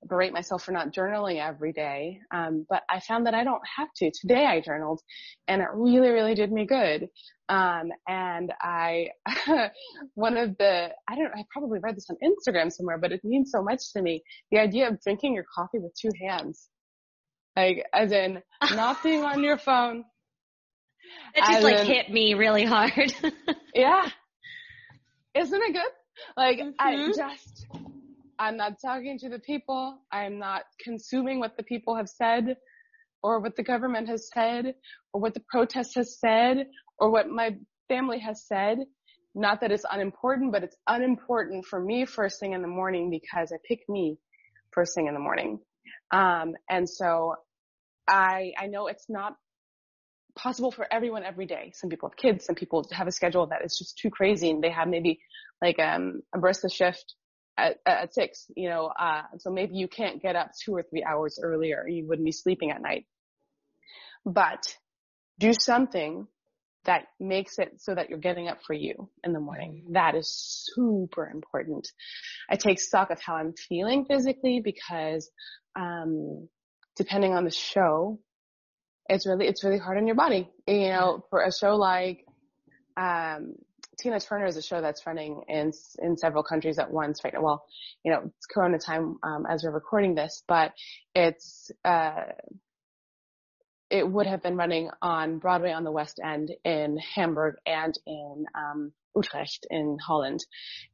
berate 0.07 0.33
myself 0.33 0.63
for 0.63 0.71
not 0.71 0.93
journaling 0.93 1.41
every 1.41 1.71
day, 1.71 2.19
um, 2.31 2.65
but 2.69 2.83
I 2.89 2.99
found 2.99 3.25
that 3.25 3.33
I 3.33 3.43
don't 3.43 3.61
have 3.77 3.87
to. 3.97 4.11
Today 4.11 4.45
I 4.45 4.61
journaled, 4.61 5.01
and 5.47 5.61
it 5.61 5.67
really 5.73 6.09
really 6.09 6.35
did 6.35 6.51
me 6.51 6.65
good. 6.65 7.07
Um, 7.49 7.89
and 8.07 8.53
I 8.61 9.09
one 10.13 10.37
of 10.37 10.57
the 10.57 10.89
I 11.09 11.15
don't 11.15 11.31
I 11.35 11.43
probably 11.51 11.79
read 11.79 11.95
this 11.95 12.07
on 12.09 12.17
Instagram 12.23 12.71
somewhere, 12.71 12.97
but 12.97 13.11
it 13.11 13.21
means 13.23 13.51
so 13.51 13.63
much 13.63 13.93
to 13.93 14.01
me. 14.01 14.23
The 14.51 14.59
idea 14.59 14.89
of 14.89 15.01
drinking 15.01 15.33
your 15.33 15.45
coffee 15.53 15.79
with 15.79 15.93
two 15.99 16.11
hands, 16.21 16.67
like 17.55 17.85
as 17.93 18.11
in 18.11 18.43
not 18.75 19.01
being 19.01 19.23
on 19.23 19.43
your 19.43 19.57
phone 19.57 20.05
it 21.35 21.45
just 21.45 21.63
like 21.63 21.79
hit 21.79 22.09
me 22.09 22.33
really 22.33 22.65
hard. 22.65 23.13
yeah. 23.73 24.09
isn't 25.35 25.61
it 25.61 25.73
good? 25.73 25.91
Like 26.37 26.59
Mhm. 26.59 26.73
I 26.79 26.95
just, 27.15 27.67
I'm 28.39 28.57
not 28.57 28.73
talking 28.83 29.17
to 29.19 29.29
the 29.29 29.39
people. 29.39 29.99
I'm 30.11 30.37
not 30.39 30.63
consuming 30.83 31.39
what 31.39 31.57
the 31.57 31.63
people 31.63 31.95
have 31.95 32.09
said 32.09 32.57
or 33.23 33.39
what 33.39 33.55
the 33.55 33.63
government 33.63 34.09
has 34.09 34.29
said 34.33 34.75
or 35.13 35.21
what 35.21 35.33
the 35.33 35.43
protest 35.49 35.95
has 35.95 36.19
said 36.19 36.67
or 36.99 37.09
what 37.09 37.29
my 37.29 37.57
family 37.87 38.19
has 38.19 38.45
said. 38.45 38.79
Not 39.35 39.61
that 39.61 39.71
it's 39.71 39.85
unimportant, 39.91 40.51
but 40.51 40.63
it's 40.63 40.77
unimportant 40.87 41.65
for 41.65 41.79
me 41.79 42.05
first 42.05 42.39
thing 42.39 42.53
in 42.53 42.61
the 42.61 42.67
morning 42.67 43.09
because 43.09 43.51
I 43.51 43.57
pick 43.67 43.79
me 43.89 44.17
first 44.71 44.93
thing 44.93 45.07
in 45.07 45.13
the 45.13 45.19
morning. 45.19 45.59
Um, 46.11 46.53
and 46.69 46.87
so 46.87 47.35
I, 48.07 48.53
I 48.59 48.67
know 48.67 48.87
it's 48.87 49.09
not 49.09 49.35
possible 50.35 50.71
for 50.71 50.87
everyone 50.91 51.23
every 51.23 51.45
day. 51.45 51.71
Some 51.75 51.89
people 51.89 52.09
have 52.09 52.17
kids, 52.17 52.45
some 52.45 52.55
people 52.55 52.85
have 52.91 53.07
a 53.07 53.11
schedule 53.11 53.47
that 53.47 53.63
is 53.63 53.77
just 53.77 53.97
too 53.97 54.09
crazy 54.09 54.49
and 54.49 54.63
they 54.63 54.71
have 54.71 54.87
maybe 54.87 55.19
like, 55.61 55.79
um, 55.79 56.21
a 56.33 56.39
barista 56.39 56.71
shift 56.71 57.15
at, 57.57 57.77
at 57.85 58.13
six, 58.13 58.45
you 58.55 58.69
know, 58.69 58.87
uh, 58.87 59.23
so 59.37 59.51
maybe 59.51 59.75
you 59.75 59.87
can't 59.87 60.21
get 60.21 60.35
up 60.35 60.51
two 60.63 60.73
or 60.75 60.83
three 60.83 61.03
hours 61.03 61.39
earlier. 61.41 61.87
You 61.87 62.07
wouldn't 62.07 62.25
be 62.25 62.31
sleeping 62.31 62.71
at 62.71 62.81
night, 62.81 63.05
but 64.25 64.75
do 65.39 65.53
something 65.53 66.27
that 66.85 67.05
makes 67.19 67.59
it 67.59 67.79
so 67.79 67.95
that 67.95 68.09
you're 68.09 68.19
getting 68.19 68.49
up 68.49 68.59
for 68.65 68.73
you 68.73 69.09
in 69.23 69.33
the 69.33 69.39
morning. 69.39 69.85
That 69.91 70.15
is 70.15 70.29
super 70.73 71.29
important. 71.29 71.87
I 72.49 72.55
take 72.55 72.79
stock 72.79 73.09
of 73.09 73.21
how 73.21 73.35
I'm 73.35 73.53
feeling 73.53 74.05
physically 74.05 74.61
because, 74.63 75.29
um, 75.77 76.49
depending 76.97 77.33
on 77.33 77.45
the 77.45 77.51
show, 77.51 78.19
it's 79.09 79.25
really, 79.25 79.47
it's 79.47 79.63
really 79.63 79.77
hard 79.77 79.97
on 79.97 80.07
your 80.07 80.15
body. 80.15 80.49
You 80.67 80.89
know, 80.89 81.25
for 81.29 81.43
a 81.43 81.51
show 81.51 81.75
like, 81.75 82.25
um, 82.97 83.55
Tina 83.99 84.19
Turner 84.19 84.45
is 84.45 84.57
a 84.57 84.61
show 84.61 84.81
that's 84.81 85.05
running 85.05 85.43
in, 85.47 85.71
in 85.99 86.17
several 86.17 86.43
countries 86.43 86.79
at 86.79 86.91
once 86.91 87.21
right 87.23 87.33
now. 87.33 87.41
Well, 87.41 87.65
you 88.03 88.11
know, 88.11 88.23
it's 88.25 88.45
Corona 88.47 88.79
time, 88.79 89.17
um, 89.23 89.45
as 89.47 89.63
we're 89.63 89.71
recording 89.71 90.15
this, 90.15 90.43
but 90.47 90.73
it's, 91.13 91.71
uh, 91.85 92.23
it 93.89 94.09
would 94.09 94.25
have 94.25 94.41
been 94.41 94.57
running 94.57 94.89
on 95.01 95.37
Broadway 95.37 95.71
on 95.71 95.83
the 95.83 95.91
West 95.91 96.19
End 96.23 96.51
in 96.65 96.97
Hamburg 96.97 97.55
and 97.67 97.97
in 98.07 98.45
um, 98.55 98.91
Utrecht 99.15 99.65
in 99.69 99.97
Holland, 100.05 100.39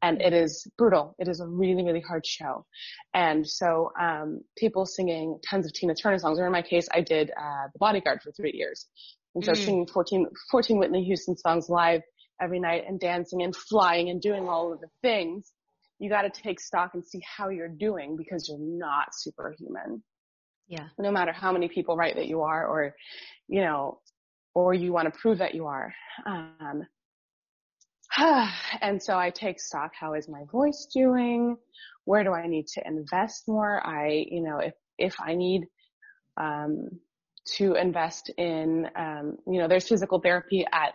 and 0.01 0.21
it 0.21 0.33
is 0.33 0.67
brutal. 0.77 1.15
It 1.19 1.27
is 1.27 1.39
a 1.39 1.47
really 1.47 1.83
really 1.83 2.01
hard 2.01 2.25
show, 2.25 2.65
and 3.13 3.47
so 3.47 3.91
um, 3.99 4.41
people 4.57 4.85
singing 4.85 5.39
tons 5.49 5.65
of 5.65 5.73
Tina 5.73 5.95
Turner 5.95 6.19
songs. 6.19 6.39
Or 6.39 6.45
in 6.45 6.51
my 6.51 6.61
case, 6.61 6.87
I 6.93 7.01
did 7.01 7.31
uh, 7.31 7.67
The 7.73 7.79
Bodyguard 7.79 8.21
for 8.21 8.31
three 8.31 8.53
years, 8.53 8.85
and 9.35 9.43
so 9.45 9.53
Mm. 9.53 9.57
singing 9.65 9.87
14, 9.87 10.27
14 10.51 10.77
Whitney 10.79 11.03
Houston 11.05 11.37
songs 11.37 11.69
live 11.69 12.01
every 12.41 12.59
night 12.59 12.83
and 12.87 12.99
dancing 12.99 13.41
and 13.43 13.55
flying 13.55 14.09
and 14.09 14.21
doing 14.21 14.47
all 14.47 14.73
of 14.73 14.79
the 14.81 14.87
things. 15.01 15.51
You 15.99 16.09
got 16.09 16.21
to 16.21 16.29
take 16.29 16.59
stock 16.61 16.91
and 16.93 17.03
see 17.05 17.21
how 17.37 17.49
you're 17.49 17.67
doing 17.67 18.15
because 18.15 18.47
you're 18.47 18.57
not 18.59 19.09
superhuman 19.13 20.01
Yeah. 20.67 20.87
no 20.97 21.11
matter 21.11 21.33
how 21.33 21.51
many 21.51 21.67
people 21.67 21.97
write 21.97 22.15
that 22.15 22.27
you 22.27 22.41
are 22.41 22.65
or, 22.65 22.95
you 23.47 23.61
know, 23.61 23.99
or 24.53 24.73
you 24.73 24.93
want 24.93 25.13
to 25.13 25.19
prove 25.19 25.39
that 25.39 25.55
you 25.55 25.65
are. 25.67 25.93
Um, 26.25 26.87
and 28.81 29.01
so 29.01 29.17
I 29.17 29.29
take 29.29 29.59
stock. 29.59 29.91
How 29.97 30.13
is 30.13 30.27
my 30.27 30.43
voice 30.51 30.87
doing? 30.93 31.57
Where 32.05 32.23
do 32.23 32.33
I 32.33 32.47
need 32.47 32.67
to 32.73 32.85
invest 32.85 33.47
more? 33.47 33.85
I, 33.85 34.25
you 34.29 34.41
know, 34.41 34.57
if, 34.57 34.73
if 34.97 35.15
I 35.21 35.35
need, 35.35 35.67
um, 36.37 36.89
to 37.57 37.75
invest 37.75 38.29
in, 38.37 38.87
um, 38.95 39.37
you 39.47 39.59
know, 39.59 39.67
there's 39.67 39.87
physical 39.87 40.19
therapy 40.19 40.65
at, 40.71 40.93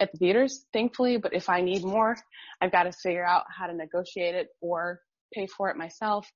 at 0.00 0.12
the 0.12 0.18
theaters, 0.18 0.64
thankfully, 0.72 1.16
but 1.18 1.34
if 1.34 1.48
I 1.48 1.60
need 1.60 1.82
more, 1.82 2.16
I've 2.60 2.72
got 2.72 2.84
to 2.84 2.92
figure 2.92 3.26
out 3.26 3.44
how 3.54 3.66
to 3.66 3.74
negotiate 3.74 4.34
it 4.34 4.48
or 4.60 5.00
pay 5.34 5.46
for 5.46 5.68
it 5.70 5.76
myself. 5.76 6.30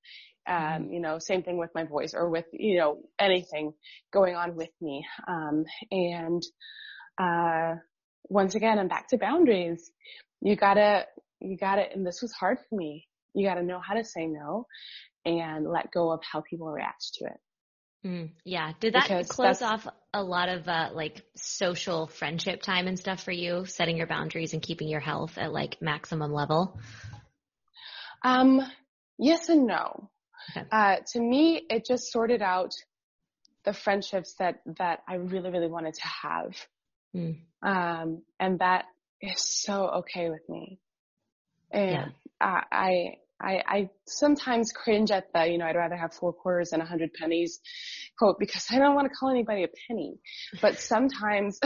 Um, 0.48 0.88
you 0.90 1.00
know, 1.00 1.18
same 1.18 1.44
thing 1.44 1.56
with 1.56 1.70
my 1.74 1.84
voice 1.84 2.12
or 2.14 2.28
with, 2.28 2.46
you 2.52 2.78
know, 2.78 2.98
anything 3.20 3.72
going 4.12 4.34
on 4.34 4.56
with 4.56 4.70
me. 4.80 5.06
Um, 5.28 5.64
and, 5.90 6.42
uh, 7.18 7.76
once 8.28 8.54
again, 8.54 8.78
I'm 8.78 8.88
back 8.88 9.08
to 9.08 9.18
boundaries. 9.18 9.90
You 10.40 10.56
gotta, 10.56 11.06
you 11.40 11.56
gotta, 11.56 11.82
and 11.92 12.06
this 12.06 12.20
was 12.22 12.32
hard 12.32 12.58
for 12.68 12.76
me. 12.76 13.08
You 13.34 13.46
gotta 13.46 13.62
know 13.62 13.80
how 13.80 13.94
to 13.94 14.04
say 14.04 14.26
no 14.26 14.66
and 15.24 15.68
let 15.70 15.92
go 15.92 16.10
of 16.10 16.20
how 16.22 16.42
people 16.42 16.70
react 16.70 17.14
to 17.14 17.26
it. 17.26 17.40
Mm, 18.06 18.30
yeah. 18.44 18.72
Did 18.80 18.94
that 18.94 19.04
Because 19.04 19.28
close 19.28 19.62
off 19.62 19.86
a 20.12 20.22
lot 20.22 20.48
of 20.48 20.66
uh, 20.66 20.90
like 20.92 21.24
social 21.36 22.08
friendship 22.08 22.62
time 22.62 22.88
and 22.88 22.98
stuff 22.98 23.22
for 23.22 23.30
you, 23.30 23.64
setting 23.64 23.96
your 23.96 24.08
boundaries 24.08 24.54
and 24.54 24.62
keeping 24.62 24.88
your 24.88 25.00
health 25.00 25.38
at 25.38 25.52
like 25.52 25.80
maximum 25.80 26.32
level? 26.32 26.78
Um, 28.24 28.60
yes 29.18 29.48
and 29.48 29.66
no. 29.66 30.10
Okay. 30.50 30.66
Uh, 30.72 30.96
to 31.12 31.20
me, 31.20 31.64
it 31.70 31.86
just 31.86 32.10
sorted 32.10 32.42
out 32.42 32.72
the 33.64 33.72
friendships 33.72 34.34
that, 34.40 34.60
that 34.78 35.00
I 35.08 35.14
really, 35.14 35.50
really 35.50 35.68
wanted 35.68 35.94
to 35.94 36.06
have. 36.22 36.56
Mm. 37.14 37.38
Um, 37.62 38.22
and 38.40 38.58
that 38.58 38.86
is 39.20 39.40
so 39.40 39.88
okay 39.88 40.30
with 40.30 40.48
me. 40.48 40.78
And 41.72 41.90
Yeah. 41.90 42.08
I, 42.40 43.14
I, 43.40 43.62
I, 43.66 43.90
sometimes 44.06 44.72
cringe 44.72 45.10
at 45.10 45.32
the, 45.32 45.46
you 45.46 45.58
know, 45.58 45.66
I'd 45.66 45.76
rather 45.76 45.96
have 45.96 46.14
four 46.14 46.32
quarters 46.32 46.72
and 46.72 46.82
a 46.82 46.84
hundred 46.84 47.12
pennies 47.14 47.60
quote 48.18 48.38
because 48.38 48.66
I 48.70 48.78
don't 48.78 48.94
want 48.94 49.08
to 49.08 49.14
call 49.14 49.30
anybody 49.30 49.64
a 49.64 49.68
penny. 49.88 50.18
But 50.60 50.78
sometimes, 50.80 51.60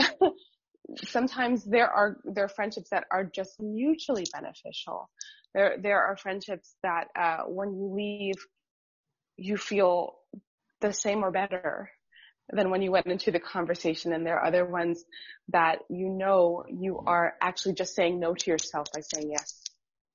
sometimes 0.97 1.65
there 1.65 1.89
are, 1.89 2.17
there 2.25 2.45
are 2.45 2.49
friendships 2.49 2.89
that 2.91 3.05
are 3.11 3.23
just 3.23 3.61
mutually 3.61 4.25
beneficial. 4.33 5.09
There, 5.53 5.77
there 5.81 6.01
are 6.03 6.17
friendships 6.17 6.75
that, 6.83 7.07
uh, 7.15 7.43
when 7.47 7.73
you 7.73 7.93
leave, 7.93 8.35
you 9.37 9.57
feel 9.57 10.15
the 10.81 10.93
same 10.93 11.23
or 11.23 11.31
better 11.31 11.89
than 12.49 12.69
when 12.69 12.81
you 12.81 12.91
went 12.91 13.07
into 13.07 13.31
the 13.31 13.39
conversation. 13.39 14.13
And 14.13 14.25
there 14.25 14.39
are 14.39 14.45
other 14.45 14.65
ones 14.65 15.03
that 15.49 15.79
you 15.89 16.09
know 16.09 16.63
you 16.69 17.01
are 17.05 17.33
actually 17.41 17.75
just 17.75 17.95
saying 17.95 18.19
no 18.19 18.33
to 18.33 18.51
yourself 18.51 18.87
by 18.93 19.01
saying 19.01 19.31
yes 19.31 19.61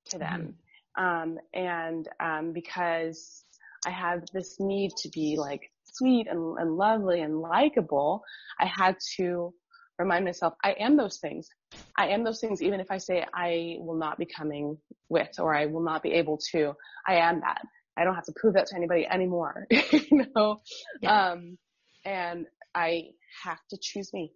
to 0.09 0.17
them. 0.17 0.55
Um, 0.97 1.37
and, 1.53 2.07
um, 2.19 2.53
because 2.53 3.43
I 3.85 3.91
have 3.91 4.23
this 4.33 4.57
need 4.59 4.91
to 4.97 5.09
be 5.09 5.35
like 5.37 5.71
sweet 5.85 6.27
and, 6.27 6.57
and 6.57 6.75
lovely 6.75 7.21
and 7.21 7.39
likable, 7.39 8.23
I 8.59 8.65
had 8.65 8.97
to 9.17 9.53
remind 9.99 10.25
myself 10.25 10.53
I 10.63 10.71
am 10.79 10.97
those 10.97 11.17
things. 11.17 11.49
I 11.95 12.07
am 12.09 12.23
those 12.23 12.39
things 12.39 12.61
even 12.61 12.79
if 12.79 12.89
I 12.89 12.97
say 12.97 13.25
I 13.33 13.75
will 13.79 13.97
not 13.97 14.17
be 14.17 14.25
coming 14.25 14.77
with 15.09 15.39
or 15.39 15.55
I 15.55 15.67
will 15.67 15.83
not 15.83 16.01
be 16.01 16.13
able 16.13 16.39
to. 16.51 16.73
I 17.07 17.15
am 17.15 17.41
that. 17.41 17.61
I 17.95 18.03
don't 18.03 18.15
have 18.15 18.25
to 18.25 18.33
prove 18.35 18.55
that 18.55 18.67
to 18.67 18.75
anybody 18.75 19.05
anymore. 19.05 19.67
you 19.71 20.25
know? 20.35 20.61
Yeah. 21.01 21.31
Um, 21.31 21.57
and 22.05 22.47
I 22.75 23.09
have 23.43 23.59
to 23.69 23.77
choose 23.81 24.13
me. 24.13 24.33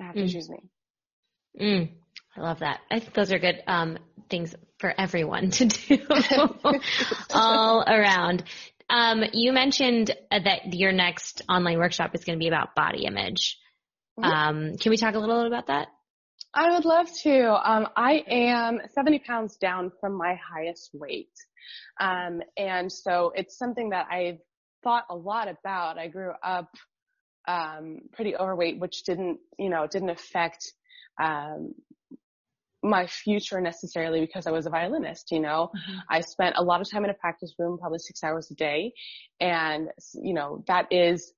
I 0.00 0.04
have 0.04 0.16
to 0.16 0.22
Mm. 0.22 0.32
choose 0.32 0.48
me. 0.48 0.58
Mm, 1.60 1.90
I 2.36 2.40
love 2.40 2.60
that. 2.60 2.80
I 2.90 2.98
think 2.98 3.14
those 3.14 3.32
are 3.32 3.38
good 3.38 3.62
um, 3.66 3.98
things 4.30 4.54
for 4.78 4.92
everyone 4.98 5.50
to 5.50 5.66
do 5.66 5.98
all 7.30 7.82
around. 7.82 8.44
Um, 8.88 9.22
you 9.32 9.52
mentioned 9.52 10.10
uh, 10.30 10.40
that 10.40 10.74
your 10.74 10.92
next 10.92 11.42
online 11.48 11.78
workshop 11.78 12.14
is 12.14 12.24
going 12.24 12.38
to 12.38 12.42
be 12.42 12.48
about 12.48 12.74
body 12.74 13.04
image. 13.04 13.58
Um, 14.22 14.76
can 14.76 14.90
we 14.90 14.96
talk 14.96 15.14
a 15.14 15.18
little 15.18 15.42
bit 15.42 15.46
about 15.46 15.66
that? 15.68 15.88
I 16.54 16.74
would 16.74 16.84
love 16.84 17.08
to. 17.22 17.70
Um, 17.70 17.88
I 17.96 18.22
am 18.28 18.80
70 18.94 19.20
pounds 19.20 19.56
down 19.56 19.90
from 20.00 20.16
my 20.16 20.34
highest 20.34 20.90
weight. 20.92 21.32
Um, 21.98 22.42
and 22.56 22.92
so 22.92 23.32
it's 23.34 23.56
something 23.56 23.90
that 23.90 24.06
I've 24.10 24.38
thought 24.82 25.04
a 25.10 25.16
lot 25.16 25.48
about. 25.48 25.98
I 25.98 26.08
grew 26.08 26.32
up, 26.42 26.68
um, 27.48 28.00
pretty 28.12 28.36
overweight, 28.36 28.78
which 28.78 29.02
didn't, 29.04 29.38
you 29.58 29.70
know, 29.70 29.86
didn't 29.86 30.10
affect, 30.10 30.72
um, 31.22 31.74
my 32.82 33.06
future 33.06 33.60
necessarily 33.60 34.20
because 34.20 34.46
I 34.46 34.50
was 34.50 34.66
a 34.66 34.70
violinist, 34.70 35.30
you 35.30 35.40
know. 35.40 35.70
I 36.10 36.20
spent 36.20 36.56
a 36.58 36.64
lot 36.64 36.80
of 36.80 36.90
time 36.90 37.04
in 37.04 37.10
a 37.10 37.14
practice 37.14 37.54
room, 37.58 37.78
probably 37.78 38.00
six 38.00 38.24
hours 38.24 38.50
a 38.50 38.54
day. 38.54 38.92
And, 39.40 39.88
you 40.14 40.34
know, 40.34 40.64
that 40.66 40.88
is 40.90 41.32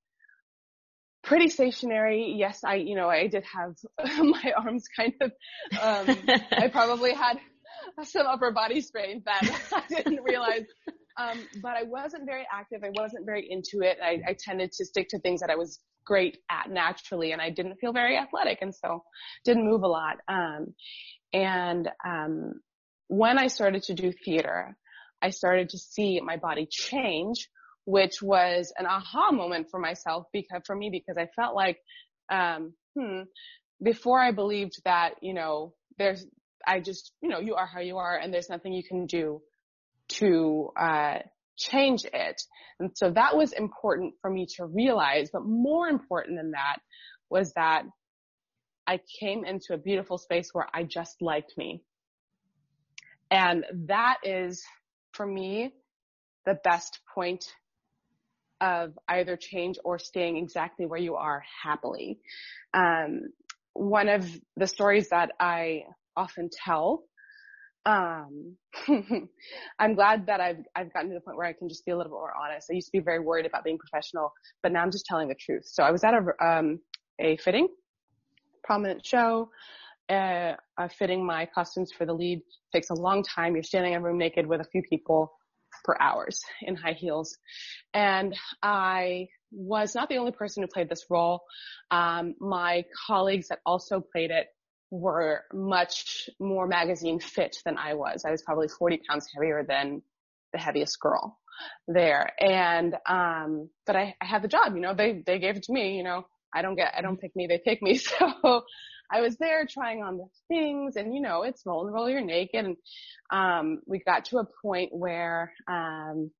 pretty 1.23 1.49
stationary. 1.49 2.35
Yes, 2.37 2.61
I, 2.63 2.75
you 2.75 2.95
know, 2.95 3.09
I 3.09 3.27
did 3.27 3.43
have 3.43 3.75
my 4.23 4.53
arms 4.57 4.85
kind 4.95 5.13
of, 5.21 5.31
um, 5.79 6.17
I 6.51 6.69
probably 6.71 7.13
had 7.13 7.37
some 8.03 8.25
upper 8.25 8.51
body 8.51 8.81
strain 8.81 9.23
that 9.25 9.43
I 9.73 9.83
didn't 9.87 10.23
realize. 10.23 10.65
Um, 11.17 11.39
but 11.61 11.77
I 11.77 11.83
wasn't 11.83 12.25
very 12.25 12.45
active. 12.51 12.83
I 12.83 12.91
wasn't 12.99 13.25
very 13.25 13.47
into 13.49 13.81
it. 13.81 13.97
I, 14.03 14.21
I 14.27 14.35
tended 14.37 14.71
to 14.73 14.85
stick 14.85 15.07
to 15.09 15.19
things 15.19 15.41
that 15.41 15.49
I 15.49 15.55
was 15.55 15.79
great 16.05 16.39
at 16.51 16.69
naturally 16.69 17.31
and 17.31 17.41
I 17.41 17.49
didn't 17.49 17.77
feel 17.77 17.93
very 17.93 18.17
athletic 18.17 18.59
and 18.61 18.73
so 18.75 19.03
didn't 19.43 19.65
move 19.65 19.83
a 19.83 19.87
lot. 19.87 20.17
Um, 20.27 20.75
and, 21.33 21.89
um, 22.05 22.61
when 23.07 23.37
I 23.37 23.47
started 23.47 23.83
to 23.83 23.93
do 23.93 24.11
theater, 24.11 24.75
I 25.21 25.29
started 25.29 25.69
to 25.69 25.77
see 25.77 26.19
my 26.21 26.37
body 26.37 26.67
change, 26.69 27.49
which 27.85 28.21
was 28.21 28.73
an 28.77 28.85
aha 28.85 29.31
moment 29.31 29.67
for 29.69 29.79
myself 29.79 30.25
because, 30.33 30.61
for 30.65 30.75
me, 30.75 30.89
because 30.89 31.17
I 31.17 31.27
felt 31.35 31.55
like, 31.55 31.77
um, 32.31 32.73
hmm, 32.97 33.21
before 33.83 34.19
I 34.19 34.31
believed 34.31 34.81
that, 34.85 35.15
you 35.21 35.33
know, 35.33 35.73
there's, 35.97 36.25
I 36.65 36.79
just, 36.79 37.11
you 37.21 37.29
know, 37.29 37.39
you 37.39 37.55
are 37.55 37.67
how 37.67 37.79
you 37.79 37.97
are 37.97 38.17
and 38.17 38.33
there's 38.33 38.49
nothing 38.49 38.73
you 38.73 38.83
can 38.83 39.05
do 39.05 39.41
to, 40.07 40.71
uh, 40.77 41.19
change 41.57 42.05
it. 42.05 42.41
And 42.79 42.91
so 42.95 43.11
that 43.11 43.37
was 43.37 43.53
important 43.53 44.15
for 44.21 44.29
me 44.29 44.47
to 44.57 44.65
realize, 44.65 45.29
but 45.31 45.45
more 45.45 45.87
important 45.87 46.37
than 46.37 46.51
that 46.51 46.77
was 47.29 47.53
that 47.53 47.83
I 48.87 48.99
came 49.19 49.45
into 49.45 49.73
a 49.73 49.77
beautiful 49.77 50.17
space 50.17 50.49
where 50.53 50.67
I 50.73 50.83
just 50.83 51.21
liked 51.21 51.57
me. 51.57 51.83
And 53.31 53.65
that 53.87 54.17
is 54.23 54.63
for 55.13 55.25
me 55.25 55.73
the 56.45 56.59
best 56.63 56.99
point 57.13 57.45
of 58.61 58.97
either 59.07 59.35
change 59.35 59.77
or 59.83 59.97
staying 59.97 60.37
exactly 60.37 60.85
where 60.85 60.99
you 60.99 61.15
are 61.15 61.43
happily. 61.63 62.19
Um, 62.73 63.29
one 63.73 64.07
of 64.07 64.29
the 64.55 64.67
stories 64.67 65.09
that 65.09 65.31
I 65.39 65.83
often 66.15 66.49
tell, 66.65 67.03
um, 67.85 68.55
I'm 69.79 69.95
glad 69.95 70.25
that 70.27 70.41
I've, 70.41 70.63
I've 70.75 70.91
gotten 70.93 71.09
to 71.09 71.15
the 71.15 71.21
point 71.21 71.37
where 71.37 71.47
I 71.47 71.53
can 71.53 71.69
just 71.69 71.85
be 71.85 71.91
a 71.91 71.97
little 71.97 72.11
bit 72.11 72.17
more 72.17 72.33
honest. 72.35 72.67
I 72.71 72.75
used 72.75 72.87
to 72.87 72.97
be 72.97 73.03
very 73.03 73.19
worried 73.19 73.45
about 73.45 73.63
being 73.63 73.77
professional, 73.77 74.33
but 74.63 74.71
now 74.71 74.81
I'm 74.81 74.91
just 74.91 75.05
telling 75.05 75.27
the 75.27 75.35
truth. 75.35 75.63
So 75.65 75.83
I 75.83 75.91
was 75.91 76.03
at 76.03 76.13
a, 76.13 76.45
um, 76.45 76.79
a 77.19 77.37
fitting, 77.37 77.67
prominent 78.63 79.05
show, 79.05 79.49
uh, 80.09 80.53
uh, 80.77 80.87
fitting 80.97 81.25
my 81.25 81.47
costumes 81.53 81.91
for 81.95 82.05
the 82.05 82.13
lead 82.13 82.41
takes 82.73 82.89
a 82.89 82.93
long 82.93 83.23
time. 83.23 83.55
You're 83.55 83.63
standing 83.63 83.93
in 83.93 83.99
a 83.99 84.03
room 84.03 84.17
naked 84.17 84.47
with 84.47 84.61
a 84.61 84.65
few 84.65 84.81
people 84.89 85.31
for 85.83 86.01
hours 86.01 86.41
in 86.61 86.75
high 86.75 86.93
heels. 86.93 87.37
And 87.93 88.35
I 88.63 89.27
was 89.51 89.95
not 89.95 90.09
the 90.09 90.17
only 90.17 90.31
person 90.31 90.63
who 90.63 90.67
played 90.67 90.89
this 90.89 91.05
role. 91.09 91.41
Um, 91.91 92.35
my 92.39 92.83
colleagues 93.07 93.47
that 93.49 93.59
also 93.65 93.99
played 93.99 94.31
it 94.31 94.47
were 94.91 95.43
much 95.53 96.29
more 96.39 96.67
magazine 96.67 97.19
fit 97.19 97.57
than 97.65 97.77
I 97.77 97.95
was. 97.95 98.23
I 98.25 98.31
was 98.31 98.41
probably 98.41 98.67
40 98.67 99.01
pounds 99.09 99.27
heavier 99.33 99.65
than 99.67 100.01
the 100.53 100.59
heaviest 100.59 100.99
girl 100.99 101.37
there. 101.87 102.31
And, 102.39 102.95
um, 103.07 103.69
but 103.85 103.95
I, 103.95 104.15
I 104.21 104.25
had 104.25 104.41
the 104.41 104.47
job, 104.47 104.75
you 104.75 104.81
know, 104.81 104.93
they, 104.93 105.23
they 105.25 105.39
gave 105.39 105.57
it 105.57 105.63
to 105.63 105.73
me, 105.73 105.97
you 105.97 106.03
know, 106.03 106.25
I 106.53 106.61
don't 106.61 106.75
get, 106.75 106.93
I 106.97 107.01
don't 107.01 107.19
pick 107.19 107.35
me, 107.35 107.47
they 107.47 107.59
pick 107.63 107.81
me. 107.81 107.99
So 108.19 108.63
I 109.11 109.21
was 109.21 109.37
there 109.37 109.67
trying 109.69 110.01
on 110.01 110.17
the 110.17 110.25
things 110.47 110.95
and 110.95 111.13
you 111.13 111.21
know, 111.21 111.43
it's 111.43 111.61
vulnerable, 111.63 112.09
you're 112.09 112.21
naked. 112.21 112.65
And, 112.65 112.77
um, 113.29 113.81
we 113.85 113.99
got 113.99 114.25
to 114.25 114.39
a 114.39 114.47
point 114.63 114.89
where, 114.91 115.53
um, 115.67 116.31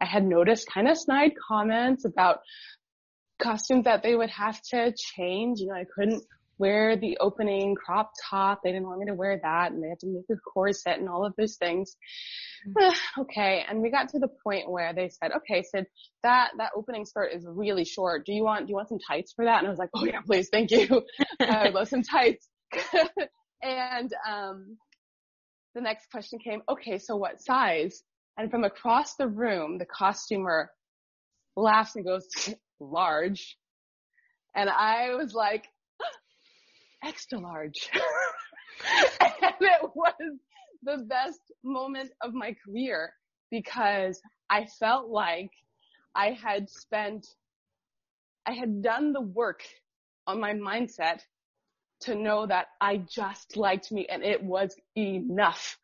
I 0.00 0.04
had 0.04 0.24
noticed 0.24 0.68
kind 0.68 0.88
of 0.88 0.98
snide 0.98 1.32
comments 1.48 2.04
about 2.04 2.40
costumes 3.40 3.84
that 3.84 4.02
they 4.02 4.16
would 4.16 4.30
have 4.30 4.60
to 4.70 4.92
change. 4.96 5.60
You 5.60 5.68
know, 5.68 5.74
I 5.74 5.84
couldn't 5.94 6.24
wear 6.58 6.96
the 6.96 7.16
opening 7.18 7.74
crop 7.74 8.12
top. 8.28 8.60
They 8.62 8.72
didn't 8.72 8.86
want 8.86 9.00
me 9.00 9.06
to 9.06 9.14
wear 9.14 9.40
that 9.42 9.72
and 9.72 9.82
they 9.82 9.88
had 9.88 10.00
to 10.00 10.06
make 10.06 10.24
a 10.30 10.36
corset 10.36 10.98
and 10.98 11.08
all 11.08 11.24
of 11.24 11.34
those 11.36 11.56
things. 11.56 11.96
Mm-hmm. 12.66 13.20
okay. 13.22 13.64
And 13.68 13.80
we 13.80 13.90
got 13.90 14.08
to 14.10 14.18
the 14.18 14.28
point 14.28 14.70
where 14.70 14.92
they 14.92 15.08
said, 15.08 15.32
okay, 15.32 15.62
Sid, 15.62 15.86
that, 16.22 16.50
that 16.58 16.72
opening 16.76 17.04
skirt 17.04 17.32
is 17.32 17.44
really 17.48 17.84
short. 17.84 18.24
Do 18.26 18.32
you 18.32 18.44
want, 18.44 18.66
do 18.66 18.70
you 18.70 18.76
want 18.76 18.88
some 18.88 19.00
tights 19.00 19.32
for 19.32 19.44
that? 19.44 19.58
And 19.58 19.66
I 19.66 19.70
was 19.70 19.78
like, 19.78 19.90
oh 19.94 20.04
yeah, 20.04 20.20
please. 20.20 20.48
Thank 20.50 20.70
you. 20.70 21.02
I 21.40 21.64
would 21.64 21.74
love 21.74 21.88
some 21.88 22.02
tights. 22.02 22.48
and, 23.62 24.14
um, 24.28 24.76
the 25.74 25.80
next 25.80 26.10
question 26.10 26.38
came, 26.38 26.62
okay, 26.68 26.98
so 26.98 27.16
what 27.16 27.40
size? 27.40 28.02
And 28.36 28.50
from 28.50 28.64
across 28.64 29.16
the 29.16 29.28
room, 29.28 29.78
the 29.78 29.86
costumer 29.86 30.70
laughs 31.56 31.96
and 31.96 32.04
goes, 32.04 32.28
large. 32.80 33.56
And 34.54 34.68
I 34.68 35.14
was 35.14 35.34
like, 35.34 35.66
extra 37.04 37.38
large. 37.38 37.90
and 39.20 39.54
it 39.60 39.90
was 39.94 40.14
the 40.82 41.04
best 41.08 41.40
moment 41.62 42.10
of 42.22 42.34
my 42.34 42.56
career 42.64 43.12
because 43.50 44.20
I 44.50 44.66
felt 44.80 45.08
like 45.08 45.50
I 46.14 46.30
had 46.30 46.68
spent, 46.68 47.26
I 48.46 48.52
had 48.52 48.82
done 48.82 49.12
the 49.12 49.20
work 49.20 49.62
on 50.26 50.40
my 50.40 50.54
mindset 50.54 51.20
to 52.00 52.14
know 52.14 52.46
that 52.46 52.66
I 52.80 52.96
just 52.96 53.56
liked 53.56 53.92
me 53.92 54.06
and 54.08 54.22
it 54.22 54.42
was 54.42 54.74
enough. 54.96 55.78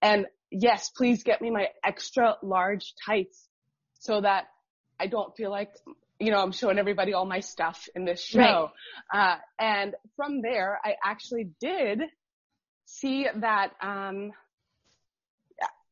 And 0.00 0.26
yes, 0.50 0.90
please 0.90 1.22
get 1.22 1.42
me 1.42 1.50
my 1.50 1.68
extra 1.84 2.36
large 2.42 2.94
tights 3.04 3.48
so 3.98 4.20
that 4.20 4.46
I 5.00 5.08
don't 5.08 5.36
feel 5.36 5.50
like 5.50 5.72
you 6.18 6.30
know, 6.30 6.38
I'm 6.38 6.52
showing 6.52 6.78
everybody 6.78 7.12
all 7.12 7.26
my 7.26 7.40
stuff 7.40 7.88
in 7.94 8.04
this 8.04 8.22
show. 8.22 8.70
Right. 9.12 9.34
Uh, 9.34 9.36
and 9.58 9.94
from 10.16 10.40
there, 10.42 10.78
I 10.84 10.94
actually 11.04 11.50
did 11.60 12.00
see 12.86 13.26
that, 13.34 13.72
um, 13.80 14.32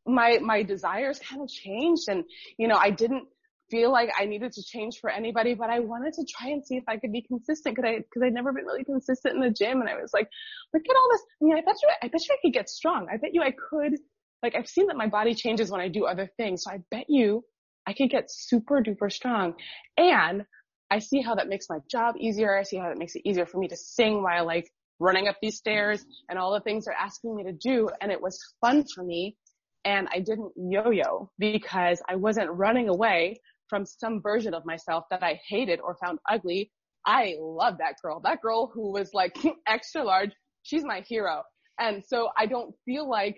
my, 0.06 0.38
my 0.38 0.62
desires 0.62 1.18
kind 1.18 1.42
of 1.42 1.48
changed 1.48 2.08
and, 2.08 2.24
you 2.58 2.68
know, 2.68 2.76
I 2.76 2.90
didn't 2.90 3.26
feel 3.70 3.90
like 3.90 4.10
I 4.18 4.26
needed 4.26 4.52
to 4.52 4.62
change 4.62 5.00
for 5.00 5.08
anybody, 5.08 5.54
but 5.54 5.70
I 5.70 5.80
wanted 5.80 6.12
to 6.14 6.24
try 6.24 6.50
and 6.50 6.64
see 6.64 6.76
if 6.76 6.84
I 6.86 6.98
could 6.98 7.12
be 7.12 7.22
consistent 7.22 7.74
because 7.74 7.88
I, 7.88 7.94
cause 8.12 8.22
I'd 8.22 8.34
never 8.34 8.52
been 8.52 8.66
really 8.66 8.84
consistent 8.84 9.34
in 9.34 9.40
the 9.40 9.50
gym. 9.50 9.80
And 9.80 9.88
I 9.88 9.94
was 9.94 10.12
like, 10.12 10.28
look 10.72 10.82
at 10.88 10.96
all 10.96 11.08
this. 11.10 11.22
I 11.40 11.44
mean, 11.44 11.56
I 11.56 11.62
bet 11.62 11.76
you, 11.82 11.88
I 12.02 12.08
bet 12.08 12.28
you 12.28 12.34
I 12.34 12.38
could 12.42 12.52
get 12.52 12.68
strong. 12.68 13.08
I 13.12 13.16
bet 13.16 13.32
you 13.32 13.42
I 13.42 13.52
could, 13.52 13.94
like, 14.42 14.54
I've 14.54 14.68
seen 14.68 14.88
that 14.88 14.96
my 14.96 15.08
body 15.08 15.34
changes 15.34 15.70
when 15.70 15.80
I 15.80 15.88
do 15.88 16.04
other 16.04 16.30
things. 16.36 16.64
So 16.64 16.70
I 16.70 16.80
bet 16.90 17.06
you 17.08 17.44
I 17.86 17.92
could 17.92 18.10
get 18.10 18.30
super 18.30 18.82
duper 18.82 19.12
strong. 19.12 19.54
And 19.96 20.44
I 20.90 20.98
see 20.98 21.20
how 21.20 21.34
that 21.34 21.48
makes 21.48 21.66
my 21.68 21.78
job 21.90 22.14
easier. 22.18 22.56
I 22.56 22.62
see 22.62 22.76
how 22.76 22.88
that 22.88 22.98
makes 22.98 23.14
it 23.14 23.22
easier 23.24 23.46
for 23.46 23.58
me 23.58 23.68
to 23.68 23.76
sing 23.76 24.22
while 24.22 24.46
like 24.46 24.70
running 25.00 25.28
up 25.28 25.36
these 25.42 25.56
stairs 25.56 26.04
and 26.28 26.38
all 26.38 26.52
the 26.52 26.60
things 26.60 26.84
they're 26.84 26.94
asking 26.94 27.34
me 27.34 27.44
to 27.44 27.52
do. 27.52 27.88
And 28.00 28.12
it 28.12 28.20
was 28.20 28.38
fun 28.60 28.84
for 28.94 29.02
me. 29.02 29.36
And 29.84 30.08
I 30.12 30.20
didn't 30.20 30.52
yo-yo 30.56 31.30
because 31.38 32.00
I 32.08 32.16
wasn't 32.16 32.50
running 32.50 32.88
away 32.88 33.40
from 33.68 33.84
some 33.84 34.22
version 34.22 34.54
of 34.54 34.64
myself 34.64 35.04
that 35.10 35.22
I 35.22 35.40
hated 35.48 35.80
or 35.80 35.96
found 35.96 36.18
ugly. 36.30 36.70
I 37.06 37.34
love 37.38 37.78
that 37.78 37.96
girl. 38.02 38.20
That 38.24 38.40
girl 38.40 38.70
who 38.72 38.92
was 38.92 39.12
like 39.12 39.36
extra 39.66 40.04
large. 40.04 40.30
She's 40.62 40.84
my 40.84 41.02
hero. 41.06 41.42
And 41.78 42.02
so 42.06 42.28
I 42.38 42.46
don't 42.46 42.74
feel 42.84 43.08
like, 43.08 43.36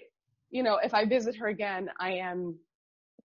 you 0.51 0.63
know, 0.63 0.79
if 0.83 0.95
I 0.95 1.05
visit 1.05 1.37
her 1.37 1.49
again, 1.49 1.89
I 1.99 2.13
am 2.13 2.57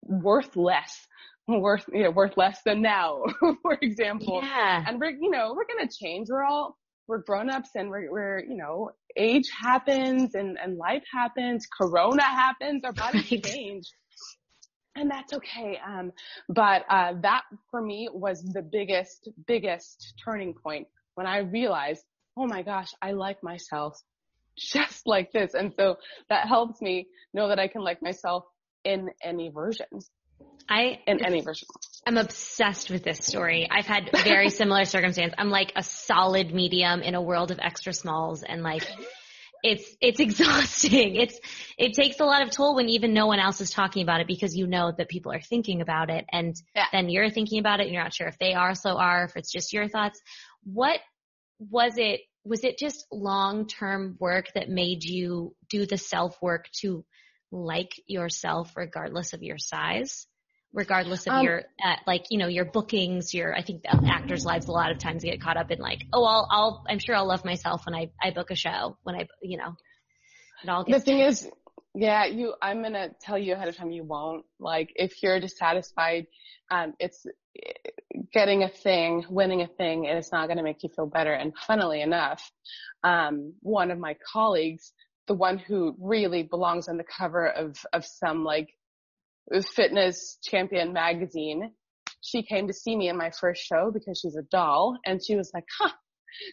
worth 0.08 0.56
less, 0.56 1.08
worth, 1.48 1.86
you 1.94 2.04
know, 2.04 2.12
worth 2.12 2.38
less 2.38 2.62
than 2.64 2.82
now, 2.82 3.24
for 3.62 3.78
example. 3.82 4.42
Yeah. 4.44 4.84
And 4.88 5.00
we're, 5.00 5.12
you 5.12 5.30
know, 5.30 5.54
we're 5.56 5.66
going 5.66 5.88
to 5.88 5.96
change. 5.96 6.28
We're 6.30 6.44
all, 6.44 6.78
we're 7.08 7.20
grown-ups 7.20 7.70
and 7.76 7.90
we're, 7.90 8.12
we're, 8.12 8.44
you 8.44 8.58
know, 8.58 8.92
age 9.16 9.50
happens 9.50 10.36
and, 10.36 10.58
and 10.62 10.78
life 10.78 11.04
happens. 11.12 11.68
Corona 11.68 12.24
happens. 12.24 12.84
Our 12.84 12.94
bodies 12.94 13.32
right. 13.32 13.44
change. 13.44 13.86
And 14.96 15.12
that's 15.12 15.32
okay. 15.34 15.80
Um, 15.86 16.12
but, 16.50 16.84
uh, 16.90 17.14
that 17.22 17.44
for 17.70 17.82
me 17.82 18.10
was 18.12 18.42
the 18.44 18.64
biggest, 18.64 19.30
biggest 19.46 20.16
turning 20.24 20.56
point 20.56 20.88
when 21.14 21.28
I 21.28 21.40
realized, 21.40 22.04
oh 22.36 22.48
my 22.48 22.62
gosh, 22.62 22.90
I 23.02 23.12
like 23.12 23.42
myself 23.44 24.00
just 24.58 25.06
like 25.06 25.32
this. 25.32 25.54
And 25.54 25.74
so 25.76 25.98
that 26.30 26.48
helps 26.48 26.82
me 26.82 27.08
know 27.34 27.48
that 27.50 27.60
I 27.60 27.68
can 27.68 27.82
like 27.82 28.02
myself 28.02 28.44
in 28.88 29.10
any 29.22 29.50
version. 29.50 29.88
I 30.70 31.00
in 31.06 31.24
any 31.26 31.42
version. 31.42 31.68
I'm 32.06 32.18
obsessed 32.18 32.90
with 32.90 33.04
this 33.04 33.20
story. 33.20 33.68
I've 33.70 33.86
had 33.86 34.10
very 34.24 34.50
similar 34.62 34.86
circumstance. 34.86 35.34
I'm 35.38 35.50
like 35.50 35.74
a 35.76 35.84
solid 35.84 36.54
medium 36.54 37.02
in 37.02 37.16
a 37.16 37.22
world 37.22 37.52
of 37.52 37.60
extra 37.60 37.94
smalls 37.94 38.44
and 38.44 38.64
like 38.64 38.84
it's 39.62 39.96
it's 40.00 40.20
exhausting. 40.28 41.16
It's 41.16 41.40
it 41.78 41.94
takes 41.94 42.20
a 42.20 42.26
lot 42.26 42.44
of 42.44 42.52
toll 42.52 42.76
when 42.76 42.90
even 42.90 43.14
no 43.14 43.28
one 43.28 43.40
else 43.40 43.60
is 43.62 43.72
talking 43.72 44.04
about 44.04 44.22
it 44.22 44.28
because 44.28 44.56
you 44.56 44.68
know 44.68 44.94
that 44.98 45.10
people 45.10 45.32
are 45.34 45.42
thinking 45.42 45.82
about 45.82 46.10
it 46.10 46.26
and 46.32 46.56
yeah. 46.76 46.86
then 46.92 47.10
you're 47.10 47.30
thinking 47.30 47.60
about 47.60 47.80
it 47.80 47.84
and 47.84 47.94
you're 47.94 48.04
not 48.04 48.14
sure 48.14 48.28
if 48.28 48.40
they 48.40 48.54
also 48.54 48.92
are, 48.92 49.26
if 49.26 49.36
it's 49.36 49.52
just 49.52 49.74
your 49.74 49.88
thoughts. 49.90 50.22
What 50.64 51.00
was 51.60 51.98
it 51.98 52.22
was 52.46 52.64
it 52.64 52.78
just 52.78 53.06
long 53.12 53.68
term 53.68 54.16
work 54.20 54.48
that 54.56 54.70
made 54.70 55.04
you 55.04 55.56
do 55.70 55.86
the 55.86 55.98
self 55.98 56.42
work 56.42 56.70
to 56.82 57.04
like 57.52 57.92
yourself 58.08 58.76
regardless 58.76 59.34
of 59.34 59.44
your 59.44 59.58
size? 59.58 60.28
regardless 60.74 61.26
of 61.28 61.34
um, 61.34 61.44
your 61.44 61.64
uh, 61.84 61.96
like 62.06 62.26
you 62.30 62.38
know 62.38 62.48
your 62.48 62.66
bookings 62.66 63.34
your 63.34 63.56
i 63.56 63.62
think 63.62 63.84
actors 64.08 64.46
lives 64.46 64.68
a 64.68 64.72
lot 64.72 64.92
of 64.92 64.98
times 64.98 65.24
get 65.24 65.42
caught 65.42 65.58
up 65.58 65.72
in 65.72 65.80
like 65.80 66.06
oh 66.14 66.24
i'll 66.24 66.48
i'll 66.52 66.86
i'm 66.90 67.00
sure 67.00 67.16
i'll 67.16 67.28
love 67.28 67.46
myself 67.46 67.86
when 67.86 67.96
i 67.96 68.10
i 68.22 68.32
book 68.32 68.52
a 68.52 68.56
show 68.56 68.98
when 69.04 69.16
i 69.16 69.26
you 69.42 69.58
know 69.58 69.76
it 70.64 70.70
all 70.70 70.84
gets 70.84 71.00
the 71.00 71.06
thing 71.06 71.20
is 71.20 71.50
yeah 71.96 72.26
you 72.26 72.54
i'm 72.62 72.84
gonna 72.84 73.10
tell 73.22 73.38
you 73.38 73.54
ahead 73.54 73.68
of 73.68 73.76
time 73.76 73.92
you 73.92 74.04
won't 74.04 74.46
like 74.60 74.92
if 74.96 75.24
you're 75.24 75.40
dissatisfied 75.40 76.28
um 76.70 76.94
it's 77.00 77.26
getting 78.34 78.64
a 78.64 78.70
thing 78.70 79.26
winning 79.30 79.62
a 79.62 79.68
thing 79.68 80.08
and 80.08 80.18
it's 80.18 80.32
not 80.32 80.48
gonna 80.48 80.64
make 80.64 80.84
you 80.84 80.90
feel 80.96 81.08
better 81.08 81.34
and 81.34 81.54
funnily 81.66 82.02
enough 82.02 82.52
um 83.04 83.54
one 83.62 83.90
of 83.90 83.98
my 83.98 84.16
colleagues 84.32 84.92
the 85.28 85.34
one 85.34 85.58
who 85.58 85.96
really 86.00 86.44
belongs 86.44 86.88
on 86.88 86.98
the 86.98 87.04
cover 87.04 87.48
of, 87.48 87.78
of 87.94 88.06
some 88.06 88.44
like 88.44 88.70
fitness 89.76 90.38
champion 90.44 90.94
magazine. 90.94 91.72
She 92.22 92.44
came 92.44 92.68
to 92.68 92.74
see 92.74 92.96
me 92.96 93.10
in 93.10 93.18
my 93.18 93.32
first 93.32 93.64
show 93.64 93.92
because 93.94 94.20
she's 94.20 94.36
a 94.36 94.42
doll 94.52 94.98
and 95.06 95.24
she 95.24 95.36
was 95.36 95.52
like, 95.54 95.66
huh, 95.80 95.92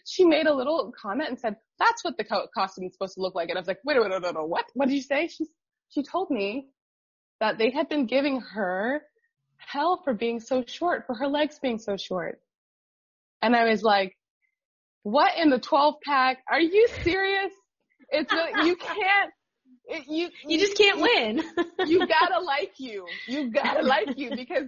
she 0.07 0.23
made 0.23 0.47
a 0.47 0.53
little 0.53 0.91
comment 0.99 1.29
and 1.29 1.39
said, 1.39 1.55
that's 1.79 2.03
what 2.03 2.17
the 2.17 2.23
co- 2.23 2.47
costume 2.55 2.85
is 2.85 2.93
supposed 2.93 3.15
to 3.15 3.21
look 3.21 3.35
like. 3.35 3.49
And 3.49 3.57
I 3.57 3.61
was 3.61 3.67
like, 3.67 3.79
wait, 3.83 3.99
wait, 3.99 4.09
wait, 4.09 4.21
wait, 4.21 4.35
wait, 4.35 4.49
what? 4.49 4.65
What 4.73 4.87
did 4.87 4.95
you 4.95 5.01
say? 5.01 5.27
She, 5.27 5.45
she 5.89 6.03
told 6.03 6.29
me 6.29 6.67
that 7.39 7.57
they 7.57 7.71
had 7.71 7.89
been 7.89 8.05
giving 8.05 8.39
her 8.41 9.01
hell 9.57 10.01
for 10.03 10.13
being 10.13 10.39
so 10.39 10.63
short, 10.65 11.05
for 11.05 11.15
her 11.15 11.27
legs 11.27 11.59
being 11.61 11.79
so 11.79 11.97
short. 11.97 12.39
And 13.41 13.55
I 13.55 13.69
was 13.69 13.83
like, 13.83 14.15
what 15.03 15.37
in 15.37 15.49
the 15.49 15.59
12 15.59 15.95
pack? 16.05 16.37
Are 16.49 16.59
you 16.59 16.87
serious? 17.03 17.51
It's 18.09 18.31
a, 18.31 18.65
you 18.65 18.75
can't, 18.75 19.31
it, 19.87 20.05
you, 20.07 20.29
you 20.47 20.59
just 20.59 20.77
can't 20.77 20.99
win. 20.99 21.43
you 21.85 21.99
gotta 22.07 22.39
like 22.43 22.73
you. 22.77 23.05
You 23.27 23.51
gotta 23.51 23.83
like 23.83 24.17
you 24.17 24.31
because, 24.31 24.67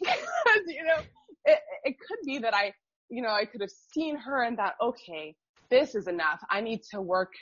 because 0.00 0.62
you 0.66 0.84
know, 0.84 0.98
it, 1.44 1.58
it 1.84 1.96
could 1.98 2.18
be 2.24 2.38
that 2.38 2.54
I, 2.54 2.72
you 3.08 3.22
know, 3.22 3.30
I 3.30 3.44
could 3.44 3.60
have 3.60 3.70
seen 3.92 4.16
her 4.16 4.42
and 4.42 4.56
thought, 4.56 4.74
okay, 4.80 5.34
this 5.70 5.94
is 5.94 6.08
enough. 6.08 6.40
I 6.50 6.60
need 6.60 6.82
to 6.92 7.00
work 7.00 7.32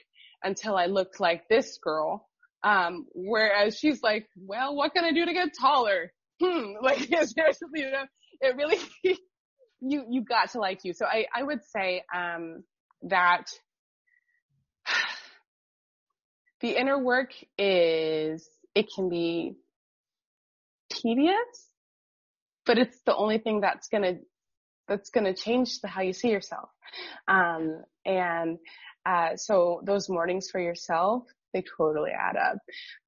until 0.43 0.77
I 0.77 0.87
look 0.87 1.21
like 1.21 1.49
this 1.49 1.79
girl. 1.83 2.27
Um, 2.65 3.07
whereas 3.15 3.79
she's 3.79 4.03
like, 4.03 4.27
well, 4.37 4.75
what 4.75 4.93
can 4.93 5.05
I 5.05 5.13
do 5.13 5.25
to 5.25 5.33
get 5.33 5.51
taller? 5.59 6.13
Hmm, 6.43 6.73
like 6.83 6.99
seriously, 7.09 7.69
you 7.75 7.91
know, 7.91 8.05
it 8.41 8.57
really, 8.57 8.79
you, 9.81 10.05
you 10.11 10.23
got 10.23 10.51
to 10.53 10.61
like 10.61 10.81
you. 10.85 10.93
So 10.93 11.07
I, 11.07 11.27
I 11.35 11.43
would 11.43 11.65
say, 11.65 12.03
um, 12.15 12.65
that 13.03 13.45
the 16.61 16.79
inner 16.79 16.99
work 16.99 17.33
is, 17.57 18.49
it 18.75 18.87
can 18.95 19.09
be 19.09 19.55
tedious, 20.91 21.69
but 22.67 22.79
it's 22.79 22.99
the 23.07 23.15
only 23.15 23.39
thing 23.39 23.61
that's 23.61 23.89
gonna, 23.89 24.15
that's 24.87 25.11
gonna 25.11 25.35
change 25.35 25.81
the, 25.81 25.89
how 25.89 26.03
you 26.03 26.13
see 26.13 26.31
yourself. 26.31 26.69
Um, 27.27 27.83
and, 28.05 28.59
uh, 29.07 29.37
so 29.37 29.81
those 29.85 30.09
mornings 30.09 30.51
for 30.51 30.61
yourself, 30.61 31.25
they 31.55 31.65
totally 31.79 32.11
add 32.11 32.37
up. 32.37 32.59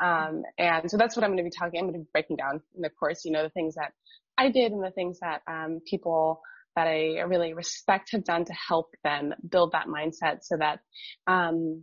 Um, 0.01 0.43
and 0.59 0.91
so 0.91 0.97
that's 0.97 1.15
what 1.17 1.25
I'm 1.25 1.31
going 1.31 1.45
to 1.45 1.45
be 1.45 1.51
talking. 1.51 1.79
I'm 1.79 1.87
going 1.87 1.95
to 1.95 2.01
be 2.01 2.11
breaking 2.13 2.37
down 2.37 2.63
in 2.75 2.83
the 2.83 2.89
course, 2.89 3.25
you 3.25 3.33
know, 3.33 3.43
the 3.43 3.51
things 3.51 3.75
that 3.75 3.93
I 4.39 4.51
did 4.51 4.73
and 4.73 4.83
the 4.83 4.91
things 4.91 5.21
that 5.21 5.43
um, 5.47 5.81
people 5.87 6.41
that 6.77 6.87
I 6.87 7.21
really 7.21 7.53
respect 7.53 8.13
have 8.13 8.25
done 8.25 8.45
to 8.47 8.55
help 8.55 8.95
them 9.05 9.35
build 9.47 9.73
that 9.73 9.89
mindset 9.89 10.39
so 10.43 10.57
that 10.57 10.81
um, 11.27 11.83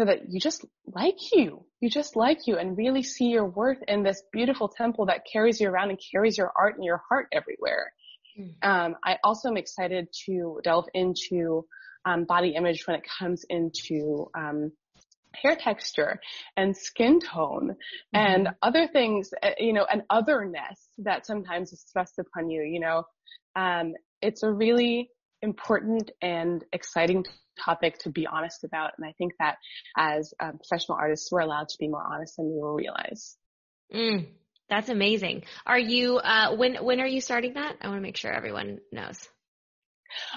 so 0.00 0.06
that 0.06 0.30
you 0.30 0.40
just 0.40 0.64
like 0.86 1.18
you. 1.32 1.66
You 1.80 1.90
just 1.90 2.16
like 2.16 2.46
you 2.46 2.56
and 2.56 2.76
really 2.76 3.02
see 3.02 3.26
your 3.26 3.44
worth 3.44 3.82
in 3.86 4.02
this 4.02 4.22
beautiful 4.32 4.68
temple 4.68 5.06
that 5.06 5.26
carries 5.30 5.60
you 5.60 5.68
around 5.68 5.90
and 5.90 6.00
carries 6.10 6.38
your 6.38 6.50
art 6.56 6.76
and 6.76 6.84
your 6.84 7.02
heart 7.06 7.26
everywhere. 7.32 7.92
Mm. 8.38 8.54
Um, 8.62 8.96
I 9.04 9.18
also 9.22 9.50
am 9.50 9.58
excited 9.58 10.08
to 10.24 10.58
delve 10.64 10.86
into 10.94 11.66
um, 12.06 12.24
body 12.24 12.54
image 12.56 12.86
when 12.86 12.96
it 12.96 13.04
comes 13.18 13.44
into 13.50 14.30
um, 14.34 14.72
hair 15.34 15.54
texture 15.54 16.18
and 16.56 16.74
skin 16.74 17.20
tone 17.20 17.72
mm-hmm. 17.72 18.16
and 18.16 18.48
other 18.62 18.88
things, 18.88 19.34
uh, 19.42 19.50
you 19.58 19.74
know, 19.74 19.84
and 19.84 20.02
otherness 20.08 20.80
that 20.96 21.26
sometimes 21.26 21.74
is 21.74 21.84
thrust 21.92 22.18
upon 22.18 22.48
you, 22.48 22.62
you 22.62 22.80
know. 22.80 23.04
Um, 23.54 23.92
it's 24.22 24.42
a 24.42 24.50
really 24.50 25.10
important 25.42 26.10
and 26.20 26.64
exciting 26.72 27.24
topic 27.58 27.98
to 27.98 28.10
be 28.10 28.26
honest 28.26 28.64
about. 28.64 28.92
And 28.96 29.06
I 29.06 29.12
think 29.18 29.32
that 29.38 29.56
as 29.96 30.32
um, 30.40 30.58
professional 30.58 30.98
artists, 30.98 31.30
we're 31.30 31.40
allowed 31.40 31.68
to 31.68 31.76
be 31.78 31.88
more 31.88 32.02
honest 32.02 32.36
than 32.36 32.46
we 32.46 32.60
will 32.60 32.74
realize. 32.74 33.36
Mm, 33.94 34.28
that's 34.68 34.88
amazing. 34.88 35.44
Are 35.66 35.78
you, 35.78 36.18
uh, 36.18 36.54
when, 36.56 36.76
when 36.76 37.00
are 37.00 37.06
you 37.06 37.20
starting 37.20 37.54
that? 37.54 37.76
I 37.80 37.88
want 37.88 37.98
to 37.98 38.02
make 38.02 38.16
sure 38.16 38.32
everyone 38.32 38.78
knows. 38.92 39.28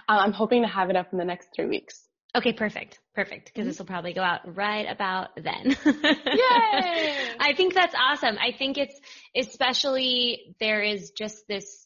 Uh, 0.08 0.20
I'm 0.20 0.34
hoping 0.34 0.62
to 0.64 0.68
have 0.68 0.90
it 0.90 0.96
up 0.96 1.12
in 1.12 1.18
the 1.18 1.26
next 1.26 1.50
three 1.56 1.66
weeks. 1.68 2.02
Okay, 2.36 2.54
perfect. 2.54 3.00
Perfect. 3.14 3.46
Because 3.46 3.62
mm-hmm. 3.62 3.68
this 3.70 3.80
will 3.80 3.86
probably 3.86 4.14
go 4.14 4.24
out 4.24 4.56
right 4.56 4.88
about 4.90 5.36
then. 5.36 5.78
Yay! 5.86 7.16
I 7.40 7.54
think 7.56 7.76
that's 7.76 7.94
awesome. 7.96 8.38
I 8.40 8.52
think 8.58 8.78
it's 8.78 9.00
especially 9.36 10.56
there 10.60 10.82
is 10.82 11.12
just 11.12 11.48
this 11.48 11.86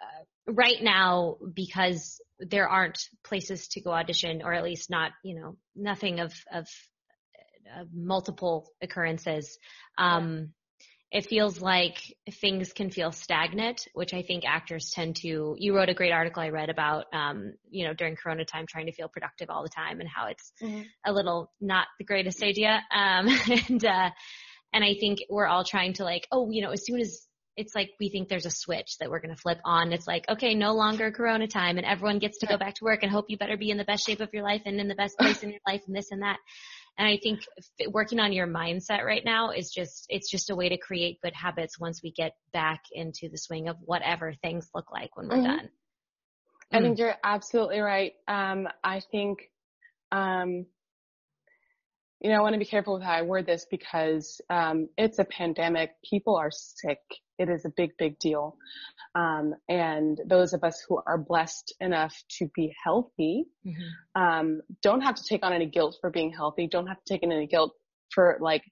uh, 0.00 0.52
right 0.52 0.80
now 0.80 1.36
because 1.52 2.20
there 2.48 2.68
aren't 2.68 2.98
places 3.24 3.68
to 3.68 3.80
go 3.80 3.90
audition 3.90 4.42
or 4.42 4.52
at 4.52 4.64
least 4.64 4.90
not, 4.90 5.12
you 5.22 5.40
know, 5.40 5.56
nothing 5.76 6.20
of, 6.20 6.32
of 6.52 6.68
uh, 7.74 7.84
multiple 7.92 8.70
occurrences. 8.82 9.58
Um, 9.98 10.52
it 11.12 11.26
feels 11.26 11.60
like 11.60 12.16
things 12.40 12.72
can 12.72 12.90
feel 12.90 13.12
stagnant, 13.12 13.86
which 13.92 14.14
I 14.14 14.22
think 14.22 14.44
actors 14.46 14.90
tend 14.94 15.16
to. 15.16 15.54
You 15.58 15.76
wrote 15.76 15.90
a 15.90 15.94
great 15.94 16.12
article 16.12 16.42
I 16.42 16.48
read 16.48 16.70
about, 16.70 17.04
um, 17.12 17.52
you 17.70 17.86
know, 17.86 17.92
during 17.92 18.16
Corona 18.16 18.46
time, 18.46 18.66
trying 18.66 18.86
to 18.86 18.92
feel 18.92 19.08
productive 19.08 19.50
all 19.50 19.62
the 19.62 19.68
time, 19.68 20.00
and 20.00 20.08
how 20.08 20.28
it's 20.28 20.52
mm-hmm. 20.62 20.82
a 21.04 21.12
little 21.12 21.52
not 21.60 21.86
the 21.98 22.06
greatest 22.06 22.42
idea. 22.42 22.82
Um, 22.90 23.28
and 23.68 23.84
uh, 23.84 24.10
and 24.72 24.82
I 24.82 24.94
think 24.98 25.18
we're 25.28 25.46
all 25.46 25.64
trying 25.64 25.92
to 25.94 26.04
like, 26.04 26.26
oh, 26.32 26.50
you 26.50 26.62
know, 26.62 26.70
as 26.70 26.86
soon 26.86 26.98
as 26.98 27.26
it's 27.56 27.74
like 27.74 27.90
we 28.00 28.08
think 28.08 28.28
there's 28.28 28.46
a 28.46 28.50
switch 28.50 28.96
that 28.98 29.10
we're 29.10 29.20
going 29.20 29.34
to 29.34 29.40
flip 29.40 29.58
on. 29.64 29.92
It's 29.92 30.06
like, 30.06 30.24
okay, 30.28 30.54
no 30.54 30.72
longer 30.72 31.10
Corona 31.10 31.46
time, 31.46 31.76
and 31.76 31.86
everyone 31.86 32.18
gets 32.18 32.38
to 32.38 32.46
go 32.46 32.56
back 32.56 32.74
to 32.76 32.84
work 32.84 33.02
and 33.02 33.12
hope 33.12 33.26
you 33.28 33.36
better 33.36 33.56
be 33.56 33.70
in 33.70 33.76
the 33.76 33.84
best 33.84 34.06
shape 34.06 34.20
of 34.20 34.32
your 34.32 34.42
life 34.42 34.62
and 34.64 34.80
in 34.80 34.88
the 34.88 34.94
best 34.94 35.18
place 35.18 35.42
in 35.42 35.50
your 35.50 35.60
life 35.66 35.82
and 35.86 35.94
this 35.94 36.10
and 36.10 36.22
that. 36.22 36.38
And 36.98 37.08
I 37.08 37.18
think 37.22 37.40
working 37.90 38.20
on 38.20 38.32
your 38.32 38.46
mindset 38.46 39.02
right 39.04 39.22
now 39.24 39.50
is 39.50 39.70
just, 39.70 40.06
it's 40.08 40.30
just 40.30 40.50
a 40.50 40.54
way 40.54 40.68
to 40.68 40.76
create 40.76 41.20
good 41.22 41.32
habits 41.34 41.80
once 41.80 42.02
we 42.02 42.12
get 42.12 42.32
back 42.52 42.82
into 42.92 43.28
the 43.30 43.38
swing 43.38 43.68
of 43.68 43.76
whatever 43.80 44.34
things 44.42 44.68
look 44.74 44.92
like 44.92 45.16
when 45.16 45.28
we're 45.28 45.36
mm-hmm. 45.36 45.56
done. 45.56 45.68
I 46.70 46.78
mm. 46.78 46.82
think 46.82 46.98
you're 46.98 47.16
absolutely 47.24 47.80
right. 47.80 48.12
Um, 48.28 48.68
I 48.84 49.00
think, 49.10 49.38
um, 50.10 50.66
you 52.22 52.30
know, 52.30 52.36
I 52.36 52.40
want 52.40 52.52
to 52.52 52.58
be 52.58 52.64
careful 52.64 52.94
with 52.94 53.02
how 53.02 53.12
I 53.12 53.22
word 53.22 53.46
this 53.46 53.66
because 53.68 54.40
um, 54.48 54.88
it's 54.96 55.18
a 55.18 55.24
pandemic. 55.24 55.90
People 56.08 56.36
are 56.36 56.50
sick. 56.52 57.00
It 57.36 57.48
is 57.48 57.64
a 57.64 57.68
big, 57.68 57.96
big 57.98 58.18
deal. 58.20 58.56
Um, 59.16 59.54
and 59.68 60.20
those 60.24 60.52
of 60.52 60.62
us 60.62 60.84
who 60.88 61.00
are 61.04 61.18
blessed 61.18 61.74
enough 61.80 62.14
to 62.38 62.48
be 62.54 62.72
healthy 62.84 63.46
mm-hmm. 63.66 64.22
um, 64.22 64.60
don't 64.82 65.00
have 65.00 65.16
to 65.16 65.24
take 65.28 65.44
on 65.44 65.52
any 65.52 65.66
guilt 65.66 65.98
for 66.00 66.10
being 66.10 66.32
healthy. 66.32 66.68
Don't 66.68 66.86
have 66.86 67.02
to 67.04 67.12
take 67.12 67.24
on 67.24 67.32
any 67.32 67.48
guilt 67.48 67.72
for 68.14 68.38
like 68.40 68.62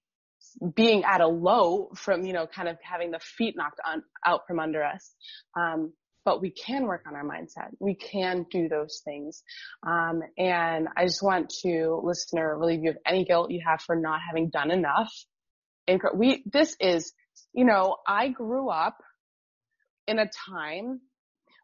being 0.75 1.05
at 1.05 1.21
a 1.21 1.27
low 1.27 1.91
from 1.95 2.25
you 2.25 2.33
know 2.33 2.47
kind 2.47 2.69
of 2.69 2.77
having 2.83 3.11
the 3.11 3.19
feet 3.19 3.55
knocked 3.57 3.81
on 3.85 4.03
out 4.25 4.43
from 4.47 4.61
under 4.61 4.83
us. 4.83 5.13
Um, 5.59 5.93
but 6.25 6.41
we 6.41 6.51
can 6.51 6.85
work 6.85 7.05
on 7.07 7.15
our 7.15 7.25
mindset. 7.25 7.71
We 7.79 7.95
can 7.95 8.47
do 8.51 8.69
those 8.69 9.01
things. 9.05 9.43
Um, 9.87 10.23
and 10.37 10.89
I 10.97 11.05
just 11.05 11.23
want 11.23 11.51
to, 11.63 12.01
listener, 12.03 12.59
relieve 12.59 12.83
you 12.83 12.91
of 12.91 12.99
any 13.07 13.25
guilt 13.25 13.51
you 13.51 13.63
have 13.67 13.81
for 13.83 13.97
not 13.97 14.21
having 14.27 14.51
done 14.51 14.71
enough. 14.71 15.13
We, 16.15 16.45
this 16.47 16.77
is, 16.79 17.13
you 17.53 17.65
know, 17.65 17.97
I 18.07 18.29
grew 18.29 18.69
up 18.69 18.99
in 20.07 20.19
a 20.19 20.31
time 20.49 21.01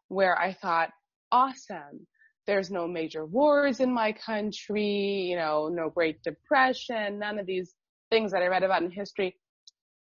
where 0.07 0.37
I 0.37 0.53
thought, 0.53 0.89
awesome. 1.31 2.07
There's 2.45 2.71
no 2.71 2.87
major 2.87 3.25
wars 3.25 3.79
in 3.79 3.93
my 3.93 4.13
country, 4.13 5.27
you 5.29 5.35
know, 5.35 5.69
no 5.69 5.89
Great 5.89 6.23
Depression, 6.23 7.19
none 7.19 7.39
of 7.39 7.45
these 7.45 7.73
things 8.09 8.31
that 8.31 8.41
I 8.41 8.47
read 8.47 8.63
about 8.63 8.81
in 8.81 8.89
history. 8.89 9.35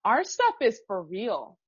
Our 0.05 0.25
stuff 0.25 0.55
is 0.63 0.81
for 0.87 1.03
real 1.03 1.59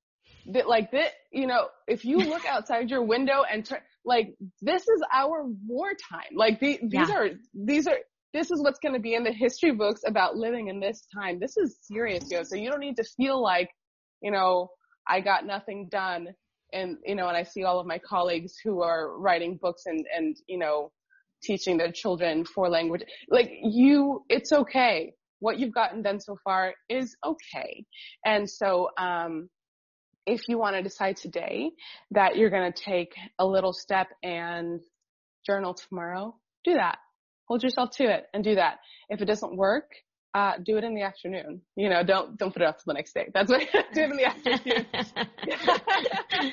that 0.46 0.68
like 0.68 0.90
that, 0.92 1.12
you 1.30 1.46
know, 1.46 1.68
if 1.86 2.04
you 2.04 2.18
look 2.18 2.44
outside 2.46 2.90
your 2.90 3.02
window 3.02 3.42
and 3.50 3.64
turn, 3.64 3.80
like 4.04 4.34
this 4.60 4.82
is 4.82 5.02
our 5.12 5.46
wartime. 5.66 6.34
Like 6.34 6.60
the, 6.60 6.78
these 6.82 7.08
yeah. 7.08 7.14
are, 7.14 7.28
these 7.54 7.86
are, 7.86 7.98
this 8.34 8.50
is 8.50 8.62
what's 8.62 8.78
going 8.78 8.94
to 8.94 9.00
be 9.00 9.14
in 9.14 9.24
the 9.24 9.32
history 9.32 9.72
books 9.72 10.02
about 10.06 10.36
living 10.36 10.68
in 10.68 10.80
this 10.80 11.06
time. 11.14 11.38
This 11.38 11.56
is 11.56 11.76
serious, 11.82 12.30
yo. 12.30 12.42
So 12.44 12.56
you 12.56 12.70
don't 12.70 12.80
need 12.80 12.96
to 12.96 13.04
feel 13.16 13.42
like, 13.42 13.70
you 14.22 14.30
know, 14.30 14.70
I 15.06 15.20
got 15.20 15.46
nothing 15.46 15.88
done. 15.90 16.28
And, 16.72 16.96
you 17.04 17.14
know, 17.14 17.28
and 17.28 17.36
I 17.36 17.42
see 17.42 17.64
all 17.64 17.78
of 17.78 17.86
my 17.86 17.98
colleagues 17.98 18.54
who 18.64 18.80
are 18.80 19.18
writing 19.18 19.58
books 19.60 19.82
and, 19.84 20.06
and, 20.16 20.36
you 20.46 20.58
know, 20.58 20.90
teaching 21.42 21.76
their 21.76 21.92
children 21.92 22.44
four 22.46 22.70
language. 22.70 23.02
Like 23.28 23.52
you, 23.62 24.24
it's 24.30 24.52
okay. 24.52 25.12
What 25.40 25.58
you've 25.58 25.74
gotten 25.74 26.02
done 26.02 26.20
so 26.20 26.36
far 26.42 26.72
is 26.88 27.14
okay. 27.26 27.84
And 28.24 28.48
so, 28.48 28.88
um, 28.96 29.50
if 30.26 30.48
you 30.48 30.58
want 30.58 30.76
to 30.76 30.82
decide 30.82 31.16
today 31.16 31.70
that 32.10 32.36
you're 32.36 32.50
going 32.50 32.72
to 32.72 32.82
take 32.82 33.14
a 33.38 33.46
little 33.46 33.72
step 33.72 34.08
and 34.22 34.80
journal 35.44 35.74
tomorrow, 35.74 36.34
do 36.64 36.74
that. 36.74 36.98
Hold 37.46 37.62
yourself 37.62 37.90
to 37.96 38.04
it 38.04 38.26
and 38.32 38.44
do 38.44 38.54
that. 38.54 38.78
If 39.08 39.20
it 39.20 39.24
doesn't 39.26 39.56
work, 39.56 39.90
uh, 40.34 40.52
do 40.64 40.78
it 40.78 40.84
in 40.84 40.94
the 40.94 41.02
afternoon. 41.02 41.60
You 41.76 41.90
know, 41.90 42.02
don't, 42.02 42.36
don't 42.38 42.52
put 42.52 42.62
it 42.62 42.66
off 42.66 42.78
to 42.78 42.84
the 42.86 42.94
next 42.94 43.12
day. 43.12 43.28
That's 43.34 43.50
what, 43.50 43.60
do 43.94 44.00
it 44.00 44.10
in 44.10 44.16
the 44.16 44.26
afternoon. 44.26 44.86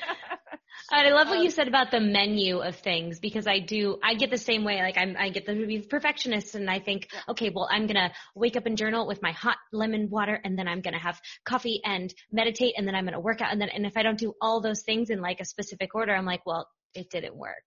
I 0.90 1.08
love 1.10 1.28
what 1.28 1.38
um, 1.38 1.44
you 1.44 1.50
said 1.50 1.68
about 1.68 1.90
the 1.90 2.00
menu 2.00 2.58
of 2.58 2.76
things 2.76 3.20
because 3.20 3.46
I 3.46 3.60
do, 3.60 3.98
I 4.02 4.14
get 4.14 4.30
the 4.30 4.38
same 4.38 4.64
way. 4.64 4.80
Like 4.80 4.96
I'm, 4.98 5.16
I 5.18 5.30
get 5.30 5.46
the 5.46 5.54
be 5.54 5.80
perfectionist 5.80 6.54
and 6.54 6.68
I 6.68 6.80
think, 6.80 7.08
okay, 7.28 7.50
well, 7.54 7.68
I'm 7.70 7.86
going 7.86 7.96
to 7.96 8.10
wake 8.34 8.56
up 8.56 8.66
and 8.66 8.76
journal 8.76 9.06
with 9.06 9.22
my 9.22 9.32
hot 9.32 9.56
lemon 9.72 10.10
water 10.10 10.40
and 10.42 10.58
then 10.58 10.66
I'm 10.66 10.80
going 10.80 10.94
to 10.94 11.00
have 11.00 11.20
coffee 11.44 11.80
and 11.84 12.12
meditate 12.32 12.74
and 12.76 12.86
then 12.86 12.94
I'm 12.94 13.04
going 13.04 13.14
to 13.14 13.20
work 13.20 13.40
out. 13.40 13.52
And 13.52 13.60
then, 13.60 13.68
and 13.68 13.86
if 13.86 13.96
I 13.96 14.02
don't 14.02 14.18
do 14.18 14.34
all 14.40 14.60
those 14.60 14.82
things 14.82 15.10
in 15.10 15.20
like 15.20 15.40
a 15.40 15.44
specific 15.44 15.94
order, 15.94 16.14
I'm 16.14 16.26
like, 16.26 16.44
well, 16.44 16.68
it 16.94 17.10
didn't 17.10 17.36
work. 17.36 17.64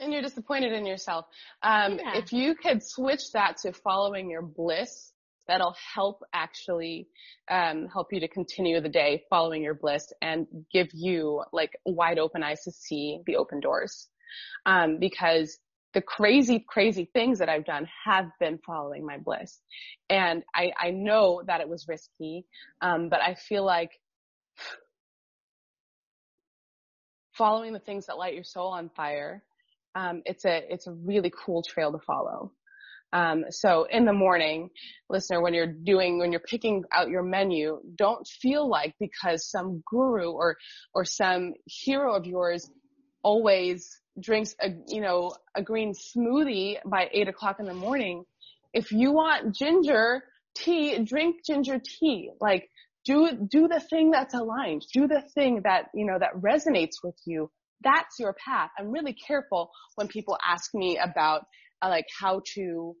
And 0.00 0.12
you're 0.12 0.22
disappointed 0.22 0.72
in 0.72 0.84
yourself. 0.84 1.26
Um, 1.62 1.98
Yeah. 1.98 2.16
If 2.16 2.32
you 2.32 2.54
could 2.54 2.82
switch 2.82 3.32
that 3.32 3.58
to 3.58 3.72
following 3.72 4.28
your 4.30 4.42
bliss, 4.42 5.12
that'll 5.50 5.74
help 5.94 6.22
actually 6.32 7.08
um, 7.50 7.88
help 7.92 8.12
you 8.12 8.20
to 8.20 8.28
continue 8.28 8.80
the 8.80 8.88
day 8.88 9.24
following 9.28 9.64
your 9.64 9.74
bliss 9.74 10.12
and 10.22 10.46
give 10.72 10.86
you 10.94 11.42
like 11.52 11.72
wide 11.84 12.20
open 12.20 12.44
eyes 12.44 12.62
to 12.62 12.70
see 12.70 13.18
the 13.26 13.34
open 13.34 13.58
doors. 13.58 14.08
Um, 14.64 14.98
because 15.00 15.58
the 15.92 16.00
crazy, 16.00 16.64
crazy 16.68 17.10
things 17.12 17.40
that 17.40 17.48
I've 17.48 17.64
done 17.64 17.88
have 18.04 18.26
been 18.38 18.60
following 18.64 19.04
my 19.04 19.18
bliss. 19.18 19.58
And 20.08 20.44
I, 20.54 20.70
I 20.78 20.90
know 20.92 21.42
that 21.48 21.60
it 21.60 21.68
was 21.68 21.88
risky, 21.88 22.46
um, 22.80 23.08
but 23.08 23.20
I 23.20 23.34
feel 23.34 23.64
like 23.64 23.90
following 27.32 27.72
the 27.72 27.80
things 27.80 28.06
that 28.06 28.18
light 28.18 28.34
your 28.34 28.44
soul 28.44 28.68
on 28.68 28.88
fire, 28.90 29.42
um, 29.96 30.22
it's 30.26 30.44
a, 30.44 30.62
it's 30.72 30.86
a 30.86 30.92
really 30.92 31.32
cool 31.44 31.64
trail 31.64 31.90
to 31.90 31.98
follow. 31.98 32.52
Um, 33.12 33.44
so 33.50 33.86
in 33.90 34.04
the 34.04 34.12
morning, 34.12 34.70
listener, 35.08 35.42
when 35.42 35.54
you're 35.54 35.72
doing, 35.72 36.18
when 36.18 36.30
you're 36.30 36.40
picking 36.40 36.84
out 36.92 37.08
your 37.08 37.22
menu, 37.22 37.80
don't 37.96 38.26
feel 38.26 38.68
like 38.68 38.94
because 39.00 39.50
some 39.50 39.82
guru 39.86 40.30
or, 40.30 40.56
or 40.94 41.04
some 41.04 41.54
hero 41.66 42.14
of 42.14 42.26
yours 42.26 42.70
always 43.22 44.00
drinks 44.20 44.54
a, 44.60 44.70
you 44.88 45.00
know, 45.00 45.32
a 45.54 45.62
green 45.62 45.92
smoothie 45.92 46.76
by 46.84 47.08
eight 47.12 47.28
o'clock 47.28 47.56
in 47.58 47.66
the 47.66 47.74
morning. 47.74 48.24
If 48.72 48.92
you 48.92 49.12
want 49.12 49.56
ginger 49.56 50.22
tea, 50.54 50.98
drink 51.04 51.36
ginger 51.44 51.80
tea. 51.82 52.30
Like 52.40 52.68
do, 53.04 53.30
do 53.50 53.68
the 53.68 53.80
thing 53.80 54.10
that's 54.10 54.34
aligned. 54.34 54.84
Do 54.92 55.08
the 55.08 55.22
thing 55.34 55.62
that, 55.64 55.86
you 55.94 56.06
know, 56.06 56.18
that 56.18 56.34
resonates 56.34 57.02
with 57.02 57.16
you. 57.24 57.50
That's 57.82 58.18
your 58.18 58.34
path. 58.34 58.70
I'm 58.78 58.90
really 58.90 59.14
careful 59.14 59.70
when 59.94 60.08
people 60.08 60.36
ask 60.46 60.74
me 60.74 60.98
about 60.98 61.46
like 61.88 62.06
how 62.18 62.42
to, 62.54 62.94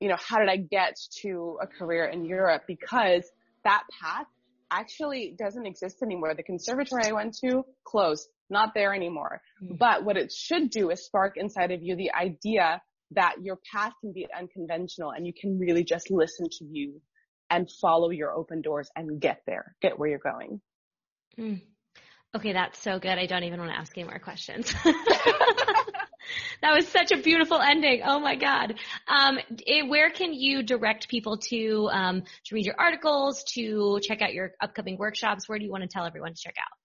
you 0.00 0.08
know, 0.08 0.16
how 0.18 0.38
did 0.38 0.48
I 0.48 0.56
get 0.56 0.96
to 1.22 1.58
a 1.60 1.66
career 1.66 2.06
in 2.06 2.24
Europe? 2.24 2.62
Because 2.66 3.30
that 3.64 3.82
path 4.00 4.26
actually 4.70 5.34
doesn't 5.38 5.66
exist 5.66 6.02
anymore. 6.02 6.34
The 6.34 6.42
conservatory 6.42 7.04
I 7.04 7.12
went 7.12 7.36
to 7.44 7.64
closed, 7.84 8.28
not 8.48 8.70
there 8.74 8.94
anymore. 8.94 9.42
Mm. 9.62 9.78
But 9.78 10.04
what 10.04 10.16
it 10.16 10.32
should 10.32 10.70
do 10.70 10.90
is 10.90 11.04
spark 11.04 11.36
inside 11.36 11.72
of 11.72 11.82
you 11.82 11.96
the 11.96 12.12
idea 12.12 12.80
that 13.12 13.36
your 13.42 13.58
path 13.72 13.92
can 14.00 14.12
be 14.12 14.26
unconventional 14.36 15.10
and 15.10 15.26
you 15.26 15.32
can 15.38 15.58
really 15.58 15.84
just 15.84 16.10
listen 16.10 16.46
to 16.58 16.64
you 16.64 17.00
and 17.50 17.68
follow 17.80 18.10
your 18.10 18.32
open 18.32 18.62
doors 18.62 18.88
and 18.94 19.20
get 19.20 19.42
there, 19.46 19.74
get 19.82 19.98
where 19.98 20.08
you're 20.08 20.18
going. 20.18 20.60
Mm. 21.38 21.62
Okay, 22.34 22.52
that's 22.52 22.78
so 22.80 23.00
good. 23.00 23.18
I 23.18 23.26
don't 23.26 23.42
even 23.42 23.58
want 23.58 23.72
to 23.72 23.78
ask 23.78 23.96
any 23.98 24.06
more 24.06 24.20
questions. 24.20 24.72
that 26.62 26.74
was 26.74 26.86
such 26.88 27.12
a 27.12 27.16
beautiful 27.18 27.60
ending. 27.60 28.02
Oh 28.04 28.20
my 28.20 28.36
God. 28.36 28.74
Um, 29.08 29.38
eh, 29.66 29.82
where 29.86 30.10
can 30.10 30.32
you 30.32 30.62
direct 30.62 31.08
people 31.08 31.38
to, 31.48 31.88
um, 31.92 32.22
to 32.46 32.54
read 32.54 32.66
your 32.66 32.76
articles, 32.78 33.44
to 33.54 34.00
check 34.02 34.22
out 34.22 34.32
your 34.34 34.52
upcoming 34.60 34.96
workshops? 34.98 35.48
Where 35.48 35.58
do 35.58 35.64
you 35.64 35.70
want 35.70 35.82
to 35.82 35.88
tell 35.88 36.04
everyone 36.06 36.34
to 36.34 36.40
check 36.40 36.54
out? 36.60 36.76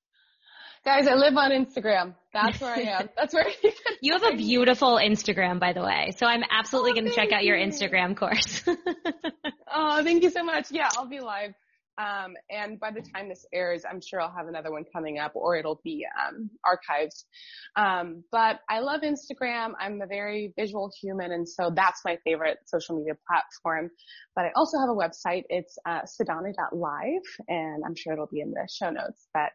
Guys, 0.85 1.07
I 1.07 1.15
live 1.15 1.35
on 1.35 1.49
Instagram. 1.49 2.13
That's 2.31 2.61
where 2.61 2.75
I 2.75 2.79
am. 3.01 3.09
That's 3.17 3.33
where 3.33 3.47
you 3.63 3.71
You 4.01 4.13
have 4.13 4.23
a 4.33 4.35
beautiful 4.35 4.97
Instagram, 4.97 5.59
by 5.59 5.73
the 5.73 5.81
way. 5.81 6.11
So 6.15 6.27
I'm 6.27 6.43
absolutely 6.51 6.91
Oh, 6.91 6.93
going 6.95 7.05
to 7.07 7.11
check 7.15 7.31
out 7.31 7.43
your. 7.43 7.57
Instagram 7.57 8.15
course. 8.15 8.63
Oh, 9.77 10.01
thank 10.03 10.23
you 10.23 10.29
so 10.29 10.41
much. 10.43 10.67
Yeah, 10.71 10.87
I'll 10.95 11.07
be 11.09 11.19
live. 11.19 11.53
Um, 11.97 12.35
and 12.49 12.79
by 12.79 12.91
the 12.91 13.01
time 13.01 13.29
this 13.29 13.45
airs, 13.53 13.83
I'm 13.89 14.01
sure 14.01 14.21
I'll 14.21 14.33
have 14.35 14.47
another 14.47 14.71
one 14.71 14.83
coming 14.91 15.17
up 15.19 15.31
or 15.35 15.55
it'll 15.55 15.79
be, 15.83 16.05
um, 16.19 16.49
archived. 16.65 17.23
Um, 17.75 18.23
but 18.31 18.59
I 18.69 18.79
love 18.79 19.01
Instagram. 19.01 19.73
I'm 19.79 20.01
a 20.01 20.07
very 20.07 20.53
visual 20.57 20.91
human. 21.01 21.31
And 21.31 21.47
so 21.47 21.71
that's 21.73 22.01
my 22.03 22.17
favorite 22.23 22.57
social 22.65 22.97
media 22.97 23.13
platform. 23.27 23.91
But 24.35 24.45
I 24.45 24.51
also 24.55 24.77
have 24.79 24.89
a 24.89 24.93
website. 24.93 25.43
It's, 25.49 25.77
uh, 25.85 26.01
and 27.47 27.83
I'm 27.85 27.95
sure 27.95 28.13
it'll 28.13 28.27
be 28.27 28.41
in 28.41 28.51
the 28.51 28.67
show 28.71 28.89
notes, 28.89 29.27
but, 29.33 29.51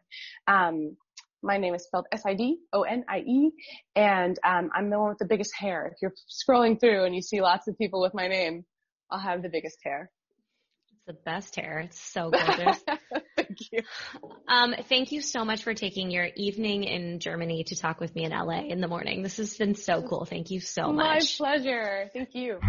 um, 0.47 0.97
my 1.43 1.57
name 1.57 1.73
is 1.73 1.83
spelled 1.85 2.05
S-I-D-O-N-I-E 2.11 3.51
and, 3.95 4.39
um, 4.43 4.69
I'm 4.75 4.89
the 4.91 4.99
one 4.99 5.09
with 5.09 5.17
the 5.17 5.25
biggest 5.25 5.55
hair. 5.57 5.91
If 5.91 6.01
you're 6.01 6.13
scrolling 6.29 6.79
through 6.79 7.05
and 7.05 7.15
you 7.15 7.21
see 7.21 7.41
lots 7.41 7.67
of 7.67 7.77
people 7.77 7.99
with 8.01 8.13
my 8.13 8.27
name, 8.27 8.63
I'll 9.09 9.19
have 9.19 9.41
the 9.41 9.49
biggest 9.49 9.79
hair. 9.83 10.11
It's 11.07 11.17
the 11.17 11.23
best 11.23 11.55
hair. 11.55 11.79
It's 11.79 11.99
so 11.99 12.29
gorgeous. 12.31 12.83
Thank 13.35 13.57
you. 13.71 13.81
Um, 14.47 14.75
thank 14.87 15.11
you 15.11 15.21
so 15.21 15.43
much 15.43 15.63
for 15.63 15.73
taking 15.73 16.11
your 16.11 16.27
evening 16.35 16.83
in 16.83 17.19
Germany 17.19 17.63
to 17.65 17.75
talk 17.75 17.99
with 17.99 18.13
me 18.15 18.25
in 18.25 18.31
LA 18.31 18.61
in 18.67 18.81
the 18.81 18.87
morning. 18.87 19.23
This 19.23 19.37
has 19.37 19.55
been 19.57 19.75
so 19.75 20.03
cool. 20.03 20.25
Thank 20.25 20.51
you 20.51 20.59
so 20.59 20.91
much. 20.91 21.39
My 21.39 21.57
pleasure. 21.57 22.09
Thank 22.13 22.35
you. 22.35 22.59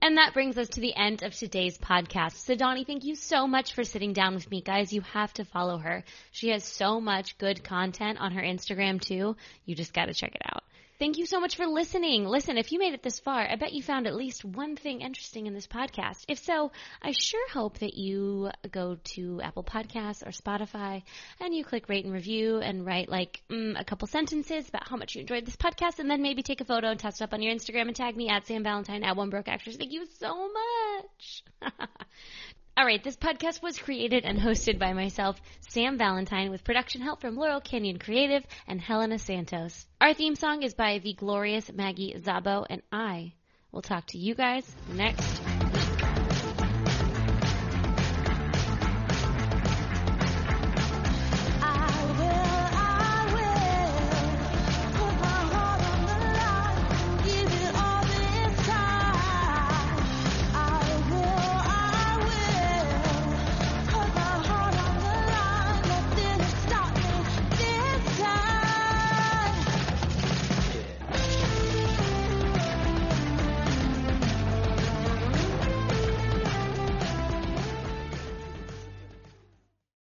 And 0.00 0.16
that 0.16 0.32
brings 0.32 0.56
us 0.56 0.68
to 0.70 0.80
the 0.80 0.94
end 0.94 1.22
of 1.22 1.34
today's 1.34 1.76
podcast. 1.78 2.36
Sidonie, 2.46 2.86
thank 2.86 3.04
you 3.04 3.14
so 3.14 3.46
much 3.46 3.74
for 3.74 3.84
sitting 3.84 4.12
down 4.12 4.34
with 4.34 4.50
me. 4.50 4.60
Guys, 4.60 4.92
you 4.92 5.00
have 5.00 5.32
to 5.34 5.44
follow 5.44 5.78
her. 5.78 6.04
She 6.30 6.50
has 6.50 6.64
so 6.64 7.00
much 7.00 7.36
good 7.38 7.64
content 7.64 8.18
on 8.18 8.32
her 8.32 8.42
Instagram 8.42 9.00
too. 9.00 9.36
You 9.64 9.74
just 9.74 9.92
gotta 9.92 10.14
check 10.14 10.34
it 10.34 10.42
out. 10.44 10.62
Thank 10.98 11.16
you 11.16 11.26
so 11.26 11.38
much 11.38 11.54
for 11.54 11.64
listening. 11.64 12.24
Listen, 12.24 12.58
if 12.58 12.72
you 12.72 12.80
made 12.80 12.92
it 12.92 13.04
this 13.04 13.20
far, 13.20 13.40
I 13.48 13.54
bet 13.54 13.72
you 13.72 13.84
found 13.84 14.08
at 14.08 14.16
least 14.16 14.44
one 14.44 14.74
thing 14.74 15.00
interesting 15.00 15.46
in 15.46 15.54
this 15.54 15.68
podcast. 15.68 16.24
If 16.26 16.40
so, 16.40 16.72
I 17.00 17.12
sure 17.12 17.48
hope 17.50 17.78
that 17.78 17.94
you 17.94 18.50
go 18.68 18.98
to 19.14 19.40
Apple 19.40 19.62
Podcasts 19.62 20.26
or 20.26 20.30
Spotify 20.30 21.04
and 21.40 21.54
you 21.54 21.64
click 21.64 21.88
rate 21.88 22.04
and 22.04 22.12
review 22.12 22.58
and 22.58 22.84
write 22.84 23.08
like 23.08 23.42
mm, 23.48 23.78
a 23.78 23.84
couple 23.84 24.08
sentences 24.08 24.68
about 24.68 24.88
how 24.88 24.96
much 24.96 25.14
you 25.14 25.20
enjoyed 25.20 25.46
this 25.46 25.54
podcast 25.54 26.00
and 26.00 26.10
then 26.10 26.20
maybe 26.20 26.42
take 26.42 26.60
a 26.60 26.64
photo 26.64 26.88
and 26.88 26.98
test 26.98 27.20
it 27.20 27.24
up 27.24 27.32
on 27.32 27.42
your 27.42 27.54
Instagram 27.54 27.86
and 27.86 27.94
tag 27.94 28.16
me 28.16 28.28
at 28.28 28.48
Sam 28.48 28.64
Valentine 28.64 29.04
at 29.04 29.14
One 29.14 29.30
Broke 29.30 29.46
Actress. 29.46 29.76
Thank 29.76 29.92
you 29.92 30.04
so 30.18 30.50
much. 30.52 31.44
All 32.78 32.86
right, 32.86 33.02
this 33.02 33.16
podcast 33.16 33.60
was 33.60 33.76
created 33.76 34.24
and 34.24 34.38
hosted 34.38 34.78
by 34.78 34.92
myself, 34.92 35.40
Sam 35.68 35.98
Valentine, 35.98 36.48
with 36.48 36.62
production 36.62 37.00
help 37.00 37.20
from 37.20 37.34
Laurel 37.34 37.60
Canyon 37.60 37.98
Creative 37.98 38.44
and 38.68 38.80
Helena 38.80 39.18
Santos. 39.18 39.84
Our 40.00 40.14
theme 40.14 40.36
song 40.36 40.62
is 40.62 40.74
by 40.74 41.00
the 41.00 41.12
glorious 41.12 41.72
Maggie 41.72 42.14
Zabo, 42.18 42.64
and 42.70 42.82
I 42.92 43.32
will 43.72 43.82
talk 43.82 44.06
to 44.10 44.18
you 44.18 44.36
guys 44.36 44.64
next 44.94 45.67